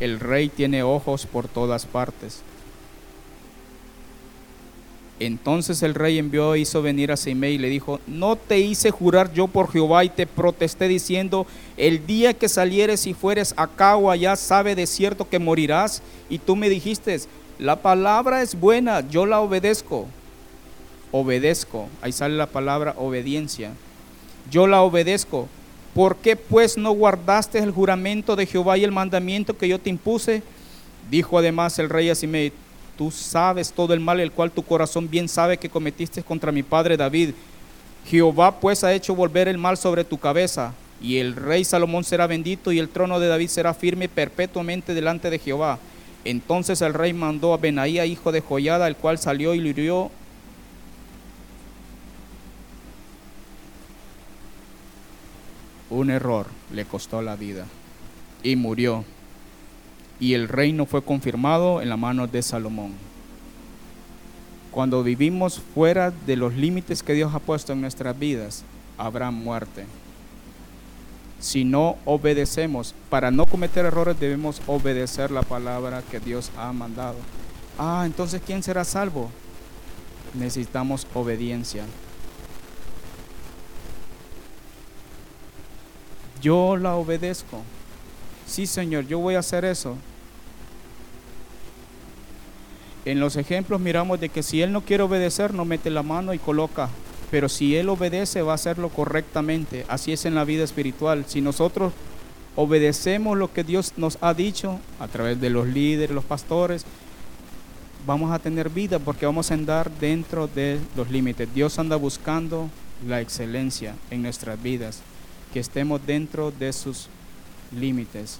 El 0.00 0.20
rey 0.20 0.48
tiene 0.48 0.82
ojos 0.82 1.26
por 1.26 1.48
todas 1.48 1.86
partes. 1.86 2.42
Entonces 5.20 5.82
el 5.82 5.94
rey 5.94 6.18
envió 6.18 6.54
e 6.54 6.60
hizo 6.60 6.80
venir 6.80 7.10
a 7.10 7.16
Simei 7.16 7.54
y 7.54 7.58
le 7.58 7.68
dijo, 7.68 7.98
no 8.06 8.36
te 8.36 8.60
hice 8.60 8.90
jurar 8.92 9.32
yo 9.32 9.48
por 9.48 9.70
Jehová 9.70 10.04
y 10.04 10.10
te 10.10 10.26
protesté 10.26 10.86
diciendo, 10.86 11.46
el 11.76 12.06
día 12.06 12.34
que 12.34 12.48
salieres 12.48 13.06
y 13.06 13.14
fueres 13.14 13.52
acá 13.56 13.96
o 13.96 14.10
allá, 14.10 14.36
sabe 14.36 14.76
de 14.76 14.86
cierto 14.86 15.28
que 15.28 15.40
morirás. 15.40 16.02
Y 16.30 16.38
tú 16.38 16.54
me 16.54 16.68
dijiste, 16.68 17.18
la 17.58 17.82
palabra 17.82 18.42
es 18.42 18.58
buena, 18.58 19.08
yo 19.08 19.26
la 19.26 19.40
obedezco. 19.40 20.06
Obedezco, 21.10 21.88
ahí 22.00 22.12
sale 22.12 22.36
la 22.36 22.46
palabra 22.46 22.94
obediencia. 22.96 23.72
Yo 24.50 24.66
la 24.68 24.82
obedezco. 24.82 25.48
¿Por 25.94 26.16
qué 26.16 26.36
pues 26.36 26.76
no 26.78 26.92
guardaste 26.92 27.58
el 27.58 27.72
juramento 27.72 28.36
de 28.36 28.46
Jehová 28.46 28.78
y 28.78 28.84
el 28.84 28.92
mandamiento 28.92 29.56
que 29.56 29.66
yo 29.66 29.80
te 29.80 29.90
impuse? 29.90 30.44
Dijo 31.10 31.38
además 31.38 31.78
el 31.80 31.88
rey 31.88 32.10
a 32.10 32.14
Simei, 32.14 32.52
Tú 32.98 33.12
sabes 33.12 33.72
todo 33.72 33.94
el 33.94 34.00
mal 34.00 34.18
el 34.18 34.32
cual 34.32 34.50
tu 34.50 34.64
corazón 34.64 35.08
bien 35.08 35.28
sabe 35.28 35.56
que 35.56 35.70
cometiste 35.70 36.20
contra 36.24 36.50
mi 36.50 36.64
padre 36.64 36.96
David. 36.96 37.30
Jehová 38.04 38.58
pues 38.58 38.82
ha 38.82 38.92
hecho 38.92 39.14
volver 39.14 39.46
el 39.46 39.56
mal 39.56 39.76
sobre 39.76 40.02
tu 40.02 40.18
cabeza, 40.18 40.74
y 41.00 41.18
el 41.18 41.36
rey 41.36 41.64
Salomón 41.64 42.02
será 42.02 42.26
bendito, 42.26 42.72
y 42.72 42.80
el 42.80 42.88
trono 42.88 43.20
de 43.20 43.28
David 43.28 43.50
será 43.50 43.72
firme 43.72 44.08
perpetuamente 44.08 44.94
delante 44.94 45.30
de 45.30 45.38
Jehová. 45.38 45.78
Entonces 46.24 46.82
el 46.82 46.92
rey 46.92 47.12
mandó 47.12 47.54
a 47.54 47.58
Benaía, 47.58 48.04
hijo 48.04 48.32
de 48.32 48.40
Joyada, 48.40 48.88
el 48.88 48.96
cual 48.96 49.18
salió 49.18 49.54
y 49.54 49.60
lo 49.60 49.68
hirió. 49.68 50.10
Un 55.88 56.10
error 56.10 56.46
le 56.74 56.84
costó 56.84 57.22
la 57.22 57.36
vida 57.36 57.64
y 58.42 58.56
murió 58.56 59.04
y 60.20 60.34
el 60.34 60.48
reino 60.48 60.86
fue 60.86 61.02
confirmado 61.02 61.80
en 61.80 61.88
la 61.88 61.96
mano 61.96 62.26
de 62.26 62.42
Salomón. 62.42 62.92
Cuando 64.70 65.02
vivimos 65.02 65.60
fuera 65.74 66.10
de 66.10 66.36
los 66.36 66.54
límites 66.54 67.02
que 67.02 67.14
Dios 67.14 67.34
ha 67.34 67.38
puesto 67.38 67.72
en 67.72 67.80
nuestras 67.80 68.18
vidas, 68.18 68.64
habrá 68.96 69.30
muerte. 69.30 69.86
Si 71.40 71.64
no 71.64 71.96
obedecemos, 72.04 72.94
para 73.08 73.30
no 73.30 73.46
cometer 73.46 73.84
errores 73.84 74.18
debemos 74.18 74.60
obedecer 74.66 75.30
la 75.30 75.42
palabra 75.42 76.02
que 76.10 76.18
Dios 76.18 76.50
ha 76.56 76.72
mandado. 76.72 77.16
Ah, 77.78 78.02
entonces 78.04 78.42
¿quién 78.44 78.62
será 78.62 78.84
salvo? 78.84 79.30
Necesitamos 80.34 81.06
obediencia. 81.14 81.84
Yo 86.42 86.76
la 86.76 86.94
obedezco. 86.94 87.62
Sí, 88.46 88.66
Señor, 88.66 89.06
yo 89.06 89.18
voy 89.18 89.34
a 89.34 89.40
hacer 89.40 89.64
eso. 89.64 89.96
En 93.08 93.20
los 93.20 93.36
ejemplos 93.36 93.80
miramos 93.80 94.20
de 94.20 94.28
que 94.28 94.42
si 94.42 94.60
él 94.60 94.70
no 94.70 94.82
quiere 94.82 95.02
obedecer, 95.02 95.54
no 95.54 95.64
mete 95.64 95.88
la 95.88 96.02
mano 96.02 96.34
y 96.34 96.38
coloca. 96.38 96.90
Pero 97.30 97.48
si 97.48 97.74
él 97.74 97.88
obedece, 97.88 98.42
va 98.42 98.52
a 98.52 98.56
hacerlo 98.56 98.90
correctamente. 98.90 99.86
Así 99.88 100.12
es 100.12 100.26
en 100.26 100.34
la 100.34 100.44
vida 100.44 100.62
espiritual. 100.62 101.24
Si 101.26 101.40
nosotros 101.40 101.94
obedecemos 102.54 103.38
lo 103.38 103.50
que 103.50 103.64
Dios 103.64 103.94
nos 103.96 104.18
ha 104.20 104.34
dicho 104.34 104.78
a 105.00 105.08
través 105.08 105.40
de 105.40 105.48
los 105.48 105.66
líderes, 105.66 106.14
los 106.14 106.26
pastores, 106.26 106.84
vamos 108.06 108.30
a 108.30 108.40
tener 108.40 108.68
vida 108.68 108.98
porque 108.98 109.24
vamos 109.24 109.50
a 109.50 109.54
andar 109.54 109.90
dentro 109.90 110.46
de 110.46 110.78
los 110.94 111.10
límites. 111.10 111.48
Dios 111.54 111.78
anda 111.78 111.96
buscando 111.96 112.68
la 113.06 113.22
excelencia 113.22 113.94
en 114.10 114.20
nuestras 114.20 114.62
vidas, 114.62 115.00
que 115.54 115.60
estemos 115.60 116.06
dentro 116.06 116.50
de 116.50 116.74
sus 116.74 117.08
límites, 117.72 118.38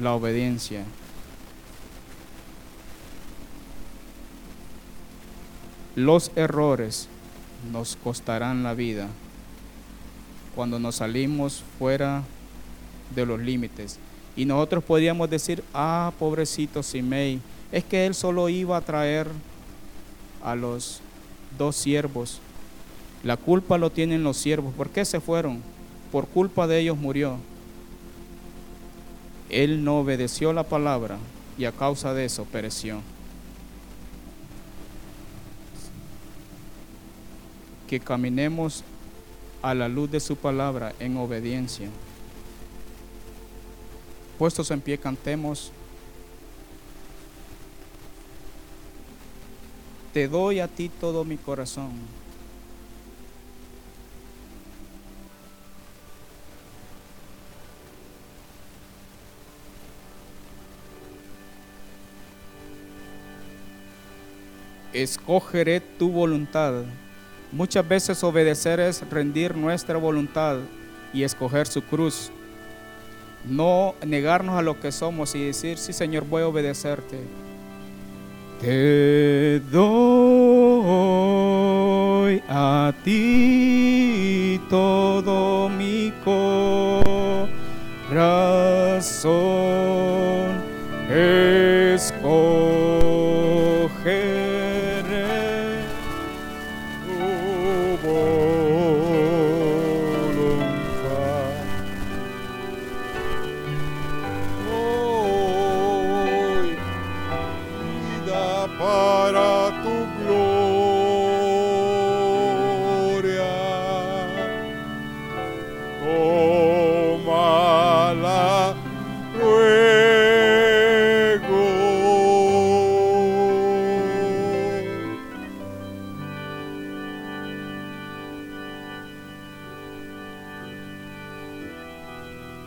la 0.00 0.14
obediencia. 0.14 0.84
Los 5.96 6.30
errores 6.36 7.08
nos 7.72 7.96
costarán 7.96 8.62
la 8.62 8.74
vida 8.74 9.08
cuando 10.54 10.78
nos 10.78 10.96
salimos 10.96 11.62
fuera 11.78 12.22
de 13.14 13.26
los 13.26 13.40
límites. 13.40 13.98
Y 14.36 14.44
nosotros 14.44 14.82
podríamos 14.82 15.30
decir, 15.30 15.62
ah, 15.72 16.12
pobrecito 16.18 16.82
Simei, 16.82 17.40
es 17.70 17.84
que 17.84 18.06
él 18.06 18.14
solo 18.14 18.48
iba 18.48 18.76
a 18.76 18.80
traer 18.80 19.28
a 20.42 20.54
los 20.54 21.00
dos 21.58 21.76
siervos. 21.76 22.40
La 23.22 23.36
culpa 23.36 23.78
lo 23.78 23.90
tienen 23.90 24.22
los 24.22 24.36
siervos. 24.36 24.74
¿Por 24.74 24.90
qué 24.90 25.04
se 25.04 25.20
fueron? 25.20 25.62
Por 26.10 26.26
culpa 26.26 26.66
de 26.66 26.80
ellos 26.80 26.96
murió 26.96 27.38
él 29.54 29.84
no 29.84 29.98
obedeció 30.00 30.52
la 30.52 30.64
palabra 30.64 31.18
y 31.56 31.64
a 31.64 31.72
causa 31.72 32.12
de 32.14 32.24
eso 32.24 32.44
pereció. 32.44 33.00
Que 37.88 38.00
caminemos 38.00 38.84
a 39.62 39.74
la 39.74 39.88
luz 39.88 40.10
de 40.10 40.20
su 40.20 40.36
palabra 40.36 40.94
en 40.98 41.16
obediencia. 41.16 41.88
Puestos 44.38 44.70
en 44.70 44.80
pie, 44.80 44.98
cantemos. 44.98 45.72
Te 50.12 50.28
doy 50.28 50.60
a 50.60 50.68
ti 50.68 50.88
todo 50.88 51.24
mi 51.24 51.36
corazón. 51.36 51.92
escogeré 64.94 65.80
tu 65.80 66.10
voluntad. 66.10 66.84
Muchas 67.54 67.86
veces 67.86 68.24
obedecer 68.24 68.80
es 68.80 69.08
rendir 69.08 69.56
nuestra 69.56 69.96
voluntad 69.96 70.56
y 71.12 71.22
escoger 71.22 71.68
su 71.68 71.82
cruz. 71.82 72.32
No 73.48 73.94
negarnos 74.04 74.58
a 74.58 74.62
lo 74.62 74.80
que 74.80 74.90
somos 74.90 75.36
y 75.36 75.44
decir, 75.44 75.78
sí 75.78 75.92
Señor, 75.92 76.24
voy 76.24 76.42
a 76.42 76.48
obedecerte. 76.48 77.20
Te 78.60 79.60
doy 79.70 80.02
a 82.48 82.92
ti 83.04 84.60
todo 84.68 85.68
mi 85.68 86.12
corazón. 86.24 87.44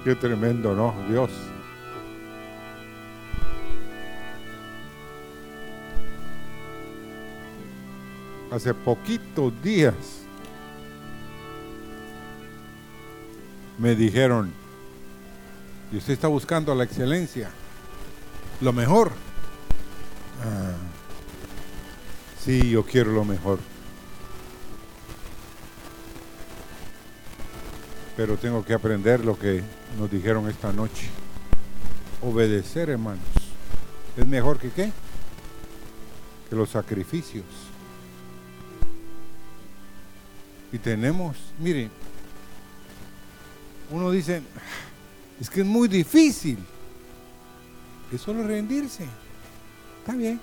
Qué 0.08 0.16
tremendo, 0.16 0.74
¿no? 0.74 0.95
Dios. 1.10 1.30
Hace 8.49 8.74
poquitos 8.74 9.62
días 9.62 9.95
me 13.78 13.95
dijeron, 13.95 14.53
y 15.91 15.97
usted 15.97 16.14
está 16.14 16.30
buscando 16.30 16.74
la 16.74 16.86
excelencia, 16.86 17.49
lo 18.62 18.72
mejor. 18.72 19.12
Ah, 20.41 20.72
sí, 22.45 22.70
yo 22.70 22.86
quiero 22.86 23.12
lo 23.12 23.26
mejor. 23.26 23.60
Pero 28.18 28.36
tengo 28.36 28.65
que 28.65 28.74
aprender 28.74 29.24
lo 29.24 29.38
que 29.38 29.61
nos 29.99 30.09
dijeron 30.09 30.49
esta 30.49 30.74
noche. 30.74 31.07
Obedecer, 32.24 32.89
hermanos. 32.89 33.22
¿Es 34.18 34.28
mejor 34.28 34.57
que 34.57 34.72
qué? 34.72 34.91
Que 36.49 36.55
los 36.55 36.72
sacrificios. 36.72 37.45
Y 40.72 40.80
tenemos, 40.80 41.38
miren, 41.59 41.91
uno 43.91 44.09
dice, 44.09 44.41
es 45.39 45.47
que 45.47 45.61
es 45.61 45.68
muy 45.68 45.88
difícil. 45.88 46.57
Es 48.11 48.22
solo 48.22 48.47
rendirse. 48.47 49.05
Está 49.99 50.13
bien. 50.13 50.41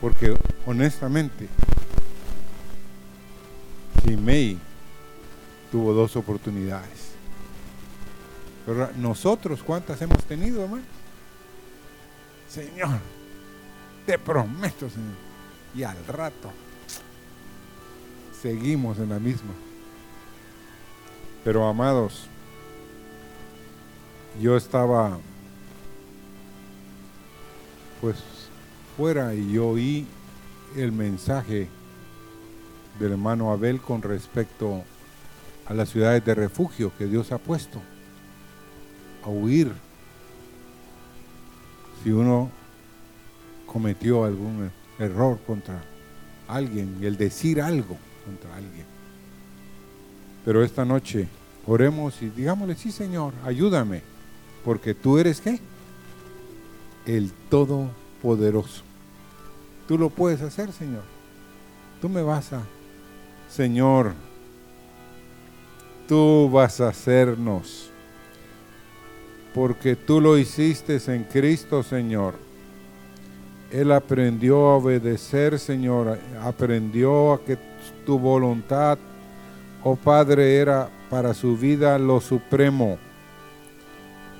Porque 0.00 0.34
honestamente, 0.64 1.48
May 4.16 4.58
tuvo 5.70 5.92
dos 5.92 6.16
oportunidades. 6.16 7.12
Pero 8.66 8.90
nosotros, 8.96 9.62
¿cuántas 9.62 10.00
hemos 10.02 10.22
tenido, 10.24 10.62
hermano? 10.62 10.82
Señor, 12.48 12.98
te 14.06 14.18
prometo, 14.18 14.88
Señor. 14.90 15.14
Y 15.74 15.82
al 15.82 16.04
rato 16.06 16.50
seguimos 18.40 18.98
en 18.98 19.10
la 19.10 19.18
misma. 19.18 19.52
Pero 21.44 21.66
amados, 21.66 22.26
yo 24.40 24.56
estaba 24.56 25.18
pues 28.00 28.16
fuera 28.96 29.34
y 29.34 29.52
yo 29.52 29.68
oí 29.68 30.06
el 30.76 30.92
mensaje 30.92 31.68
del 32.98 33.12
hermano 33.12 33.50
Abel 33.50 33.80
con 33.80 34.02
respecto 34.02 34.84
a 35.68 35.74
las 35.74 35.90
ciudades 35.90 36.24
de 36.24 36.34
refugio 36.34 36.92
que 36.96 37.06
Dios 37.06 37.30
ha 37.30 37.38
puesto 37.38 37.80
a 39.22 39.28
huir 39.28 39.70
si 42.02 42.10
uno 42.10 42.50
cometió 43.66 44.24
algún 44.24 44.70
error 44.98 45.38
contra 45.46 45.82
alguien 46.46 46.96
y 47.00 47.06
el 47.06 47.16
decir 47.16 47.60
algo 47.60 47.98
contra 48.24 48.56
alguien. 48.56 48.86
Pero 50.44 50.64
esta 50.64 50.84
noche 50.84 51.28
oremos 51.66 52.22
y 52.22 52.30
digámosle, 52.30 52.74
sí 52.74 52.90
Señor, 52.90 53.34
ayúdame, 53.44 54.02
porque 54.64 54.94
tú 54.94 55.18
eres 55.18 55.40
qué? 55.40 55.60
El 57.04 57.30
Todopoderoso. 57.50 58.82
Tú 59.86 59.98
lo 59.98 60.08
puedes 60.08 60.40
hacer, 60.40 60.72
Señor. 60.72 61.02
Tú 62.00 62.08
me 62.08 62.22
vas 62.22 62.52
a, 62.52 62.62
Señor, 63.50 64.14
tú 66.08 66.48
vas 66.50 66.80
a 66.80 66.88
hacernos, 66.88 67.90
porque 69.54 69.94
tú 69.94 70.20
lo 70.20 70.38
hiciste 70.38 70.98
en 71.06 71.24
Cristo, 71.24 71.82
Señor. 71.82 72.34
Él 73.70 73.92
aprendió 73.92 74.56
a 74.68 74.76
obedecer, 74.76 75.58
Señor, 75.58 76.18
aprendió 76.42 77.34
a 77.34 77.44
que 77.44 77.58
tu 78.06 78.18
voluntad, 78.18 78.98
oh 79.84 79.94
Padre, 79.94 80.56
era 80.56 80.88
para 81.10 81.34
su 81.34 81.56
vida 81.56 81.98
lo 81.98 82.20
supremo. 82.20 82.98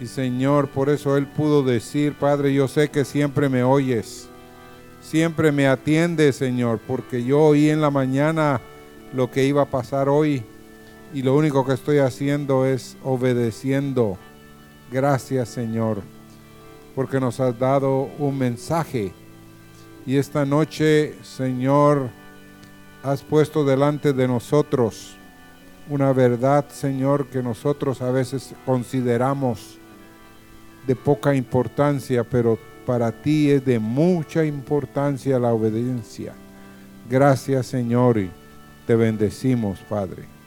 Y 0.00 0.06
Señor, 0.06 0.68
por 0.68 0.88
eso 0.88 1.18
Él 1.18 1.26
pudo 1.26 1.62
decir, 1.62 2.14
Padre, 2.14 2.54
yo 2.54 2.66
sé 2.66 2.88
que 2.88 3.04
siempre 3.04 3.50
me 3.50 3.62
oyes, 3.62 4.30
siempre 5.02 5.52
me 5.52 5.68
atiendes, 5.68 6.36
Señor, 6.36 6.80
porque 6.86 7.22
yo 7.22 7.40
oí 7.40 7.68
en 7.68 7.82
la 7.82 7.90
mañana 7.90 8.62
lo 9.12 9.30
que 9.30 9.44
iba 9.44 9.62
a 9.62 9.70
pasar 9.70 10.08
hoy 10.08 10.42
y 11.12 11.22
lo 11.22 11.36
único 11.36 11.64
que 11.64 11.72
estoy 11.72 11.98
haciendo 11.98 12.66
es 12.66 12.96
obedeciendo. 13.02 14.18
Gracias, 14.90 15.48
Señor, 15.48 16.02
porque 16.94 17.20
nos 17.20 17.40
has 17.40 17.59
dado 17.59 18.11
un 18.18 18.38
mensaje. 18.38 19.12
Y 20.06 20.16
esta 20.16 20.44
noche, 20.44 21.14
Señor, 21.22 22.11
has 23.02 23.22
puesto 23.22 23.64
delante 23.64 24.12
de 24.12 24.26
nosotros 24.28 25.16
una 25.88 26.12
verdad, 26.12 26.68
Señor, 26.68 27.28
que 27.28 27.42
nosotros 27.42 28.02
a 28.02 28.11
veces 28.11 28.54
consideramos 28.66 29.78
de 30.86 30.94
poca 30.94 31.34
importancia, 31.34 32.24
pero 32.24 32.59
para 32.86 33.11
ti 33.11 33.50
es 33.50 33.64
de 33.64 33.78
mucha 33.78 34.44
importancia 34.44 35.38
la 35.38 35.52
obediencia. 35.52 36.34
Gracias, 37.09 37.66
Señor, 37.66 38.18
y 38.18 38.30
te 38.86 38.96
bendecimos, 38.96 39.78
Padre. 39.80 40.38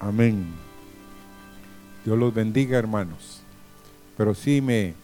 Amén. 0.00 0.46
Dios 2.04 2.18
los 2.18 2.34
bendiga, 2.34 2.78
hermanos. 2.78 3.42
Pero 4.16 4.34
sí 4.34 4.60
me 4.60 4.94